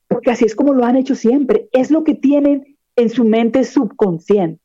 Porque 0.10 0.32
así 0.32 0.44
es 0.44 0.56
como 0.56 0.74
lo 0.74 0.84
han 0.84 0.98
hecho 0.98 1.16
siempre. 1.16 1.70
Es 1.72 1.90
lo 1.90 2.04
que 2.04 2.16
tienen 2.16 2.78
en 2.98 3.10
su 3.10 3.24
mente 3.24 3.64
subconsciente. 3.64 4.62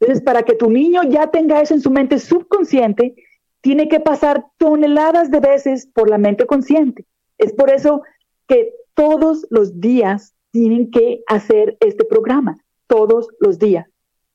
Entonces, 0.00 0.22
para 0.22 0.42
que 0.42 0.54
tu 0.54 0.70
niño 0.70 1.02
ya 1.04 1.28
tenga 1.28 1.60
eso 1.60 1.74
en 1.74 1.80
su 1.80 1.90
mente 1.90 2.18
subconsciente, 2.18 3.14
tiene 3.60 3.88
que 3.88 4.00
pasar 4.00 4.46
toneladas 4.58 5.30
de 5.30 5.40
veces 5.40 5.86
por 5.86 6.10
la 6.10 6.18
mente 6.18 6.46
consciente. 6.46 7.06
Es 7.38 7.52
por 7.52 7.70
eso 7.70 8.02
que 8.46 8.74
todos 8.94 9.46
los 9.50 9.80
días 9.80 10.34
tienen 10.50 10.90
que 10.90 11.22
hacer 11.26 11.76
este 11.80 12.04
programa, 12.04 12.56
todos 12.86 13.28
los 13.40 13.58
días. 13.58 13.86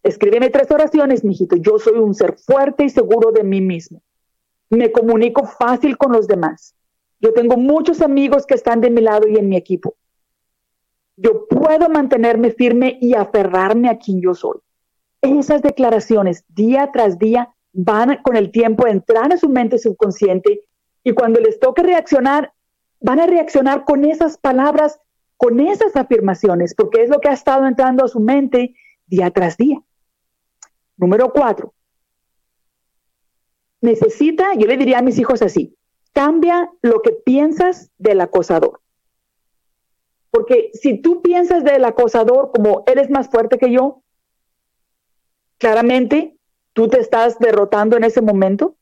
Escríbeme 0.04 0.50
tres 0.50 0.70
oraciones, 0.72 1.24
mijito. 1.24 1.56
Yo 1.56 1.78
soy 1.78 2.00
un 2.00 2.16
ser 2.16 2.38
fuerte 2.40 2.86
y 2.86 2.90
seguro 2.90 3.32
de 3.32 3.44
mí 3.44 3.62
mismo. 3.62 4.02
Me 4.70 4.92
comunico 4.92 5.46
fácil 5.46 5.98
con 5.98 6.12
los 6.12 6.28
demás. 6.28 6.76
Yo 7.20 7.34
tengo 7.34 7.56
muchos 7.56 8.02
amigos 8.02 8.48
que 8.48 8.56
están 8.56 8.82
de 8.82 8.90
mi 8.90 9.02
lado 9.02 9.28
y 9.28 9.38
en 9.38 9.48
mi 9.48 9.58
equipo. 9.58 9.96
Yo 11.18 11.46
puedo 11.48 11.88
mantenerme 11.88 12.52
firme 12.52 12.98
y 13.00 13.14
aferrarme 13.14 13.90
a 13.90 14.00
quien 14.00 14.22
yo 14.22 14.34
soy 14.34 14.60
esas 15.22 15.62
declaraciones 15.62 16.44
día 16.50 16.90
tras 16.92 17.18
día 17.18 17.54
van 17.74 18.18
con 18.24 18.36
el 18.36 18.52
tiempo 18.52 18.86
a 18.86 18.92
entrar 18.92 19.32
a 19.32 19.38
su 19.38 19.50
mente 19.50 19.78
subconsciente 19.78 20.62
y 21.04 21.14
cuando 21.14 21.40
les 21.40 21.60
toque 21.60 21.84
reaccionar, 21.84 22.54
van 23.00 23.20
a 23.20 23.28
reaccionar 23.28 23.86
con 23.86 24.06
esas 24.06 24.38
palabras, 24.38 25.00
con 25.38 25.60
esas 25.60 25.96
afirmaciones, 25.96 26.76
porque 26.76 27.04
es 27.04 27.10
lo 27.10 27.20
que 27.20 27.30
ha 27.30 27.34
estado 27.34 27.66
entrando 27.66 28.06
a 28.06 28.08
su 28.08 28.20
mente 28.20 28.76
día 29.08 29.32
tras 29.32 29.58
día. 29.58 29.82
Número 30.98 31.32
cuatro, 31.34 31.74
necesita, 33.82 34.54
yo 34.54 34.68
le 34.68 34.78
diría 34.78 35.00
a 35.00 35.02
mis 35.02 35.18
hijos 35.18 35.42
así, 35.42 35.76
cambia 36.14 36.70
lo 36.82 37.02
que 37.02 37.12
piensas 37.12 37.90
del 37.98 38.22
acosador. 38.22 38.82
Porque 40.30 40.70
si 40.74 41.02
tú 41.02 41.22
piensas 41.22 41.64
del 41.64 41.84
acosador 41.84 42.52
como 42.54 42.84
eres 42.86 43.10
más 43.10 43.30
fuerte 43.30 43.58
que 43.58 43.72
yo, 43.72 44.04
Claramente, 45.62 46.36
tú 46.74 46.88
te 46.88 47.00
estás 47.00 47.38
derrotando 47.38 47.96
en 47.96 48.04
ese 48.04 48.20
momento. 48.20 48.78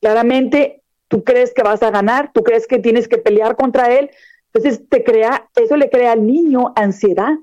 Claramente, 0.00 0.82
tú 1.06 1.22
crees 1.22 1.54
que 1.54 1.62
vas 1.62 1.84
a 1.84 1.92
ganar, 1.92 2.32
tú 2.32 2.42
crees 2.42 2.66
que 2.66 2.80
tienes 2.80 3.06
que 3.06 3.18
pelear 3.18 3.54
contra 3.54 3.96
él. 3.96 4.10
Entonces, 4.52 4.82
te 4.88 5.04
crea, 5.04 5.48
eso 5.54 5.76
le 5.76 5.88
crea 5.88 6.10
al 6.10 6.26
niño 6.26 6.72
ansiedad. 6.74 7.34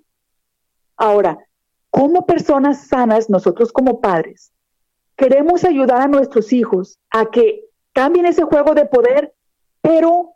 Ahora, 0.98 1.40
como 1.90 2.26
personas 2.26 2.88
sanas, 2.88 3.30
nosotros 3.30 3.72
como 3.72 4.02
padres, 4.02 4.52
queremos 5.16 5.64
ayudar 5.64 6.02
a 6.02 6.08
nuestros 6.10 6.52
hijos 6.52 7.00
a 7.12 7.28
que 7.28 7.64
cambien 7.94 8.26
ese 8.26 8.44
juego 8.44 8.74
de 8.74 8.88
poder, 8.88 9.34
pero 9.80 10.34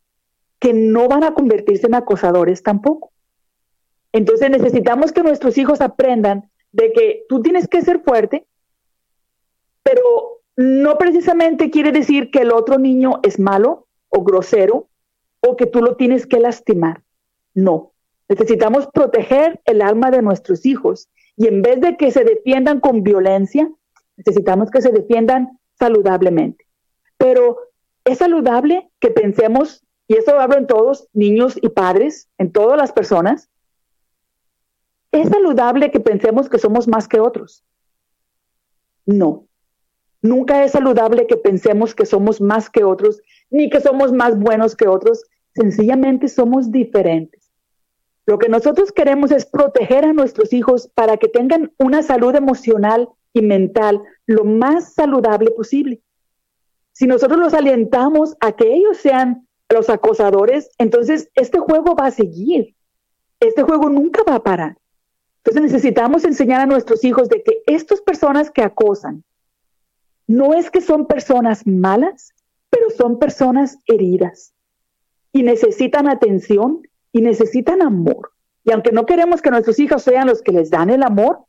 que 0.60 0.72
no 0.72 1.10
van 1.10 1.26
a 1.26 1.34
convertirse 1.34 1.88
en 1.88 1.96
acosadores 1.96 2.64
tampoco. 2.64 3.12
Entonces 4.14 4.50
necesitamos 4.50 5.12
que 5.12 5.24
nuestros 5.24 5.58
hijos 5.58 5.82
aprendan 5.82 6.51
de 6.72 6.92
que 6.94 7.26
tú 7.28 7.42
tienes 7.42 7.68
que 7.68 7.82
ser 7.82 8.02
fuerte, 8.02 8.46
pero 9.84 10.42
no 10.56 10.98
precisamente 10.98 11.70
quiere 11.70 11.92
decir 11.92 12.32
que 12.32 12.40
el 12.40 12.52
otro 12.52 12.78
niño 12.78 13.20
es 13.24 13.40
malo 13.40 13.88
o 14.10 14.24
grosero 14.24 14.88
o 15.42 15.56
que 15.56 15.66
tú 15.66 15.82
lo 15.82 15.96
tienes 15.96 16.28
que 16.28 16.40
lastimar. 16.40 17.02
No, 17.54 17.94
necesitamos 18.30 18.88
proteger 18.94 19.60
el 19.66 19.82
alma 19.82 20.12
de 20.12 20.22
nuestros 20.22 20.66
hijos 20.66 21.10
y 21.36 21.48
en 21.48 21.62
vez 21.62 21.82
de 21.82 21.98
que 21.98 22.12
se 22.12 22.24
defiendan 22.24 22.80
con 22.80 23.04
violencia, 23.04 23.70
necesitamos 24.18 24.70
que 24.70 24.82
se 24.82 24.92
defiendan 24.92 25.60
saludablemente. 25.80 26.66
Pero 27.18 27.58
es 28.06 28.20
saludable 28.20 28.90
que 29.00 29.12
pensemos, 29.12 29.84
y 30.08 30.16
eso 30.16 30.40
hablo 30.40 30.58
en 30.58 30.68
todos, 30.68 31.08
niños 31.14 31.58
y 31.62 31.70
padres, 31.70 32.30
en 32.38 32.52
todas 32.52 32.78
las 32.78 32.92
personas, 32.92 33.50
¿Es 35.12 35.30
saludable 35.30 35.92
que 35.92 36.00
pensemos 36.00 36.50
que 36.50 36.58
somos 36.58 36.88
más 36.88 37.08
que 37.08 37.20
otros? 37.20 37.64
No. 39.06 39.48
Nunca 40.22 40.64
es 40.64 40.72
saludable 40.72 41.28
que 41.28 41.36
pensemos 41.36 41.96
que 41.96 42.06
somos 42.06 42.40
más 42.40 42.70
que 42.70 42.84
otros, 42.84 43.22
ni 43.50 43.70
que 43.70 43.82
somos 43.82 44.14
más 44.14 44.38
buenos 44.38 44.76
que 44.76 44.88
otros. 44.88 45.24
Sencillamente 45.54 46.28
somos 46.28 46.72
diferentes. 46.72 47.52
Lo 48.26 48.38
que 48.38 48.48
nosotros 48.48 48.92
queremos 48.92 49.32
es 49.32 49.46
proteger 49.46 50.06
a 50.06 50.14
nuestros 50.14 50.54
hijos 50.54 50.88
para 50.94 51.18
que 51.18 51.28
tengan 51.28 51.74
una 51.78 52.04
salud 52.04 52.36
emocional 52.36 53.10
y 53.34 53.42
mental 53.42 54.02
lo 54.26 54.46
más 54.46 54.94
saludable 54.94 55.52
posible. 55.52 56.02
Si 56.94 57.08
nosotros 57.08 57.40
los 57.40 57.54
alentamos 57.54 58.36
a 58.40 58.52
que 58.52 58.74
ellos 58.74 58.98
sean 58.98 59.48
los 59.70 59.90
acosadores, 59.90 60.70
entonces 60.78 61.30
este 61.34 61.60
juego 61.60 61.96
va 61.96 62.08
a 62.08 62.12
seguir. 62.12 62.76
Este 63.40 63.64
juego 63.64 63.90
nunca 63.90 64.24
va 64.28 64.36
a 64.36 64.44
parar. 64.44 64.78
Entonces 65.52 65.74
necesitamos 65.74 66.24
enseñar 66.24 66.62
a 66.62 66.66
nuestros 66.66 67.04
hijos 67.04 67.28
de 67.28 67.44
que 67.44 67.62
estas 67.66 68.00
personas 68.00 68.50
que 68.50 68.62
acosan, 68.62 69.26
no 70.26 70.54
es 70.54 70.72
que 70.72 70.80
son 70.80 71.08
personas 71.08 71.68
malas, 71.68 72.34
pero 72.70 72.90
son 72.90 73.20
personas 73.20 73.78
heridas 73.86 74.54
y 75.34 75.44
necesitan 75.44 76.08
atención 76.08 76.88
y 77.12 77.20
necesitan 77.20 77.82
amor. 77.82 78.32
Y 78.64 78.72
aunque 78.72 78.94
no 78.94 79.06
queremos 79.06 79.42
que 79.42 79.52
nuestros 79.52 79.78
hijos 79.80 80.04
sean 80.04 80.26
los 80.26 80.42
que 80.42 80.54
les 80.54 80.70
dan 80.70 80.90
el 80.90 81.04
amor, 81.04 81.40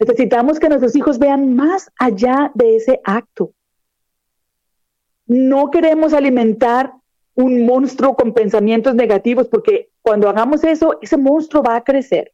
necesitamos 0.00 0.58
que 0.58 0.68
nuestros 0.68 0.96
hijos 0.96 1.20
vean 1.20 1.54
más 1.54 1.92
allá 1.96 2.50
de 2.54 2.74
ese 2.74 3.00
acto. 3.04 3.52
No 5.28 5.70
queremos 5.70 6.12
alimentar 6.12 6.92
un 7.36 7.64
monstruo 7.66 8.16
con 8.16 8.34
pensamientos 8.34 8.96
negativos 8.96 9.46
porque 9.46 9.90
cuando 10.02 10.28
hagamos 10.28 10.64
eso, 10.64 10.98
ese 11.00 11.16
monstruo 11.16 11.62
va 11.62 11.76
a 11.76 11.84
crecer. 11.84 12.33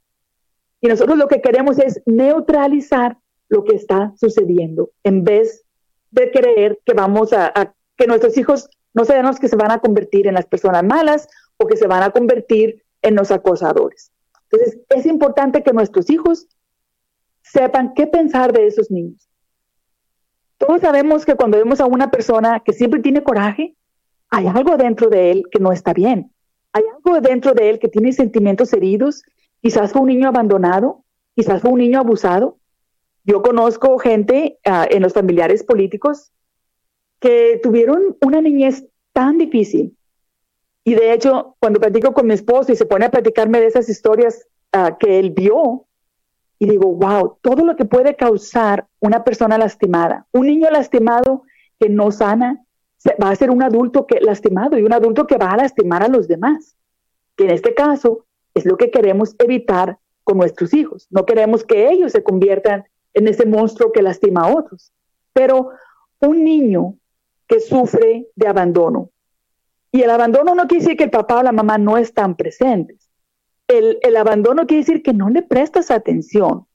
Y 0.81 0.89
nosotros 0.89 1.19
lo 1.19 1.29
que 1.29 1.41
queremos 1.41 1.79
es 1.79 2.01
neutralizar 2.07 3.19
lo 3.49 3.65
que 3.65 3.77
está 3.77 4.13
sucediendo 4.17 4.91
en 5.03 5.25
vez 5.25 5.65
de 6.11 6.31
creer 6.31 6.81
que 6.85 6.95
vamos 6.95 7.33
a, 7.33 7.75
que 7.97 8.07
nuestros 8.07 8.37
hijos 8.39 8.69
no 8.95 9.05
los 9.23 9.39
que 9.39 9.49
se 9.49 9.57
van 9.57 9.71
a 9.71 9.79
convertir 9.79 10.27
en 10.27 10.35
las 10.35 10.47
personas 10.47 10.83
malas 10.83 11.29
o 11.57 11.67
que 11.67 11.77
se 11.77 11.87
van 11.87 12.03
a 12.03 12.11
convertir 12.11 12.83
en 13.03 13.15
los 13.15 13.31
acosadores. 13.31 14.13
Entonces, 14.51 14.81
es 14.89 15.07
importante 15.07 15.63
que 15.63 15.73
nuestros 15.73 16.11
hijos 16.11 16.49
sepan 17.43 17.95
qué 17.95 18.07
pensar 18.07 18.53
de 18.53 18.67
esos 18.67 18.91
niños. 18.91 19.29
Todos 20.59 20.81
sabemos 20.81 21.25
que 21.25 21.37
cuando 21.37 21.59
vemos 21.59 21.81
a 21.81 21.87
una 21.87 22.11
persona 22.11 22.61
que 22.61 22.73
siempre 22.73 23.01
tiene 23.01 23.23
coraje, 23.23 23.77
hay 24.29 24.47
algo 24.47 24.77
dentro 24.77 25.09
de 25.09 25.31
él 25.31 25.45
que 25.51 25.59
no 25.59 25.73
está 25.73 25.93
bien. 25.93 26.33
Hay 26.73 26.83
algo 26.97 27.21
dentro 27.21 27.53
de 27.55 27.71
él 27.71 27.79
que 27.79 27.89
tiene 27.89 28.13
sentimientos 28.13 28.73
heridos. 28.73 29.23
Quizás 29.63 29.93
fue 29.93 30.03
un 30.03 30.09
niño 30.09 30.29
abandonado, 30.29 31.05
quizás 31.35 31.61
fue 31.61 31.71
un 31.71 31.79
niño 31.79 31.99
abusado. 31.99 32.59
Yo 33.25 33.43
conozco 33.43 33.99
gente 33.99 34.59
ah, 34.65 34.87
en 34.91 35.03
los 35.03 35.13
familiares 35.13 35.63
políticos 35.63 36.33
que 37.21 37.61
tuvieron 37.63 38.17
una 38.23 38.41
niñez 38.41 38.87
tan 39.13 39.39
difícil. 39.39 39.97
Y 40.85 40.95
de 40.95 41.13
hecho, 41.13 41.57
cuando 41.61 41.79
platico 41.79 42.15
con 42.15 42.27
mi 42.27 42.35
esposo 42.35 42.73
y 42.73 42.77
se 42.77 42.87
pone 42.87 43.05
a 43.05 43.11
platicarme 43.11 43.61
de 43.61 43.67
esas 43.67 43.89
historias 43.89 44.47
ah, 44.73 44.97
que 44.99 45.19
él 45.19 45.31
vio, 45.31 45.87
y 46.59 46.69
digo, 46.69 46.93
wow, 46.95 47.39
todo 47.41 47.65
lo 47.65 47.75
que 47.75 47.87
puede 47.87 48.17
causar 48.17 48.87
una 49.01 49.25
persona 49.25 49.57
lastimada, 49.57 50.27
un 50.33 50.47
niño 50.47 50.69
lastimado 50.71 51.45
que 51.79 51.89
no 51.89 52.11
sana, 52.11 52.63
va 53.23 53.31
a 53.31 53.37
ser 53.37 53.51
un 53.51 53.63
adulto 53.63 54.07
que 54.07 54.21
lastimado 54.21 54.79
y 54.79 54.83
un 54.83 54.93
adulto 54.93 55.27
que 55.27 55.39
va 55.39 55.51
a 55.53 55.57
lastimar 55.57 56.03
a 56.03 56.09
los 56.09 56.29
demás. 56.29 56.77
Que 57.35 57.45
en 57.45 57.51
este 57.53 57.75
caso 57.75 58.27
es 58.55 58.65
lo 58.67 58.77
que 58.77 58.91
queremos 58.91 59.35
evitar 59.39 59.99
con 60.25 60.39
nuestros 60.39 60.75
hijos. 60.75 61.07
No 61.11 61.27
queremos 61.27 61.65
que 61.65 61.91
ellos 61.91 62.13
se 62.13 62.23
conviertan 62.23 62.85
en 63.15 63.29
ese 63.29 63.47
monstruo 63.47 63.93
que 63.93 64.03
lastima 64.03 64.43
a 64.43 64.55
otros. 64.55 64.93
Pero 65.33 65.71
un 66.21 66.45
niño 66.45 66.97
que 67.47 67.61
sufre 67.61 68.29
de 68.37 68.47
abandono, 68.47 69.11
y 69.93 70.03
el 70.03 70.11
abandono 70.11 70.55
no 70.55 70.69
quiere 70.69 70.85
decir 70.85 70.97
que 70.97 71.05
el 71.05 71.11
papá 71.11 71.39
o 71.41 71.43
la 71.43 71.53
mamá 71.53 71.79
no 71.79 71.99
están 71.99 72.37
presentes, 72.37 73.11
el, 73.67 74.17
abandono 74.17 74.67
quiere 74.67 74.83
decir 74.83 75.03
que 75.03 75.13
no 75.13 75.31
le 75.31 75.43
prestas 75.43 75.91
atención, 75.91 76.67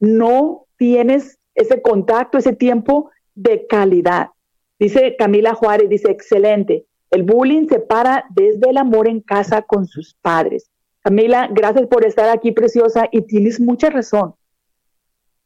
no 0.00 0.66
tienes 0.76 1.38
ese 1.54 1.80
contacto, 1.80 2.38
ese 2.38 2.54
tiempo 2.54 3.10
de 3.34 3.66
calidad. 3.66 4.28
Dice 4.78 5.16
Camila 5.16 5.54
Juárez, 5.54 5.88
dice, 5.88 6.10
excelente. 6.10 6.86
El 7.10 7.22
bullying 7.22 7.68
se 7.68 7.78
para 7.78 8.24
desde 8.30 8.70
el 8.70 8.76
amor 8.76 9.08
en 9.08 9.20
casa 9.20 9.62
con 9.62 9.86
sus 9.86 10.14
padres. 10.14 10.70
Camila, 11.04 11.50
gracias 11.52 11.86
por 11.86 12.06
estar 12.06 12.30
aquí, 12.30 12.52
preciosa, 12.52 13.08
y 13.12 13.20
tienes 13.20 13.60
mucha 13.60 13.90
razón. 13.90 14.34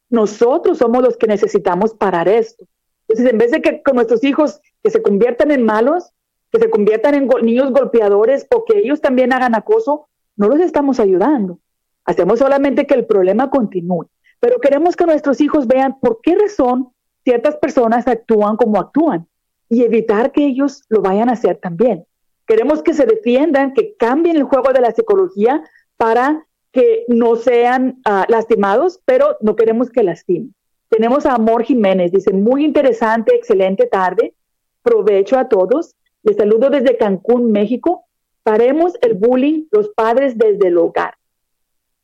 Nosotros 0.09 0.79
somos 0.79 1.03
los 1.03 1.17
que 1.17 1.27
necesitamos 1.27 1.95
parar 1.95 2.29
esto. 2.29 2.65
Entonces, 3.09 3.33
en 3.33 3.39
vez 3.39 3.51
de 3.51 3.61
que 3.61 3.83
con 3.83 3.97
nuestros 3.97 4.23
hijos 4.23 4.61
que 4.85 4.91
se 4.91 5.03
conviertan 5.03 5.51
en 5.51 5.65
malos, 5.65 6.13
que 6.53 6.61
se 6.61 6.71
conviertan 6.71 7.17
en 7.17 7.29
niños 7.43 7.73
golpeadores 7.73 8.47
o 8.55 8.65
que 8.65 8.79
ellos 8.79 9.01
también 9.01 9.33
hagan 9.33 9.57
acoso, 9.57 10.09
no 10.37 10.47
los 10.47 10.61
estamos 10.61 11.01
ayudando. 11.01 11.59
Hacemos 12.05 12.39
solamente 12.39 12.87
que 12.87 12.95
el 12.95 13.05
problema 13.05 13.51
continúe. 13.51 14.09
Pero 14.39 14.61
queremos 14.61 14.95
que 14.95 15.07
nuestros 15.07 15.41
hijos 15.41 15.67
vean 15.67 15.99
por 15.99 16.21
qué 16.23 16.37
razón 16.37 16.93
ciertas 17.25 17.57
personas 17.57 18.07
actúan 18.07 18.57
como 18.57 18.79
actúan 18.79 19.27
y 19.69 19.83
evitar 19.83 20.31
que 20.31 20.47
ellos 20.47 20.85
lo 20.89 21.03
vayan 21.03 21.29
a 21.29 21.33
hacer 21.33 21.57
también. 21.57 22.07
Queremos 22.49 22.83
que 22.83 22.95
se 22.95 23.05
defiendan, 23.05 23.75
que 23.75 23.95
cambien 23.97 24.37
el 24.37 24.45
juego 24.45 24.73
de 24.73 24.81
la 24.81 24.93
psicología 24.93 25.63
para 25.99 26.47
que 26.73 27.05
no 27.07 27.37
sean 27.37 28.01
ah, 28.07 28.25
lastimados, 28.29 29.01
pero 29.05 29.37
no 29.43 29.55
queremos 29.55 29.91
que 29.91 30.03
lastimen. 30.03 30.55
Tenemos 30.89 31.27
a 31.27 31.35
Amor 31.35 31.65
Jiménez, 31.65 32.11
dice, 32.11 32.33
muy 32.33 32.65
interesante, 32.65 33.35
excelente 33.35 33.87
tarde, 33.87 34.35
provecho 34.83 35.39
a 35.39 35.47
todos. 35.47 35.95
Les 36.23 36.37
saludo 36.37 36.71
desde 36.71 36.97
Cancún, 36.97 37.53
México. 37.53 38.07
Paremos 38.43 38.95
el 39.03 39.13
bullying 39.13 39.67
los 39.71 39.91
padres 39.91 40.39
desde 40.39 40.69
el 40.69 40.79
hogar. 40.79 41.15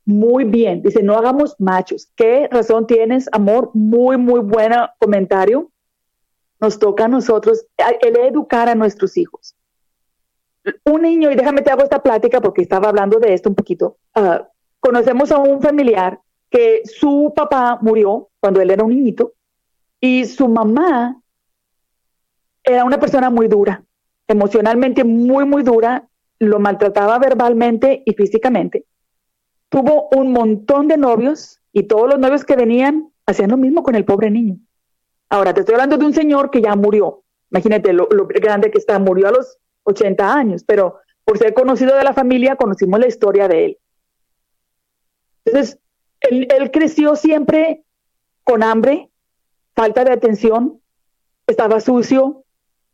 Muy 0.04 0.44
bien, 0.44 0.82
dice, 0.82 1.02
no 1.02 1.14
hagamos 1.16 1.56
machos. 1.58 2.10
¿Qué 2.16 2.48
razón 2.50 2.86
tienes, 2.86 3.30
amor? 3.32 3.70
Muy, 3.72 4.18
muy 4.18 4.40
buen 4.40 4.72
comentario. 4.98 5.70
Nos 6.60 6.78
toca 6.78 7.06
a 7.06 7.08
nosotros 7.08 7.64
el 8.02 8.16
educar 8.18 8.68
a 8.68 8.74
nuestros 8.74 9.16
hijos. 9.16 9.53
Un 10.84 11.02
niño, 11.02 11.30
y 11.30 11.34
déjame 11.34 11.62
te 11.62 11.70
hago 11.70 11.82
esta 11.82 12.02
plática 12.02 12.40
porque 12.40 12.62
estaba 12.62 12.88
hablando 12.88 13.18
de 13.18 13.34
esto 13.34 13.48
un 13.48 13.54
poquito. 13.54 13.98
Ah, 14.14 14.48
conocemos 14.80 15.30
a 15.32 15.38
un 15.38 15.60
familiar 15.60 16.20
que 16.50 16.82
su 16.84 17.32
papá 17.34 17.78
murió 17.80 18.30
cuando 18.40 18.60
él 18.60 18.70
era 18.70 18.84
un 18.84 18.90
niñito 18.90 19.32
y 20.00 20.24
su 20.24 20.48
mamá 20.48 21.20
era 22.62 22.84
una 22.84 22.98
persona 22.98 23.28
muy 23.28 23.48
dura, 23.48 23.84
emocionalmente 24.26 25.04
muy, 25.04 25.44
muy 25.44 25.62
dura 25.62 26.08
lo 26.38 26.58
maltrataba 26.58 27.18
verbalmente 27.18 28.02
y 28.04 28.12
físicamente. 28.14 28.86
Tuvo 29.68 30.08
un 30.14 30.32
montón 30.32 30.88
de 30.88 30.96
novios 30.96 31.60
y 31.72 31.84
todos 31.84 32.08
los 32.08 32.18
novios 32.18 32.44
que 32.44 32.56
venían 32.56 33.10
hacían 33.26 33.50
lo 33.50 33.56
mismo 33.56 33.82
con 33.82 33.94
el 33.94 34.04
pobre 34.04 34.30
niño. 34.30 34.58
Ahora, 35.30 35.54
te 35.54 35.60
estoy 35.60 35.74
hablando 35.74 35.96
de 35.96 36.04
un 36.04 36.12
señor 36.12 36.50
que 36.50 36.60
ya 36.60 36.76
murió. 36.76 37.24
Imagínate 37.50 37.92
lo, 37.92 38.08
grande 38.08 38.70
que 38.70 38.78
está. 38.78 38.98
Murió 38.98 39.28
a 39.28 39.32
los 39.32 39.58
80 39.84 40.34
años, 40.34 40.64
pero 40.64 40.98
por 41.24 41.38
ser 41.38 41.54
conocido 41.54 41.96
de 41.96 42.04
la 42.04 42.12
familia, 42.12 42.56
conocimos 42.56 43.00
la 43.00 43.08
historia 43.08 43.48
de 43.48 43.64
él. 43.64 43.78
Entonces, 45.44 45.78
él, 46.20 46.70
creció 46.72 47.16
siempre 47.16 47.84
con 48.44 48.62
hambre, 48.62 49.10
falta 49.74 50.04
de 50.04 50.12
atención, 50.12 50.80
estaba 51.46 51.80
sucio. 51.80 52.44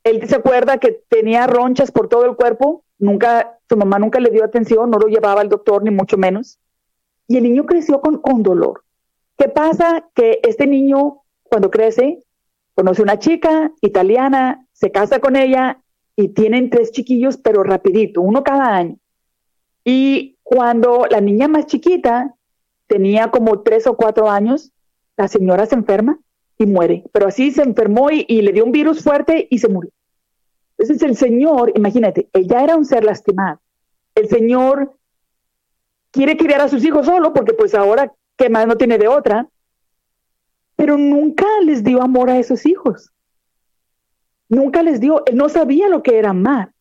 Él 0.04 0.26
se 0.28 0.36
acuerda 0.36 0.78
que 0.78 1.02
tenía 1.08 1.46
ronchas 1.46 1.90
por 1.90 2.08
todo 2.08 2.24
el 2.24 2.36
cuerpo 2.36 2.84
nunca, 3.00 3.58
su 3.68 3.76
mamá 3.76 3.98
nunca 3.98 4.20
le 4.20 4.30
dio 4.30 4.44
atención, 4.44 4.90
no 4.90 4.98
lo 4.98 5.08
llevaba 5.08 5.40
al 5.40 5.48
doctor, 5.48 5.82
ni 5.82 5.90
mucho 5.90 6.16
menos. 6.16 6.58
Y 7.26 7.36
el 7.36 7.44
niño 7.44 7.66
creció 7.66 8.00
con, 8.00 8.18
con 8.18 8.42
dolor. 8.42 8.84
¿Qué 9.36 9.48
pasa? 9.48 10.08
Que 10.14 10.40
este 10.42 10.66
niño, 10.66 11.22
cuando 11.42 11.70
crece, 11.70 12.22
conoce 12.74 13.02
una 13.02 13.18
chica 13.18 13.72
italiana, 13.80 14.66
se 14.72 14.90
casa 14.90 15.18
con 15.18 15.36
ella 15.36 15.80
y 16.20 16.28
tienen 16.28 16.70
tres 16.70 16.92
chiquillos, 16.92 17.36
pero 17.36 17.62
rapidito, 17.62 18.20
uno 18.20 18.44
cada 18.44 18.76
año. 18.76 18.96
Y 19.84 20.36
cuando 20.42 21.06
la 21.10 21.20
niña 21.20 21.48
más 21.48 21.66
chiquita 21.66 22.34
tenía 22.86 23.30
como 23.30 23.62
tres 23.62 23.86
o 23.86 23.96
cuatro 23.96 24.30
años, 24.30 24.72
la 25.16 25.28
señora 25.28 25.66
se 25.66 25.76
enferma 25.76 26.18
y 26.58 26.66
muere. 26.66 27.04
Pero 27.12 27.28
así 27.28 27.50
se 27.50 27.62
enfermó 27.62 28.10
y, 28.10 28.24
le 28.42 28.52
dio 28.52 28.64
un 28.64 28.72
virus 28.72 29.02
fuerte 29.02 29.48
y 29.50 29.58
se 29.58 29.68
murió. 29.68 29.90
Entonces 30.76 31.02
el 31.02 31.16
Señor, 31.16 31.72
imagínate, 31.74 32.28
ella 32.32 32.62
era 32.62 32.76
un 32.76 32.84
ser 32.84 33.04
lastimado. 33.04 33.60
El 34.14 34.28
Señor 34.28 34.96
quiere 36.10 36.36
criar 36.36 36.60
a 36.60 36.68
sus 36.68 36.84
hijos 36.84 37.06
solo 37.06 37.32
porque 37.32 37.52
pues 37.52 37.74
ahora, 37.74 38.12
¿qué 38.36 38.48
más 38.48 38.66
no 38.66 38.76
tiene 38.76 38.98
de 38.98 39.08
otra? 39.08 39.48
Pero 40.76 40.96
nunca 40.96 41.46
les 41.64 41.84
dio 41.84 42.02
amor 42.02 42.30
a 42.30 42.38
esos 42.38 42.66
hijos. 42.66 43.10
Nunca 44.50 44.82
les 44.82 45.00
dio, 45.00 45.24
él 45.24 45.36
no 45.36 45.48
sabía 45.48 45.88
lo 45.88 46.02
que 46.02 46.18
era 46.18 46.30
amar. 46.30 46.72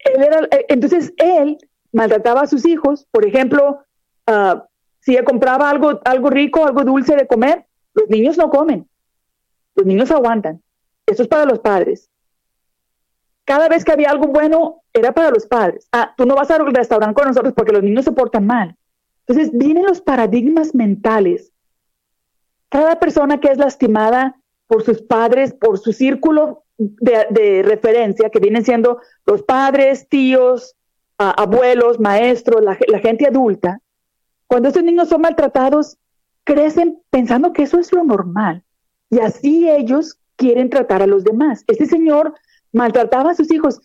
Él 0.00 0.20
era, 0.20 0.40
eh, 0.50 0.66
entonces 0.68 1.14
él 1.18 1.58
maltrataba 1.92 2.40
a 2.40 2.46
sus 2.48 2.66
hijos, 2.66 3.06
por 3.12 3.24
ejemplo, 3.24 3.84
uh, 4.28 4.60
si 4.98 5.16
compraba 5.18 5.70
algo, 5.70 6.00
algo 6.04 6.30
rico, 6.30 6.66
algo 6.66 6.82
dulce 6.82 7.14
de 7.14 7.28
comer, 7.28 7.66
los 7.94 8.08
niños 8.08 8.36
no 8.36 8.50
comen, 8.50 8.88
los 9.76 9.86
niños 9.86 10.10
aguantan. 10.10 10.60
Eso 11.06 11.22
es 11.22 11.28
para 11.28 11.44
los 11.44 11.60
padres 11.60 12.10
cada 13.46 13.68
vez 13.68 13.84
que 13.84 13.92
había 13.92 14.10
algo 14.10 14.26
bueno, 14.26 14.82
era 14.92 15.12
para 15.12 15.30
los 15.30 15.46
padres. 15.46 15.88
Ah, 15.92 16.12
tú 16.16 16.26
no 16.26 16.34
vas 16.34 16.50
al 16.50 16.66
restaurante 16.74 17.14
con 17.14 17.28
nosotros 17.28 17.54
porque 17.56 17.72
los 17.72 17.82
niños 17.82 18.04
se 18.04 18.12
portan 18.12 18.44
mal. 18.44 18.76
Entonces 19.20 19.56
vienen 19.56 19.86
los 19.86 20.00
paradigmas 20.00 20.74
mentales. 20.74 21.52
Cada 22.68 22.98
persona 22.98 23.38
que 23.38 23.48
es 23.48 23.56
lastimada 23.56 24.36
por 24.66 24.82
sus 24.82 25.00
padres, 25.00 25.54
por 25.54 25.78
su 25.78 25.92
círculo 25.92 26.64
de, 26.78 27.62
referencia, 27.64 28.30
que 28.30 28.40
vienen 28.40 28.64
siendo 28.64 29.00
los 29.24 29.42
padres, 29.42 30.08
tíos, 30.08 30.76
abuelos, 31.18 31.98
maestros, 31.98 32.62
la, 32.62 32.98
gente 32.98 33.26
adulta, 33.26 33.80
Cuando 34.46 34.68
estos 34.68 34.84
niños 34.84 35.08
son 35.08 35.22
maltratados, 35.22 35.96
crecen 36.44 37.00
pensando 37.10 37.52
que 37.52 37.62
eso 37.62 37.78
es 37.78 37.92
lo 37.92 38.04
normal. 38.04 38.62
Y 39.10 39.20
así 39.20 39.68
ellos 39.68 40.18
quieren 40.36 40.70
tratar 40.70 41.02
a 41.02 41.06
los 41.06 41.24
demás. 41.24 41.64
Este 41.66 41.86
señor 41.86 42.34
maltrataba 42.72 43.30
a 43.30 43.34
sus 43.34 43.50
hijos. 43.50 43.80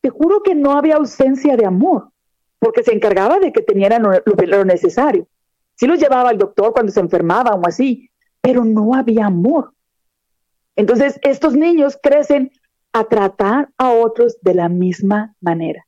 Te 0.00 0.10
juro 0.10 0.42
que 0.42 0.54
no 0.54 0.72
había 0.72 0.96
ausencia 0.96 1.56
de 1.56 1.66
amor, 1.66 2.10
porque 2.58 2.82
se 2.82 2.94
encargaba 2.94 3.38
de 3.38 3.52
que 3.52 3.62
tenieran 3.62 4.02
lo, 4.02 4.64
necesario. 4.64 5.26
Sí 5.74 5.86
los 5.86 5.98
llevaba 5.98 6.30
al 6.30 6.38
doctor 6.38 6.72
cuando 6.72 6.92
se 6.92 7.00
enfermaban 7.00 7.60
o 7.62 7.66
así, 7.66 8.10
pero 8.40 8.64
no 8.64 8.94
había 8.94 9.26
amor. 9.26 9.72
Entonces, 10.76 11.18
estos 11.22 11.54
niños 11.54 11.98
crecen 12.02 12.52
a 12.92 13.04
tratar 13.04 13.70
a 13.78 13.90
otros 13.90 14.38
de 14.42 14.54
la 14.54 14.68
misma 14.68 15.34
manera. 15.40 15.86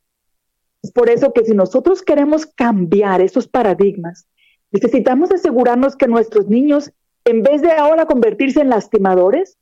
Es 0.82 0.92
por 0.92 1.10
eso 1.10 1.32
que 1.32 1.44
si 1.44 1.54
nosotros 1.54 2.02
queremos 2.02 2.46
cambiar 2.46 3.20
esos 3.20 3.48
paradigmas, 3.48 4.28
necesitamos 4.70 5.30
asegurarnos 5.30 5.96
que 5.96 6.06
nuestros 6.06 6.48
niños, 6.48 6.92
en 7.24 7.42
vez 7.42 7.62
de 7.62 7.72
ahora 7.72 8.06
convertirse 8.06 8.60
en 8.60 8.70
lastimadores, 8.70 9.56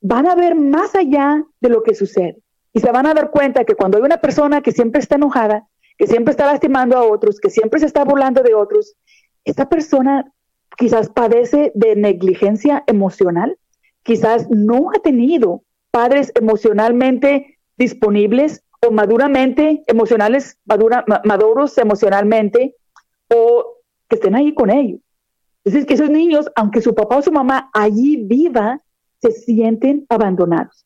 van 0.00 0.26
a 0.26 0.34
ver 0.34 0.54
más 0.54 0.94
allá 0.94 1.44
de 1.60 1.68
lo 1.68 1.82
que 1.82 1.94
sucede. 1.94 2.38
Y 2.72 2.80
se 2.80 2.90
van 2.90 3.06
a 3.06 3.14
dar 3.14 3.30
cuenta 3.30 3.64
que 3.64 3.74
cuando 3.74 3.98
hay 3.98 4.04
una 4.04 4.20
persona 4.20 4.62
que 4.62 4.72
siempre 4.72 5.00
está 5.00 5.16
enojada, 5.16 5.68
que 5.98 6.06
siempre 6.06 6.32
está 6.32 6.46
lastimando 6.46 6.96
a 6.96 7.04
otros, 7.04 7.38
que 7.38 7.50
siempre 7.50 7.80
se 7.80 7.86
está 7.86 8.04
burlando 8.04 8.42
de 8.42 8.54
otros, 8.54 8.96
esta 9.44 9.68
persona 9.68 10.32
quizás 10.76 11.08
padece 11.10 11.72
de 11.74 11.96
negligencia 11.96 12.82
emocional, 12.86 13.56
quizás 14.02 14.48
no 14.50 14.90
ha 14.90 15.00
tenido 15.00 15.62
padres 15.90 16.32
emocionalmente 16.34 17.58
disponibles 17.76 18.62
o 18.80 18.90
maduramente 18.90 19.82
emocionales, 19.86 20.58
maduros 21.24 21.78
emocionalmente, 21.78 22.74
o 23.28 23.78
que 24.08 24.16
estén 24.16 24.34
ahí 24.34 24.52
con 24.54 24.70
ellos. 24.70 25.00
Es 25.64 25.86
que 25.86 25.94
esos 25.94 26.10
niños, 26.10 26.50
aunque 26.56 26.80
su 26.80 26.94
papá 26.94 27.18
o 27.18 27.22
su 27.22 27.30
mamá 27.30 27.70
allí 27.72 28.16
viva, 28.16 28.82
se 29.20 29.30
sienten 29.30 30.04
abandonados. 30.08 30.84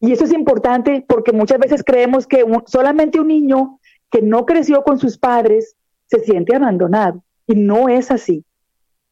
Y 0.00 0.12
eso 0.12 0.24
es 0.24 0.32
importante 0.32 1.04
porque 1.06 1.32
muchas 1.32 1.58
veces 1.58 1.82
creemos 1.84 2.26
que 2.26 2.44
solamente 2.66 3.20
un 3.20 3.28
niño 3.28 3.78
que 4.10 4.22
no 4.22 4.46
creció 4.46 4.82
con 4.82 4.98
sus 4.98 5.18
padres 5.18 5.76
se 6.06 6.20
siente 6.20 6.56
abandonado. 6.56 7.22
Y 7.46 7.54
no 7.54 7.88
es 7.88 8.10
así. 8.10 8.44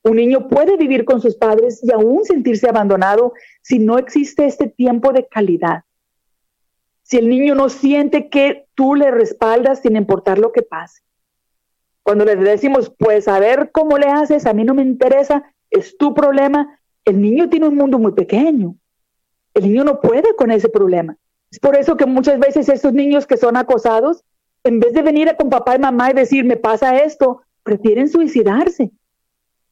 Un 0.05 0.17
niño 0.17 0.49
puede 0.49 0.77
vivir 0.77 1.07
con 1.07 1.23
sus 1.23 1.35
padres 1.35 1.83
y 1.83 1.91
aún 1.91 2.27
sentirse 2.27 2.69
abandonado 2.69 3.33
si 3.63 3.79
no 3.79 3.97
existe 3.97 4.45
este 4.45 4.69
tiempo 4.69 5.15
de 5.15 5.27
calidad. 5.27 5.85
Si 7.03 7.17
el 7.17 7.27
niño 7.31 7.55
no 7.55 7.71
siente 7.71 8.29
que 8.29 8.67
tú 8.75 8.95
le 8.95 9.11
respaldas 9.11 9.81
sin 9.81 9.97
importar 9.97 10.39
lo 10.39 10.53
que 10.53 10.61
pase. 10.61 11.01
Cuando 12.03 12.27
le 12.27 12.37
decimos, 12.37 12.93
pues 12.99 13.29
a 13.29 13.41
ver 13.41 13.71
cómo 13.73 13.97
le 13.97 14.09
haces, 14.09 14.45
a 14.45 14.53
mí 14.53 14.63
no 14.65 14.75
me 14.75 14.83
interesa, 14.83 15.43
es 15.71 15.97
tu 15.97 16.13
problema, 16.13 16.79
el 17.07 17.23
niño 17.23 17.49
tiene 17.49 17.69
un 17.69 17.77
mundo 17.77 17.99
muy 17.99 18.13
pequeño. 18.13 18.77
El 19.55 19.65
niño 19.65 19.85
no 19.85 20.03
puede 20.03 20.37
con 20.37 20.51
ese 20.51 20.69
problema. 20.69 21.17
Es 21.51 21.59
por 21.59 21.77
eso 21.77 21.97
que 21.97 22.05
muchas 22.05 22.39
veces 22.39 22.69
estos 22.69 22.93
niños 22.93 23.27
que 23.27 23.39
son 23.39 23.57
acosados, 23.57 24.23
en 24.65 24.81
vez 24.81 24.93
de 24.93 25.01
venir 25.01 25.35
con 25.39 25.49
papá 25.49 25.77
y 25.77 25.79
mamá 25.79 26.11
y 26.11 26.15
decir, 26.15 26.45
me 26.45 26.57
pasa 26.59 26.99
esto, 26.99 27.41
prefieren 27.63 28.11
suicidarse 28.11 28.93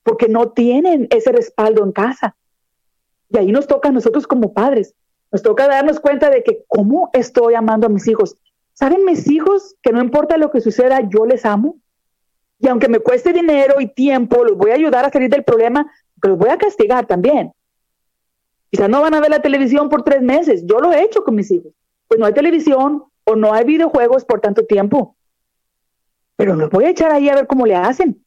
porque 0.02 0.28
no 0.28 0.50
tienen 0.50 1.06
ese 1.10 1.32
respaldo 1.32 1.84
en 1.84 1.92
casa. 1.92 2.36
Y 3.30 3.38
ahí 3.38 3.52
nos 3.52 3.66
toca 3.66 3.88
a 3.88 3.92
nosotros 3.92 4.26
como 4.26 4.52
padres, 4.52 4.94
nos 5.30 5.42
toca 5.42 5.66
darnos 5.66 6.00
cuenta 6.00 6.28
de 6.30 6.42
que 6.42 6.64
cómo 6.68 7.10
estoy 7.12 7.54
amando 7.54 7.86
a 7.86 7.90
mis 7.90 8.06
hijos. 8.06 8.36
¿Saben 8.74 9.04
mis 9.04 9.30
hijos 9.30 9.76
que 9.82 9.92
no 9.92 10.02
importa 10.02 10.36
lo 10.36 10.50
que 10.50 10.60
suceda, 10.60 11.00
yo 11.08 11.26
les 11.26 11.44
amo? 11.44 11.76
Y 12.58 12.68
aunque 12.68 12.88
me 12.88 13.00
cueste 13.00 13.32
dinero 13.32 13.80
y 13.80 13.88
tiempo, 13.88 14.44
los 14.44 14.56
voy 14.56 14.70
a 14.70 14.74
ayudar 14.74 15.04
a 15.04 15.10
salir 15.10 15.30
del 15.30 15.44
problema, 15.44 15.90
pero 16.20 16.34
los 16.34 16.38
voy 16.38 16.50
a 16.50 16.58
castigar 16.58 17.06
también. 17.06 17.52
Quizás 18.70 18.88
no 18.88 19.02
van 19.02 19.14
a 19.14 19.20
ver 19.20 19.30
la 19.30 19.42
televisión 19.42 19.88
por 19.88 20.02
tres 20.02 20.22
meses. 20.22 20.64
Yo 20.64 20.78
lo 20.78 20.92
he 20.92 21.02
hecho 21.02 21.24
con 21.24 21.34
mis 21.34 21.50
hijos. 21.50 21.72
Pues 22.08 22.20
no 22.20 22.26
hay 22.26 22.32
televisión 22.32 23.04
o 23.24 23.36
no 23.36 23.52
hay 23.52 23.64
videojuegos 23.64 24.24
por 24.24 24.40
tanto 24.40 24.64
tiempo. 24.64 25.16
Pero 26.36 26.54
los 26.54 26.70
voy 26.70 26.84
a 26.84 26.90
echar 26.90 27.12
ahí 27.12 27.28
a 27.28 27.34
ver 27.34 27.46
cómo 27.46 27.66
le 27.66 27.74
hacen. 27.74 28.24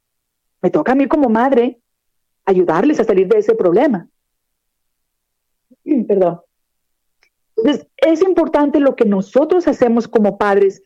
Me 0.66 0.72
toca 0.72 0.94
a 0.94 0.96
mí 0.96 1.08
como 1.08 1.30
madre 1.30 1.80
ayudarles 2.44 3.00
a 3.00 3.04
salir 3.04 3.28
de 3.28 3.38
ese 3.38 3.54
problema. 3.54 4.10
Perdón. 6.08 6.42
Entonces, 7.56 7.88
es 7.98 8.24
importante 8.24 8.80
lo 8.80 8.96
que 8.96 9.06
nosotros 9.06 9.68
hacemos 9.68 10.08
como 10.08 10.40
padres. 10.40 10.82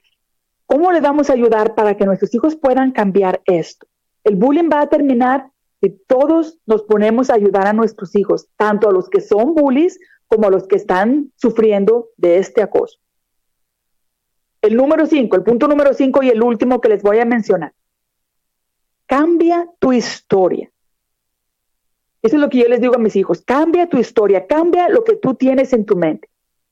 ¿Cómo 0.66 0.92
le 0.92 1.00
vamos 1.00 1.30
a 1.30 1.34
ayudar 1.34 1.76
para 1.76 1.96
que 1.96 2.06
nuestros 2.06 2.36
hijos 2.36 2.58
puedan 2.58 2.92
cambiar 2.92 3.42
esto? 3.46 3.88
El 4.26 4.36
bullying 4.36 4.70
va 4.70 4.82
a 4.82 4.90
terminar 4.90 5.50
si 5.80 5.92
todos 5.92 6.60
nos 6.66 6.84
ponemos 6.84 7.30
a 7.30 7.36
ayudar 7.36 7.66
a 7.66 7.72
nuestros 7.72 8.18
hijos, 8.18 8.50
tanto 8.58 8.90
a 8.90 8.92
los 8.92 9.08
que 9.08 9.22
son 9.22 9.56
bullies 9.56 9.98
como 10.28 10.48
a 10.48 10.52
los 10.52 10.68
que 10.68 10.76
están 10.76 11.32
sufriendo 11.38 12.10
de 12.18 12.40
este 12.40 12.62
acoso. 12.62 13.00
El 14.62 14.76
número 14.76 15.06
cinco, 15.06 15.38
el 15.38 15.44
punto 15.44 15.70
número 15.70 15.94
cinco 15.94 16.22
y 16.22 16.28
el 16.28 16.44
último 16.44 16.82
que 16.82 16.90
les 16.90 17.02
voy 17.02 17.20
a 17.20 17.26
mencionar. 17.26 17.72
Cambia 19.10 19.68
tu 19.80 19.92
historia. 19.92 20.70
Eso 22.22 22.36
es 22.36 22.42
lo 22.42 22.48
que 22.48 22.60
yo 22.60 22.66
les 22.68 22.80
digo 22.80 22.94
a 22.94 23.00
mis 23.00 23.16
hijos. 23.16 23.42
Cambia 23.42 23.90
tu 23.90 23.98
historia, 23.98 24.46
cambia 24.46 24.88
lo 24.88 25.04
que 25.04 25.16
tú 25.16 25.34
tienes 25.34 25.74
en 25.74 25.84
tu 25.84 25.96
mente. 25.96 26.30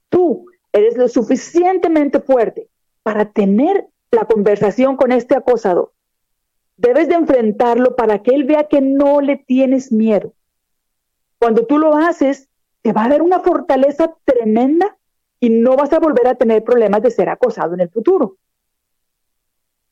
Tú 0.09 0.45
eres 0.71 0.95
lo 0.97 1.07
suficientemente 1.07 2.19
fuerte 2.19 2.69
para 3.01 3.31
tener 3.31 3.87
la 4.11 4.25
conversación 4.25 4.97
con 4.97 5.11
este 5.11 5.35
acosador. 5.35 5.93
Debes 6.75 7.07
de 7.07 7.15
enfrentarlo 7.15 7.95
para 7.95 8.21
que 8.21 8.35
él 8.35 8.43
vea 8.43 8.67
que 8.67 8.81
no 8.81 9.19
le 9.19 9.37
tienes 9.37 9.91
miedo. 9.91 10.35
Cuando 11.39 11.65
tú 11.65 11.79
lo 11.79 11.95
haces, 11.95 12.49
te 12.83 12.93
va 12.93 13.05
a 13.05 13.09
dar 13.09 13.23
una 13.23 13.39
fortaleza 13.39 14.15
tremenda 14.25 14.95
y 15.39 15.49
no 15.49 15.75
vas 15.75 15.91
a 15.91 15.97
volver 15.97 16.27
a 16.27 16.35
tener 16.35 16.63
problemas 16.63 17.01
de 17.01 17.09
ser 17.09 17.29
acosado 17.29 17.73
en 17.73 17.79
el 17.79 17.89
futuro. 17.89 18.37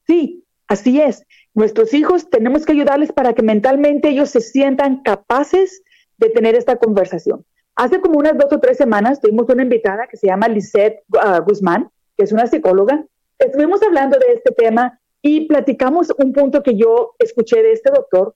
Sí, 0.06 0.45
así 0.68 1.00
es. 1.02 1.24
Nuestros 1.54 1.94
hijos 1.94 2.30
tenemos 2.30 2.66
que 2.66 2.74
ayudarles 2.74 3.12
para 3.12 3.34
que 3.34 3.42
mentalmente 3.42 4.10
ellos 4.10 4.30
se 4.30 4.42
sientan 4.42 5.02
capaces 5.04 5.84
de 6.18 6.30
tener 6.30 6.56
esta 6.56 6.78
conversación. 6.78 7.46
Hace 7.76 8.00
como 8.00 8.20
unas 8.20 8.38
dos 8.38 8.52
o 8.52 8.60
tres 8.60 8.78
semanas 8.78 9.20
tuvimos 9.20 9.50
una 9.50 9.64
invitada 9.64 10.08
que 10.08 10.18
se 10.18 10.28
llama 10.28 10.48
Lisette 10.48 11.04
ah, 11.20 11.40
Guzmán, 11.40 11.90
que 12.18 12.24
es 12.24 12.32
una 12.32 12.48
psicóloga. 12.48 13.06
Estuvimos 13.38 13.82
hablando 13.84 14.18
de 14.18 14.34
este 14.34 14.52
tema 14.52 15.00
y 15.22 15.48
platicamos 15.48 16.14
un 16.18 16.32
punto 16.32 16.64
que 16.64 16.76
yo 16.76 17.16
escuché 17.20 17.62
de 17.62 17.74
este 17.74 17.92
doctor. 17.92 18.36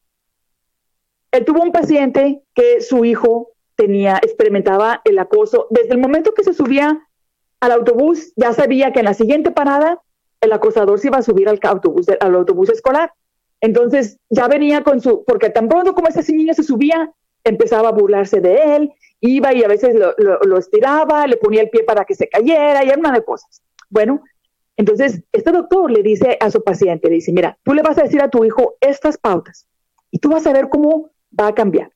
Él 1.32 1.45
tuvo 1.45 1.61
un 1.61 1.71
paciente 1.71 2.41
que 2.53 2.82
su 2.82 3.05
hijo 3.05 3.51
tenía, 3.75 4.17
experimentaba 4.17 5.01
el 5.05 5.19
acoso. 5.19 5.67
Desde 5.69 5.91
el 5.93 5.99
momento 5.99 6.34
que 6.34 6.43
se 6.43 6.53
subía 6.53 6.99
al 7.61 7.71
autobús, 7.71 8.34
ya 8.36 8.51
sabía 8.53 8.91
que 8.91 8.99
en 8.99 9.05
la 9.05 9.13
siguiente 9.13 9.51
parada 9.51 10.01
el 10.41 10.51
acosador 10.53 10.99
se 10.99 11.07
iba 11.07 11.17
a 11.17 11.21
subir 11.21 11.49
al 11.49 11.59
autobús, 11.63 12.07
al 12.19 12.35
autobús 12.35 12.69
escolar. 12.69 13.11
Entonces 13.61 14.17
ya 14.29 14.47
venía 14.47 14.83
con 14.83 15.01
su, 15.01 15.23
porque 15.25 15.49
tan 15.49 15.67
pronto 15.67 15.93
como 15.93 16.07
ese 16.07 16.33
niño 16.33 16.53
se 16.53 16.63
subía, 16.63 17.11
empezaba 17.43 17.89
a 17.89 17.93
burlarse 17.93 18.39
de 18.39 18.75
él, 18.75 18.93
iba 19.21 19.53
y 19.53 19.63
a 19.63 19.67
veces 19.67 19.95
lo, 19.95 20.57
estiraba, 20.57 21.27
le 21.27 21.37
ponía 21.37 21.61
el 21.61 21.69
pie 21.69 21.83
para 21.83 22.05
que 22.05 22.15
se 22.15 22.29
cayera 22.29 22.83
y 22.85 22.97
una 22.97 23.11
de 23.11 23.23
cosas. 23.23 23.61
Bueno, 23.89 24.23
entonces 24.77 25.23
este 25.33 25.51
doctor 25.51 25.91
le 25.91 26.03
dice 26.03 26.37
a 26.39 26.49
su 26.51 26.63
paciente, 26.63 27.09
le 27.09 27.15
dice, 27.15 27.33
mira, 27.33 27.57
tú 27.63 27.73
le 27.73 27.81
vas 27.81 27.97
a 27.97 28.03
decir 28.03 28.21
a 28.21 28.29
tu 28.29 28.45
hijo 28.45 28.75
estas 28.79 29.17
pautas 29.17 29.67
y 30.09 30.19
tú 30.19 30.29
vas 30.29 30.47
a 30.47 30.53
ver 30.53 30.69
cómo 30.69 31.09
va 31.37 31.47
a 31.47 31.55
cambiar. 31.55 31.91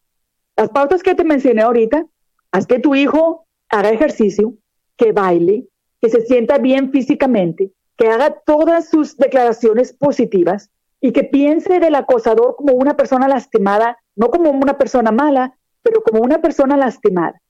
Las 0.58 0.70
pautas 0.70 1.02
que 1.02 1.16
te 1.16 1.24
mencioné 1.24 1.62
ahorita, 1.62 2.06
haz 2.52 2.68
que 2.68 2.80
tu 2.80 2.94
hijo 2.94 3.48
haga 3.70 3.90
ejercicio, 3.90 4.54
que 4.98 5.14
baile, 5.14 5.68
que 6.02 6.10
se 6.10 6.22
sienta 6.22 6.58
bien 6.58 6.92
físicamente, 6.92 7.72
que 7.98 8.08
haga 8.08 8.32
todas 8.46 8.90
sus 8.90 9.18
declaraciones 9.18 9.94
positivas 9.94 10.72
y 11.00 11.12
que 11.12 11.24
piense 11.24 11.80
del 11.80 11.96
acosador 11.96 12.56
como 12.56 12.74
una 12.74 12.96
persona 12.96 13.28
lastimada, 13.28 13.98
no 14.16 14.30
como 14.30 14.50
una 14.52 14.78
persona 14.78 15.12
mala, 15.12 15.58
pero 15.82 16.02
como 16.02 16.22
una 16.22 16.42
persona 16.42 16.78
lastimada. 16.78 17.42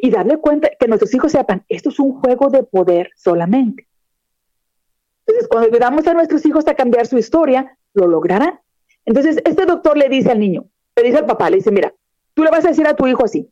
Y 0.00 0.10
darle 0.10 0.38
cuenta 0.38 0.70
que 0.78 0.88
nuestros 0.88 1.12
hijos 1.14 1.32
sepan, 1.32 1.64
esto 1.68 1.90
es 1.90 1.98
un 1.98 2.20
juego 2.20 2.48
de 2.48 2.62
poder 2.62 3.10
solamente. 3.16 3.86
Entonces, 5.26 5.48
cuando 5.48 5.68
ayudamos 5.68 6.06
a 6.06 6.14
nuestros 6.14 6.46
hijos 6.46 6.66
a 6.68 6.74
cambiar 6.74 7.06
su 7.06 7.18
historia, 7.18 7.76
lo 7.92 8.06
lograrán. 8.06 8.60
Entonces, 9.04 9.38
este 9.44 9.66
doctor 9.66 9.96
le 9.96 10.08
dice 10.08 10.30
al 10.30 10.38
niño, 10.38 10.66
le 10.94 11.02
dice 11.02 11.18
al 11.18 11.26
papá, 11.26 11.50
le 11.50 11.56
dice, 11.56 11.72
mira, 11.72 11.92
tú 12.34 12.44
le 12.44 12.50
vas 12.50 12.64
a 12.64 12.68
decir 12.68 12.86
a 12.86 12.94
tu 12.94 13.06
hijo 13.06 13.24
así, 13.24 13.50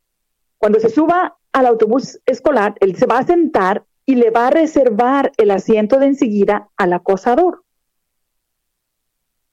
cuando 0.59 0.81
se 0.81 0.89
suba 0.89 1.37
al 1.53 1.67
autobús 1.67 2.21
escolar, 2.27 2.75
él 2.81 2.97
se 2.97 3.07
va 3.07 3.19
a 3.19 3.27
sentar 3.27 3.85
y 4.07 4.17
le 4.17 4.31
va 4.31 4.49
a 4.49 4.51
reservar 4.51 5.33
el 5.37 5.51
asiento 5.51 5.99
de 5.99 6.07
enseguida 6.07 6.69
al 6.77 6.93
acosador. 6.93 7.63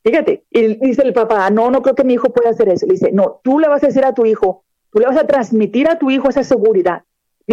Fíjate, 0.03 0.45
y 0.49 0.75
dice 0.75 1.03
el 1.03 1.13
papá, 1.13 1.49
no, 1.49 1.69
no 1.69 1.81
creo 1.81 1.95
que 1.95 2.03
mi 2.03 2.13
hijo 2.13 2.33
pueda 2.33 2.49
hacer 2.49 2.69
eso. 2.69 2.85
Le 2.87 2.93
dice, 2.93 3.11
no, 3.11 3.39
tú 3.43 3.59
le 3.59 3.67
vas 3.67 3.83
a 3.83 3.87
decir 3.87 4.03
a 4.03 4.13
tu 4.13 4.25
hijo, 4.25 4.63
tú 4.91 4.99
le 4.99 5.05
vas 5.05 5.17
a 5.17 5.27
transmitir 5.27 5.87
a 5.87 5.99
tu 5.99 6.09
hijo 6.09 6.29
esa 6.29 6.43
seguridad. 6.43 7.03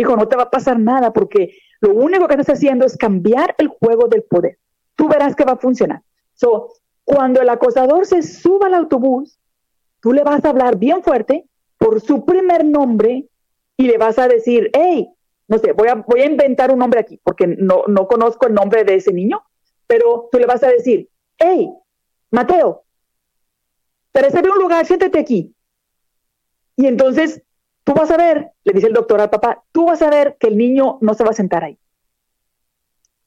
No 0.07 0.29
te 0.29 0.37
va 0.37 0.45
a 0.45 0.51
pasar 0.51 0.79
nada 0.79 1.13
porque 1.13 1.55
lo 1.81 1.95
único 1.95 2.29
que 2.29 2.35
estás 2.35 2.57
haciendo 2.57 2.87
es 2.87 2.97
cambiar 2.97 3.55
el 3.59 3.69
juego 3.69 4.09
del 4.09 4.23
poder. 4.23 4.59
Tú 4.95 5.09
verás 5.09 5.35
que 5.35 5.45
va 5.45 5.53
a 5.53 5.57
funcionar. 5.57 6.03
So, 6.35 6.73
cuando 7.05 7.41
el 7.41 7.49
acosador 7.49 8.07
se 8.07 8.23
suba 8.23 8.67
al 8.67 8.75
autobús, 8.75 9.39
tú 10.01 10.13
le 10.13 10.23
vas 10.23 10.45
a 10.45 10.51
hablar 10.51 10.77
bien 10.77 11.03
fuerte 11.03 11.47
por 11.79 12.01
su 12.01 12.25
primer 12.25 12.65
nombre 12.65 13.29
y 13.77 13.87
le 13.87 13.99
vas 13.99 14.19
a 14.19 14.29
decir, 14.29 14.71
hey, 14.73 15.09
no 15.49 15.59
sé, 15.59 15.73
voy 15.73 15.89
a, 15.89 15.95
voy 15.95 16.21
a 16.21 16.27
inventar 16.27 16.71
un 16.71 16.79
nombre 16.79 17.01
aquí 17.01 17.19
porque 17.25 17.47
no, 17.47 17.85
no 17.89 18.07
conozco 18.07 18.47
el 18.47 18.55
nombre 18.55 18.85
de 18.85 18.97
ese 18.97 19.13
niño, 19.13 19.43
pero 19.87 20.29
tú 20.31 20.39
le 20.39 20.47
vas 20.47 20.63
a 20.63 20.69
decir, 20.69 21.09
hey, 21.39 21.71
Mateo, 22.31 22.85
te 24.13 24.23
reservé 24.23 24.51
un 24.51 24.59
lugar, 24.59 24.85
siéntate 24.85 25.19
aquí. 25.19 25.55
Y 26.77 26.87
entonces 26.87 27.43
tú 27.85 27.95
vas 27.95 28.11
a 28.11 28.19
ver, 28.19 28.53
le 28.65 28.73
dice 28.75 28.87
el 28.87 28.93
doctor 28.93 29.21
al 29.21 29.31
papá, 29.31 29.65
tú 29.73 29.87
vas 29.87 30.03
a 30.03 30.11
ver 30.11 30.37
que 30.39 30.49
el 30.49 30.59
niño 30.59 30.99
no 31.01 31.15
se 31.15 31.25
va 31.25 31.31
a 31.31 31.35
sentar 31.35 31.65
ahí. 31.65 31.79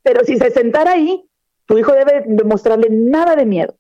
Pero 0.03 0.23
si 0.23 0.37
se 0.37 0.51
sentara 0.51 0.91
ahí, 0.91 1.27
tu 1.65 1.77
hijo 1.77 1.91
debe 1.93 2.23
demostrarle 2.27 2.87
nada 2.89 3.35
de 3.35 3.45
miedo. 3.45 3.75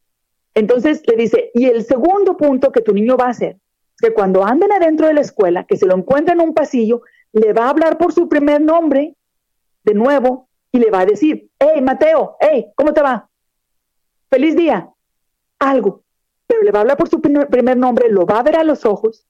Entonces 0.55 1.03
le 1.07 1.15
dice, 1.15 1.51
y 1.53 1.65
el 1.65 1.85
segundo 1.85 2.37
punto 2.37 2.71
que 2.71 2.81
tu 2.81 2.93
niño 2.93 3.17
va 3.17 3.25
a 3.25 3.29
hacer, 3.29 3.57
que 3.99 4.13
cuando 4.13 4.43
anden 4.43 4.71
adentro 4.71 5.07
de 5.07 5.13
la 5.13 5.21
escuela, 5.21 5.65
que 5.65 5.77
se 5.77 5.85
lo 5.85 5.95
encuentre 5.95 6.33
en 6.33 6.41
un 6.41 6.53
pasillo, 6.53 7.01
le 7.33 7.53
va 7.53 7.65
a 7.65 7.69
hablar 7.69 7.97
por 7.97 8.13
su 8.13 8.27
primer 8.27 8.61
nombre 8.61 9.15
de 9.83 9.93
nuevo 9.93 10.49
y 10.71 10.79
le 10.79 10.89
va 10.89 11.01
a 11.01 11.05
decir, 11.05 11.49
hey 11.59 11.81
Mateo, 11.81 12.37
hey, 12.39 12.67
¿cómo 12.75 12.93
te 12.93 13.01
va? 13.01 13.29
Feliz 14.29 14.55
día. 14.55 14.89
Algo. 15.59 16.03
Pero 16.47 16.63
le 16.63 16.71
va 16.71 16.79
a 16.79 16.81
hablar 16.81 16.97
por 16.97 17.09
su 17.09 17.21
primer 17.21 17.77
nombre, 17.77 18.09
lo 18.09 18.25
va 18.25 18.39
a 18.39 18.43
ver 18.43 18.55
a 18.55 18.63
los 18.63 18.85
ojos. 18.85 19.25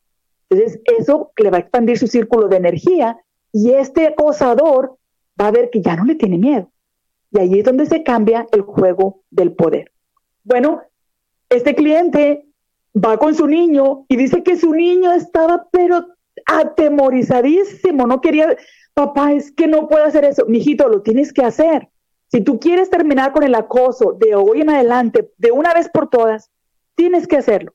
Entonces 0.50 0.82
eso 0.98 1.32
le 1.38 1.50
va 1.50 1.58
a 1.58 1.62
expandir 1.62 1.98
su 1.98 2.08
círculo 2.08 2.48
de 2.48 2.58
energía 2.58 3.18
y 3.52 3.72
este 3.72 4.08
acosador 4.08 4.98
va 5.40 5.48
a 5.48 5.52
ver 5.52 5.70
que 5.70 5.82
ya 5.82 5.96
no 5.96 6.06
le 6.06 6.16
tiene 6.16 6.38
miedo. 6.38 6.72
Y 7.32 7.40
ahí 7.40 7.60
es 7.60 7.66
donde 7.66 7.86
se 7.86 8.04
cambia 8.04 8.48
el 8.52 8.62
juego 8.62 9.22
del 9.30 9.54
poder. 9.54 9.92
Bueno, 10.44 10.82
este 11.50 11.76
cliente 11.76 12.46
va 12.94 13.18
con 13.18 13.36
su 13.36 13.48
niño 13.48 14.06
y 14.10 14.18
dice 14.18 14.44
que 14.44 14.58
su 14.58 14.74
niño 14.74 15.12
estaba 15.14 15.68
pero 15.72 16.08
atemorizadísimo, 16.60 18.08
no 18.08 18.22
quería, 18.22 18.56
papá, 18.94 19.34
es 19.34 19.52
que 19.52 19.68
no 19.68 19.88
puedo 19.88 20.04
hacer 20.04 20.26
eso. 20.26 20.46
Mijito, 20.48 20.88
lo 20.88 21.02
tienes 21.02 21.32
que 21.34 21.44
hacer. 21.44 21.90
Si 22.28 22.42
tú 22.42 22.60
quieres 22.60 22.90
terminar 22.90 23.34
con 23.34 23.44
el 23.44 23.56
acoso 23.56 24.14
de 24.14 24.36
hoy 24.36 24.62
en 24.62 24.70
adelante, 24.70 25.32
de 25.38 25.52
una 25.52 25.74
vez 25.74 25.90
por 25.90 26.10
todas, 26.10 26.50
tienes 26.96 27.28
que 27.28 27.38
hacerlo. 27.38 27.74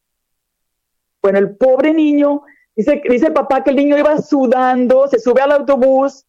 Bueno, 1.23 1.39
el 1.39 1.57
pobre 1.57 1.93
niño, 1.93 2.43
dice, 2.75 3.03
dice 3.09 3.27
el 3.27 3.33
papá 3.33 3.63
que 3.63 3.71
el 3.71 3.77
niño 3.77 3.99
iba 3.99 4.17
sudando, 4.19 5.09
se 5.09 5.19
sube 5.19 5.41
al 5.43 5.53
autobús 5.53 6.25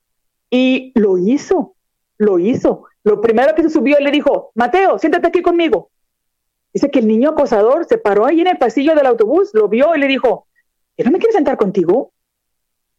y 0.50 0.92
lo 0.96 1.18
hizo, 1.18 1.76
lo 2.18 2.40
hizo. 2.40 2.86
Lo 3.04 3.22
primero 3.22 3.56
que 3.56 3.64
se 3.64 3.70
subió, 3.70 3.98
le 4.00 4.12
dijo, 4.12 4.52
Mateo, 4.56 5.00
siéntate 5.00 5.28
aquí 5.28 5.42
conmigo. 5.42 5.90
Dice 6.74 6.92
que 6.92 7.00
el 7.00 7.08
niño 7.08 7.30
acosador 7.30 7.86
se 7.86 7.98
paró 7.98 8.26
ahí 8.26 8.42
en 8.42 8.48
el 8.48 8.58
pasillo 8.58 8.94
del 8.96 9.06
autobús, 9.06 9.52
lo 9.54 9.70
vio 9.70 9.96
y 9.96 10.00
le 10.00 10.08
dijo, 10.08 10.48
¿no 10.98 11.12
me 11.12 11.20
quieres 11.20 11.36
sentar 11.36 11.58
contigo? 11.58 12.12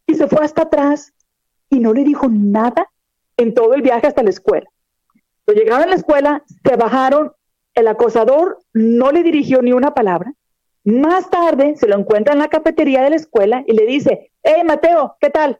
Y 0.09 0.15
se 0.15 0.27
fue 0.27 0.43
hasta 0.43 0.63
atrás 0.63 1.13
y 1.69 1.79
no 1.79 1.93
le 1.93 2.03
dijo 2.03 2.27
nada 2.29 2.89
en 3.37 3.53
todo 3.53 3.75
el 3.75 3.83
viaje 3.83 4.07
hasta 4.07 4.23
la 4.23 4.31
escuela. 4.31 4.67
Cuando 5.45 5.61
llegaron 5.61 5.83
a 5.83 5.89
la 5.91 5.95
escuela, 5.95 6.43
se 6.63 6.75
bajaron, 6.75 7.31
el 7.75 7.87
acosador 7.87 8.57
no 8.73 9.11
le 9.11 9.21
dirigió 9.21 9.61
ni 9.61 9.71
una 9.71 9.93
palabra. 9.93 10.33
Más 10.83 11.29
tarde 11.29 11.75
se 11.75 11.87
lo 11.87 11.95
encuentra 11.95 12.33
en 12.33 12.39
la 12.39 12.47
cafetería 12.47 13.03
de 13.03 13.11
la 13.11 13.17
escuela 13.17 13.63
y 13.67 13.73
le 13.73 13.85
dice, 13.85 14.31
hey 14.41 14.63
Mateo, 14.65 15.15
¿qué 15.21 15.29
tal? 15.29 15.59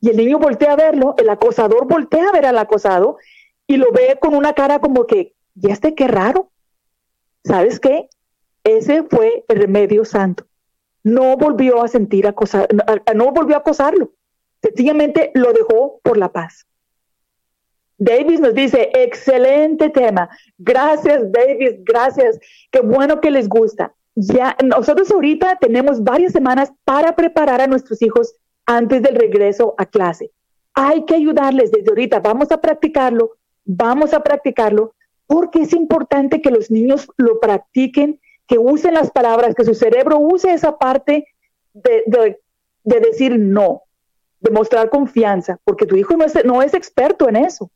Y 0.00 0.10
el 0.10 0.16
niño 0.16 0.40
voltea 0.40 0.72
a 0.72 0.76
verlo, 0.76 1.14
el 1.16 1.28
acosador 1.28 1.86
voltea 1.86 2.28
a 2.28 2.32
ver 2.32 2.46
al 2.46 2.58
acosado 2.58 3.18
y 3.68 3.76
lo 3.76 3.92
ve 3.92 4.18
con 4.20 4.34
una 4.34 4.54
cara 4.54 4.80
como 4.80 5.06
que, 5.06 5.34
¿y 5.54 5.70
este 5.70 5.94
qué 5.94 6.08
raro? 6.08 6.50
¿Sabes 7.44 7.78
qué? 7.78 8.08
Ese 8.64 9.04
fue 9.04 9.44
el 9.46 9.60
remedio 9.60 10.04
santo. 10.04 10.46
No 11.04 11.36
volvió 11.36 11.84
a 11.84 11.88
sentir 11.88 12.26
acosar, 12.26 12.68
no 13.14 13.32
volvió 13.32 13.54
a 13.56 13.60
acosarlo. 13.60 14.12
Sencillamente 14.62 15.30
lo 15.34 15.52
dejó 15.52 16.00
por 16.02 16.16
la 16.16 16.32
paz. 16.32 16.66
Davis 17.98 18.40
nos 18.40 18.54
dice, 18.54 18.90
excelente 18.94 19.90
tema. 19.90 20.28
Gracias, 20.58 21.30
Davis, 21.30 21.76
gracias. 21.84 22.38
Qué 22.70 22.80
bueno 22.80 23.20
que 23.20 23.30
les 23.30 23.48
gusta. 23.48 23.94
Ya, 24.16 24.56
nosotros 24.64 25.10
ahorita 25.10 25.58
tenemos 25.60 26.02
varias 26.02 26.32
semanas 26.32 26.72
para 26.84 27.14
preparar 27.14 27.60
a 27.60 27.66
nuestros 27.66 28.00
hijos 28.02 28.34
antes 28.66 29.02
del 29.02 29.16
regreso 29.16 29.74
a 29.78 29.86
clase. 29.86 30.30
Hay 30.74 31.04
que 31.04 31.14
ayudarles 31.14 31.70
desde 31.70 31.90
ahorita. 31.90 32.20
Vamos 32.20 32.50
a 32.50 32.60
practicarlo, 32.60 33.32
vamos 33.64 34.12
a 34.14 34.22
practicarlo, 34.22 34.94
porque 35.26 35.62
es 35.62 35.72
importante 35.72 36.40
que 36.40 36.50
los 36.50 36.70
niños 36.70 37.08
lo 37.16 37.40
practiquen, 37.40 38.20
que 38.46 38.58
usen 38.58 38.94
las 38.94 39.10
palabras, 39.10 39.54
que 39.54 39.64
su 39.64 39.74
cerebro 39.74 40.18
use 40.18 40.52
esa 40.52 40.78
parte 40.78 41.26
de, 41.72 42.04
de 42.84 43.00
decir 43.00 43.38
no, 43.38 43.82
de 44.40 44.50
mostrar 44.50 44.90
confianza, 44.90 45.58
porque 45.64 45.86
tu 45.86 45.96
hijo 45.96 46.16
no 46.16 46.24
es, 46.24 46.44
no 46.44 46.62
es 46.62 46.74
experto 46.74 47.28
en 47.28 47.36
eso. 47.36 47.70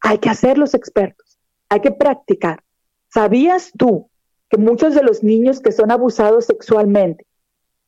Hay 0.00 0.18
que 0.18 0.30
hacerlos 0.30 0.74
expertos, 0.74 1.38
hay 1.68 1.80
que 1.80 1.90
practicar. 1.90 2.62
¿Sabías 3.08 3.72
tú 3.76 4.08
que 4.48 4.56
muchos 4.56 4.94
de 4.94 5.02
los 5.02 5.22
niños 5.22 5.60
que 5.60 5.72
son 5.72 5.90
abusados 5.90 6.46
sexualmente 6.46 7.26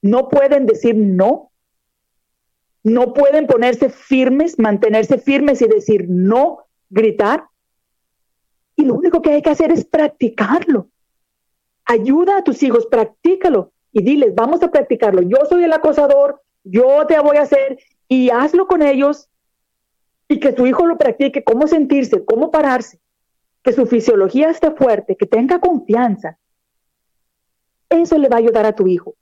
no 0.03 0.28
pueden 0.28 0.66
decir 0.66 0.97
no? 0.97 1.51
No 2.82 3.14
pueden 3.14 3.47
ponerse 3.47 3.89
firmes, 3.89 4.59
mantenerse 4.59 5.18
firmes 5.18 5.62
y 5.62 5.68
decir 5.68 6.07
no, 6.09 6.66
gritar. 6.91 7.45
Y 8.76 8.85
lo 8.85 8.95
único 8.95 9.22
que 9.22 9.30
hay 9.30 9.43
que 9.43 9.51
hacer 9.51 9.72
es 9.72 9.87
practicarlo. 9.87 10.89
Ayuda 11.87 12.39
a 12.39 12.45
tus 12.45 12.62
hijos, 12.62 12.87
practícalo 12.87 13.72
y 13.93 14.03
diles, 14.03 14.35
vamos 14.35 14.62
a 14.62 14.70
practicarlo. 14.70 15.22
Yo 15.22 15.39
soy 15.49 15.64
el 15.64 15.72
acosador, 15.72 16.43
yo 16.64 17.07
te 17.07 17.18
voy 17.20 17.37
a 17.37 17.43
hacer 17.43 17.78
y 18.09 18.30
hazlo 18.30 18.66
con 18.66 18.82
ellos 18.82 19.28
y 20.28 20.41
que 20.41 20.53
tu 20.53 20.66
hijo 20.66 20.87
lo 20.87 20.97
practique, 20.97 21.45
cómo 21.45 21.66
sentirse, 21.66 22.24
cómo 22.24 22.51
pararse, 22.51 22.99
que 23.62 23.72
su 23.72 23.87
fisiología 23.87 24.51
esté 24.51 24.70
fuerte, 24.70 25.16
que 25.16 25.26
tenga 25.26 25.61
confianza. 25.61 26.39
Eso 27.89 28.18
le 28.18 28.28
va 28.28 28.37
a 28.37 28.41
ayudar 28.41 28.66
a 28.66 28.74
tu 28.74 28.87
hijo. 28.87 29.14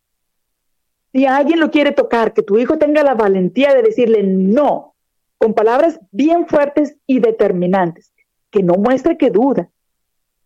Si 1.13 1.27
alguien 1.27 1.61
lo 1.61 1.71
quiere 1.71 1.93
tocar, 1.93 2.33
que 2.33 2.43
tu 2.43 2.59
hijo 2.59 2.79
tenga 2.79 3.03
la 3.03 3.15
valentía 3.15 3.75
de 3.75 3.83
decirle 3.83 4.23
no, 4.23 4.95
con 5.37 5.55
palabras 5.55 6.01
bien 6.11 6.47
fuertes 6.47 6.97
y 7.07 7.19
determinantes, 7.19 8.15
que 8.51 8.63
no 8.63 8.75
muestre 8.75 9.19
que 9.19 9.31
duda. 9.31 9.69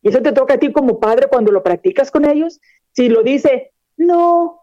Y 0.06 0.10
eso 0.10 0.22
te 0.22 0.30
toca 0.30 0.54
a 0.54 0.58
ti 0.58 0.70
como 0.70 1.00
padre 1.00 1.26
cuando 1.26 1.50
lo 1.50 1.64
practicas 1.64 2.12
con 2.12 2.24
ellos. 2.24 2.60
Si 2.92 3.08
lo 3.08 3.24
dice, 3.24 3.72
no, 3.96 4.60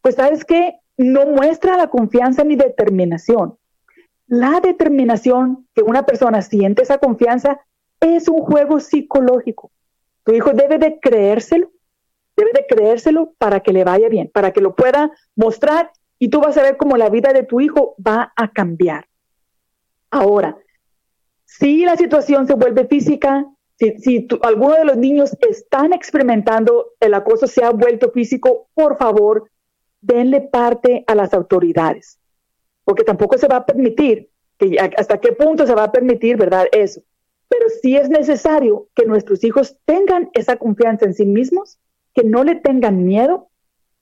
pues 0.00 0.14
sabes 0.14 0.42
qué, 0.46 0.78
no 0.96 1.26
muestra 1.26 1.76
la 1.76 1.88
confianza 1.88 2.44
ni 2.44 2.56
determinación. 2.56 3.58
La 4.26 4.58
determinación 4.60 5.68
que 5.74 5.82
una 5.82 6.06
persona 6.06 6.40
siente 6.40 6.80
esa 6.80 6.96
confianza 6.96 7.60
es 8.00 8.26
un 8.26 8.40
juego 8.40 8.80
psicológico. 8.80 9.70
Tu 10.24 10.32
hijo 10.32 10.52
debe 10.54 10.78
de 10.78 10.98
creérselo, 10.98 11.70
debe 12.34 12.52
de 12.54 12.64
creérselo 12.66 13.34
para 13.36 13.60
que 13.60 13.74
le 13.74 13.84
vaya 13.84 14.08
bien, 14.08 14.30
para 14.32 14.54
que 14.54 14.62
lo 14.62 14.74
pueda 14.74 15.10
mostrar 15.34 15.90
y 16.18 16.30
tú 16.30 16.40
vas 16.40 16.56
a 16.56 16.62
ver 16.62 16.78
cómo 16.78 16.96
la 16.96 17.10
vida 17.10 17.34
de 17.34 17.42
tu 17.42 17.60
hijo 17.60 17.96
va 17.98 18.32
a 18.34 18.50
cambiar. 18.50 19.06
Ahora, 20.10 20.56
si 21.44 21.84
la 21.84 21.98
situación 21.98 22.46
se 22.46 22.54
vuelve 22.54 22.86
física, 22.86 23.44
si, 23.78 24.26
alguno 24.42 24.74
de 24.74 24.84
los 24.84 24.96
niños 24.96 25.36
están 25.48 25.92
experimentando 25.92 26.92
el 27.00 27.14
acoso, 27.14 27.46
se 27.46 27.62
ha 27.62 27.70
vuelto 27.70 28.10
físico, 28.10 28.68
por 28.74 28.96
favor, 28.96 29.50
denle 30.00 30.40
parte 30.40 31.04
a 31.06 31.14
las 31.14 31.34
autoridades, 31.34 32.18
porque 32.84 33.04
tampoco 33.04 33.36
se 33.36 33.48
va 33.48 33.56
a 33.56 33.66
permitir, 33.66 34.30
que 34.58 34.78
hasta 34.96 35.18
qué 35.18 35.32
punto 35.32 35.66
se 35.66 35.74
va 35.74 35.84
a 35.84 35.92
permitir, 35.92 36.36
¿verdad? 36.36 36.66
Eso. 36.72 37.02
Pero 37.48 37.66
sí 37.82 37.96
es 37.96 38.08
necesario 38.08 38.88
que 38.94 39.04
nuestros 39.04 39.44
hijos 39.44 39.76
tengan 39.84 40.30
esa 40.32 40.56
confianza 40.56 41.04
en 41.04 41.14
sí 41.14 41.26
mismos, 41.26 41.78
que 42.14 42.24
no 42.24 42.44
le 42.44 42.56
tengan 42.56 43.04
miedo, 43.04 43.50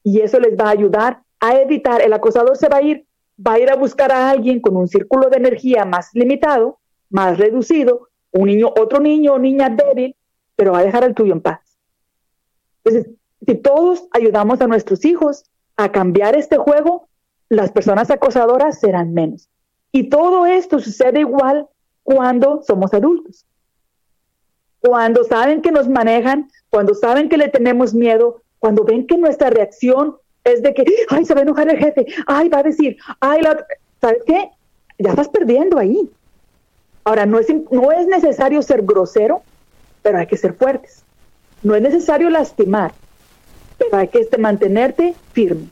y 0.04 0.20
eso 0.20 0.38
les 0.38 0.56
va 0.56 0.66
a 0.66 0.70
ayudar 0.70 1.22
a 1.40 1.58
evitar, 1.58 2.00
el 2.00 2.12
acosador 2.12 2.56
se 2.56 2.68
va 2.68 2.76
a 2.76 2.82
ir, 2.82 3.06
va 3.44 3.54
a 3.54 3.58
ir 3.58 3.70
a 3.70 3.76
buscar 3.76 4.12
a 4.12 4.30
alguien 4.30 4.60
con 4.60 4.76
un 4.76 4.86
círculo 4.86 5.28
de 5.30 5.38
energía 5.38 5.84
más 5.84 6.10
limitado, 6.14 6.78
más 7.10 7.38
reducido, 7.38 8.08
un 8.34 8.48
niño, 8.48 8.68
otro 8.76 9.00
niño 9.00 9.34
o 9.34 9.38
niña 9.38 9.70
débil, 9.70 10.14
pero 10.56 10.72
va 10.72 10.80
a 10.80 10.84
dejar 10.84 11.04
al 11.04 11.14
tuyo 11.14 11.32
en 11.32 11.40
paz. 11.40 11.60
Entonces, 12.84 13.12
si 13.46 13.54
todos 13.54 14.06
ayudamos 14.10 14.60
a 14.60 14.66
nuestros 14.66 15.04
hijos 15.04 15.44
a 15.76 15.90
cambiar 15.90 16.36
este 16.36 16.58
juego, 16.58 17.08
las 17.48 17.70
personas 17.70 18.10
acosadoras 18.10 18.80
serán 18.80 19.14
menos. 19.14 19.48
Y 19.92 20.08
todo 20.08 20.46
esto 20.46 20.80
sucede 20.80 21.20
igual 21.20 21.68
cuando 22.02 22.62
somos 22.62 22.92
adultos. 22.92 23.46
Cuando 24.80 25.24
saben 25.24 25.62
que 25.62 25.70
nos 25.70 25.88
manejan, 25.88 26.50
cuando 26.68 26.94
saben 26.94 27.28
que 27.28 27.38
le 27.38 27.48
tenemos 27.48 27.94
miedo, 27.94 28.42
cuando 28.58 28.84
ven 28.84 29.06
que 29.06 29.16
nuestra 29.16 29.50
reacción 29.50 30.16
es 30.42 30.62
de 30.62 30.74
que, 30.74 30.84
ay, 31.08 31.24
se 31.24 31.34
va 31.34 31.40
a 31.40 31.44
enojar 31.44 31.70
el 31.70 31.78
jefe, 31.78 32.06
ay, 32.26 32.48
va 32.48 32.58
a 32.58 32.64
decir, 32.64 32.96
ay, 33.20 33.40
la... 33.42 33.64
¿sabes 34.00 34.22
qué? 34.26 34.50
Ya 34.98 35.10
estás 35.10 35.28
perdiendo 35.28 35.78
ahí. 35.78 36.10
Ahora, 37.04 37.26
no 37.26 37.38
es, 37.38 37.46
no 37.70 37.92
es 37.92 38.06
necesario 38.06 38.62
ser 38.62 38.82
grosero, 38.82 39.42
pero 40.02 40.18
hay 40.18 40.26
que 40.26 40.36
ser 40.36 40.54
fuertes. 40.54 41.02
No 41.62 41.74
es 41.74 41.82
necesario 41.82 42.30
lastimar, 42.30 42.92
pero 43.78 43.96
hay 43.96 44.08
que 44.08 44.20
este, 44.20 44.38
mantenerte 44.38 45.14
firme. 45.32 45.68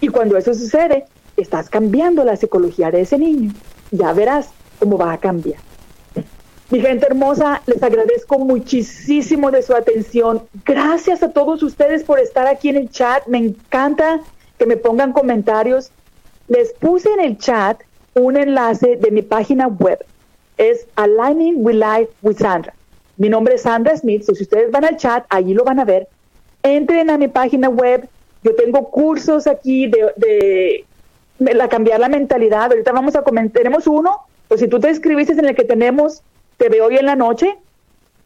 Y 0.00 0.08
cuando 0.08 0.36
eso 0.36 0.54
sucede, 0.54 1.04
estás 1.36 1.68
cambiando 1.68 2.24
la 2.24 2.36
psicología 2.36 2.90
de 2.90 3.02
ese 3.02 3.18
niño. 3.18 3.52
Ya 3.90 4.12
verás 4.12 4.50
cómo 4.78 4.96
va 4.96 5.12
a 5.12 5.18
cambiar. 5.18 5.60
Mi 6.70 6.80
gente 6.80 7.06
hermosa, 7.06 7.62
les 7.66 7.82
agradezco 7.82 8.38
muchísimo 8.38 9.50
de 9.50 9.62
su 9.62 9.74
atención. 9.74 10.42
Gracias 10.64 11.22
a 11.22 11.30
todos 11.30 11.64
ustedes 11.64 12.04
por 12.04 12.20
estar 12.20 12.46
aquí 12.46 12.68
en 12.68 12.76
el 12.76 12.90
chat. 12.90 13.26
Me 13.26 13.38
encanta 13.38 14.20
que 14.56 14.66
me 14.66 14.76
pongan 14.76 15.12
comentarios. 15.12 15.90
Les 16.46 16.72
puse 16.74 17.12
en 17.12 17.20
el 17.20 17.38
chat 17.38 17.80
un 18.14 18.36
enlace 18.36 18.96
de 18.96 19.10
mi 19.10 19.22
página 19.22 19.66
web. 19.66 19.98
Es 20.60 20.86
Aligning 20.96 21.64
with 21.64 21.76
Life 21.76 22.12
with 22.20 22.36
Sandra. 22.36 22.74
Mi 23.16 23.30
nombre 23.30 23.54
es 23.54 23.62
Sandra 23.62 23.96
Smith. 23.96 24.24
si 24.24 24.42
ustedes 24.42 24.70
van 24.70 24.84
al 24.84 24.98
chat, 24.98 25.24
allí 25.30 25.54
lo 25.54 25.64
van 25.64 25.80
a 25.80 25.86
ver. 25.86 26.06
Entren 26.62 27.08
a 27.08 27.16
mi 27.16 27.28
página 27.28 27.70
web. 27.70 28.06
Yo 28.42 28.54
tengo 28.54 28.90
cursos 28.90 29.46
aquí 29.46 29.86
de, 29.86 30.12
de, 31.38 31.54
la 31.54 31.66
cambiar 31.70 31.98
la 31.98 32.10
mentalidad. 32.10 32.70
Ahorita 32.70 32.92
vamos 32.92 33.16
a 33.16 33.22
comentar. 33.22 33.62
Tenemos 33.62 33.86
uno. 33.86 34.18
Pues 34.48 34.60
si 34.60 34.68
tú 34.68 34.78
te 34.78 34.90
inscribiste 34.90 35.32
en 35.32 35.46
el 35.46 35.54
que 35.54 35.64
tenemos 35.64 36.22
te 36.58 36.68
veo 36.68 36.88
hoy 36.88 36.98
en 36.98 37.06
la 37.06 37.16
noche. 37.16 37.56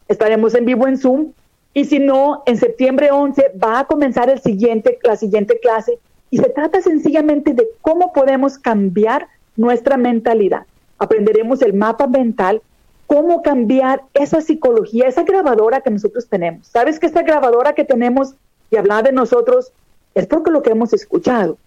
Estaremos 0.08 0.56
en 0.56 0.64
vivo 0.64 0.88
en 0.88 0.98
Zoom. 0.98 1.32
Y 1.72 1.84
si 1.84 2.00
no, 2.00 2.42
en 2.46 2.56
septiembre 2.56 3.12
11 3.12 3.52
va 3.62 3.78
a 3.78 3.84
comenzar 3.84 4.28
el 4.28 4.40
siguiente, 4.40 4.98
la 5.04 5.14
siguiente 5.14 5.60
clase. 5.60 6.00
Y 6.30 6.38
se 6.38 6.48
trata 6.48 6.82
sencillamente 6.82 7.54
de 7.54 7.64
cómo 7.80 8.12
podemos 8.12 8.58
cambiar 8.58 9.28
nuestra 9.56 9.96
mentalidad. 9.96 10.66
Aprenderemos 10.98 11.62
el 11.62 11.74
mapa 11.74 12.06
mental, 12.06 12.62
cómo 13.06 13.42
cambiar 13.42 14.02
esa 14.14 14.40
psicología, 14.40 15.06
esa 15.06 15.22
grabadora 15.22 15.80
que 15.80 15.90
nosotros 15.90 16.28
tenemos. 16.28 16.66
¿Sabes 16.66 16.98
que 16.98 17.06
esta 17.06 17.22
grabadora 17.22 17.74
que 17.74 17.84
tenemos 17.84 18.34
y 18.70 18.76
hablar 18.76 19.04
de 19.04 19.12
nosotros 19.12 19.72
es 20.14 20.26
porque 20.26 20.50
lo 20.50 20.62
que 20.62 20.70
hemos 20.70 20.92
escuchado, 20.92 21.58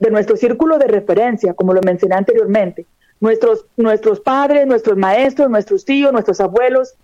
de 0.00 0.10
nuestro 0.10 0.36
círculo 0.36 0.78
de 0.78 0.88
referencia, 0.88 1.54
como 1.54 1.72
lo 1.72 1.80
mencioné 1.80 2.16
anteriormente, 2.16 2.86
nuestros, 3.20 3.66
nuestros 3.76 4.18
padres, 4.18 4.66
nuestros 4.66 4.96
maestros, 4.96 5.48
nuestros 5.48 5.84
tíos, 5.84 6.12
nuestros 6.12 6.40
abuelos. 6.40 6.94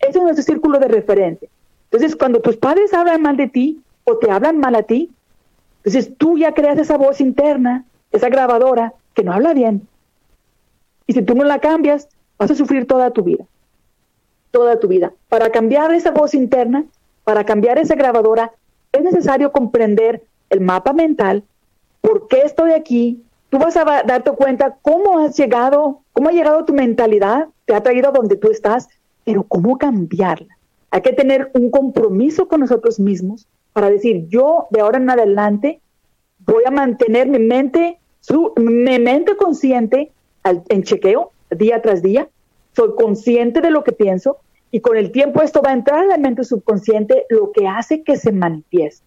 Ese 0.00 0.18
es 0.18 0.22
nuestro 0.22 0.42
círculo 0.42 0.80
de 0.80 0.88
referencia. 0.88 1.48
Entonces, 1.84 2.16
cuando 2.16 2.40
tus 2.40 2.56
padres 2.56 2.92
hablan 2.92 3.22
mal 3.22 3.36
de 3.36 3.48
ti 3.48 3.80
o 4.04 4.18
te 4.18 4.30
hablan 4.30 4.58
mal 4.58 4.74
a 4.74 4.82
ti, 4.82 5.12
entonces 5.84 6.12
tú 6.16 6.36
ya 6.36 6.52
creas 6.52 6.78
esa 6.78 6.96
voz 6.96 7.20
interna, 7.20 7.84
esa 8.10 8.28
grabadora 8.28 8.94
que 9.14 9.22
no 9.22 9.32
habla 9.32 9.54
bien. 9.54 9.86
Y 11.06 11.12
si 11.12 11.22
tú 11.22 11.34
no 11.34 11.44
la 11.44 11.60
cambias, 11.60 12.08
vas 12.38 12.50
a 12.50 12.54
sufrir 12.54 12.86
toda 12.86 13.10
tu 13.10 13.22
vida. 13.22 13.44
Toda 14.50 14.78
tu 14.78 14.88
vida. 14.88 15.12
Para 15.28 15.50
cambiar 15.50 15.92
esa 15.92 16.10
voz 16.10 16.34
interna, 16.34 16.84
para 17.24 17.44
cambiar 17.44 17.78
esa 17.78 17.94
grabadora, 17.94 18.52
es 18.92 19.02
necesario 19.02 19.52
comprender 19.52 20.22
el 20.50 20.60
mapa 20.60 20.92
mental, 20.92 21.44
por 22.00 22.28
qué 22.28 22.42
estoy 22.42 22.72
aquí, 22.72 23.22
tú 23.48 23.58
vas 23.58 23.76
a 23.76 23.84
darte 23.84 24.30
cuenta 24.32 24.76
cómo 24.82 25.18
has 25.18 25.36
llegado, 25.36 26.00
cómo 26.12 26.28
ha 26.28 26.32
llegado 26.32 26.64
tu 26.64 26.74
mentalidad, 26.74 27.48
te 27.64 27.74
ha 27.74 27.82
traído 27.82 28.08
a 28.08 28.12
donde 28.12 28.36
tú 28.36 28.50
estás, 28.50 28.88
pero 29.24 29.44
cómo 29.44 29.78
cambiarla. 29.78 30.58
Hay 30.90 31.00
que 31.00 31.12
tener 31.12 31.50
un 31.54 31.70
compromiso 31.70 32.48
con 32.48 32.60
nosotros 32.60 33.00
mismos 33.00 33.46
para 33.72 33.88
decir, 33.88 34.26
yo 34.28 34.66
de 34.70 34.80
ahora 34.80 34.98
en 34.98 35.08
adelante 35.08 35.80
voy 36.40 36.64
a 36.66 36.70
mantener 36.70 37.28
mi 37.28 37.38
mente, 37.38 37.98
su, 38.20 38.52
mi 38.56 38.98
mente 38.98 39.36
consciente 39.36 40.12
en 40.44 40.82
chequeo 40.82 41.32
día 41.50 41.82
tras 41.82 42.02
día, 42.02 42.28
soy 42.74 42.94
consciente 42.96 43.60
de 43.60 43.70
lo 43.70 43.84
que 43.84 43.92
pienso 43.92 44.38
y 44.70 44.80
con 44.80 44.96
el 44.96 45.12
tiempo 45.12 45.42
esto 45.42 45.60
va 45.62 45.70
a 45.70 45.74
entrar 45.74 46.02
en 46.02 46.08
la 46.08 46.18
mente 46.18 46.44
subconsciente, 46.44 47.26
lo 47.28 47.52
que 47.52 47.68
hace 47.68 48.02
que 48.02 48.16
se 48.16 48.32
manifieste. 48.32 49.04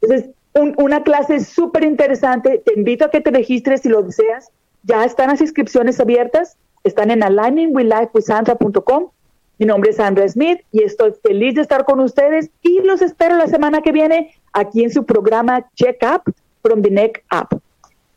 Entonces, 0.00 0.30
una 0.54 1.02
clase 1.02 1.40
súper 1.40 1.84
interesante. 1.84 2.62
Te 2.64 2.74
invito 2.74 3.04
a 3.04 3.10
que 3.10 3.20
te 3.20 3.30
registres 3.30 3.82
si 3.82 3.88
lo 3.88 4.02
deseas. 4.02 4.50
Ya 4.82 5.04
están 5.04 5.28
las 5.28 5.40
inscripciones 5.40 6.00
abiertas. 6.00 6.56
Están 6.84 7.10
en 7.10 7.22
aligningwithlifewithsandra.com. 7.22 9.10
Mi 9.58 9.66
nombre 9.66 9.90
es 9.90 9.96
Sandra 9.96 10.28
Smith 10.28 10.60
y 10.72 10.82
estoy 10.82 11.12
feliz 11.22 11.54
de 11.54 11.60
estar 11.60 11.84
con 11.84 12.00
ustedes 12.00 12.50
y 12.62 12.80
los 12.80 13.00
espero 13.00 13.36
la 13.36 13.46
semana 13.46 13.80
que 13.80 13.92
viene 13.92 14.34
aquí 14.52 14.82
en 14.82 14.90
su 14.90 15.04
programa 15.04 15.68
Check 15.74 16.02
Up 16.02 16.34
from 16.62 16.82
the 16.82 16.90
Neck 16.90 17.22
Up. 17.30 17.60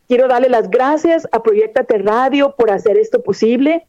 Quiero 0.08 0.28
darle 0.28 0.48
las 0.48 0.70
gracias 0.70 1.26
a 1.32 1.42
Proyectate 1.42 1.98
Radio 1.98 2.54
por 2.56 2.70
hacer 2.70 2.96
esto 2.96 3.22
posible. 3.22 3.86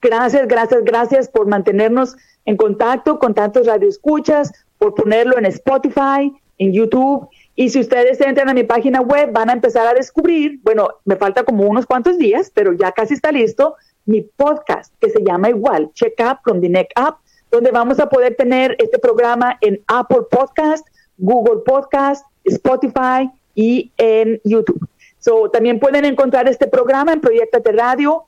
Gracias, 0.00 0.46
gracias, 0.48 0.84
gracias 0.84 1.28
por 1.28 1.46
mantenernos 1.46 2.16
en 2.44 2.56
contacto 2.56 3.18
con 3.18 3.34
tantos 3.34 3.66
radioescuchas, 3.66 4.52
por 4.78 4.94
ponerlo 4.94 5.38
en 5.38 5.46
Spotify, 5.46 6.32
en 6.58 6.72
YouTube 6.72 7.28
y 7.54 7.68
si 7.68 7.80
ustedes 7.80 8.20
entran 8.20 8.48
a 8.48 8.54
mi 8.54 8.64
página 8.64 9.02
web, 9.02 9.30
van 9.30 9.50
a 9.50 9.52
empezar 9.52 9.86
a 9.86 9.92
descubrir, 9.92 10.58
bueno, 10.62 10.88
me 11.04 11.16
falta 11.16 11.44
como 11.44 11.64
unos 11.64 11.84
cuantos 11.84 12.16
días, 12.16 12.50
pero 12.54 12.72
ya 12.72 12.92
casi 12.92 13.14
está 13.14 13.30
listo, 13.30 13.76
mi 14.06 14.22
podcast 14.22 14.94
que 15.00 15.10
se 15.10 15.22
llama 15.22 15.50
igual, 15.50 15.90
Check 15.92 16.14
Up 16.20 16.38
from 16.44 16.60
the 16.60 16.68
Neck 16.68 16.88
Up, 16.98 17.16
donde 17.50 17.70
vamos 17.70 18.00
a 18.00 18.08
poder 18.08 18.36
tener 18.36 18.74
este 18.78 18.98
programa 18.98 19.58
en 19.60 19.82
Apple 19.86 20.22
Podcast, 20.30 20.86
Google 21.18 21.62
Podcast, 21.66 22.24
Spotify 22.44 23.30
y 23.54 23.92
en 23.98 24.40
YouTube. 24.44 24.88
So, 25.22 25.48
también 25.50 25.80
pueden 25.80 26.04
encontrar 26.04 26.48
este 26.48 26.66
programa 26.66 27.14
en 27.14 27.20
Proyectate 27.20 27.72
Radio 27.72 28.24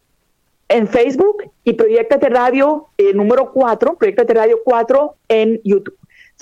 en 0.68 0.88
Facebook 0.88 1.50
y 1.62 1.74
Proyectate 1.74 2.30
Radio 2.30 2.88
eh, 2.96 3.12
número 3.12 3.52
4, 3.52 3.96
Proyectate 3.96 4.32
Radio 4.32 4.60
4 4.64 5.14
en 5.28 5.60
YouTube 5.62 5.98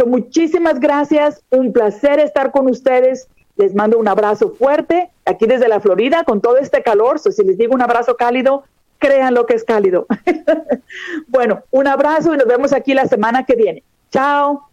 muchísimas 0.07 0.81
gracias, 0.81 1.43
un 1.51 1.73
placer 1.73 2.21
estar 2.21 2.51
con 2.51 2.69
ustedes. 2.69 3.29
Les 3.57 3.75
mando 3.75 3.99
un 3.99 4.09
abrazo 4.09 4.51
fuerte 4.51 5.11
aquí 5.27 5.47
desde 5.47 5.69
la 5.69 5.81
Florida 5.81 6.25
con 6.25 6.41
todo 6.41 6.57
este 6.57 6.83
calor. 6.83 7.19
si 7.19 7.45
les 7.45 7.59
digo 7.59 7.75
un 7.75 7.83
abrazo 7.83 8.17
cálido, 8.17 8.65
crean 8.99 9.35
lo 9.35 9.47
que 9.47 9.55
es 9.55 9.65
cálido. 9.65 10.07
bueno, 11.29 11.63
un 11.71 11.87
abrazo 11.87 12.35
y 12.35 12.39
nos 12.39 12.47
vemos 12.47 12.73
aquí 12.73 12.95
la 12.95 13.07
semana 13.07 13.45
que 13.45 13.55
viene. 13.55 13.83
Chao. 14.11 14.72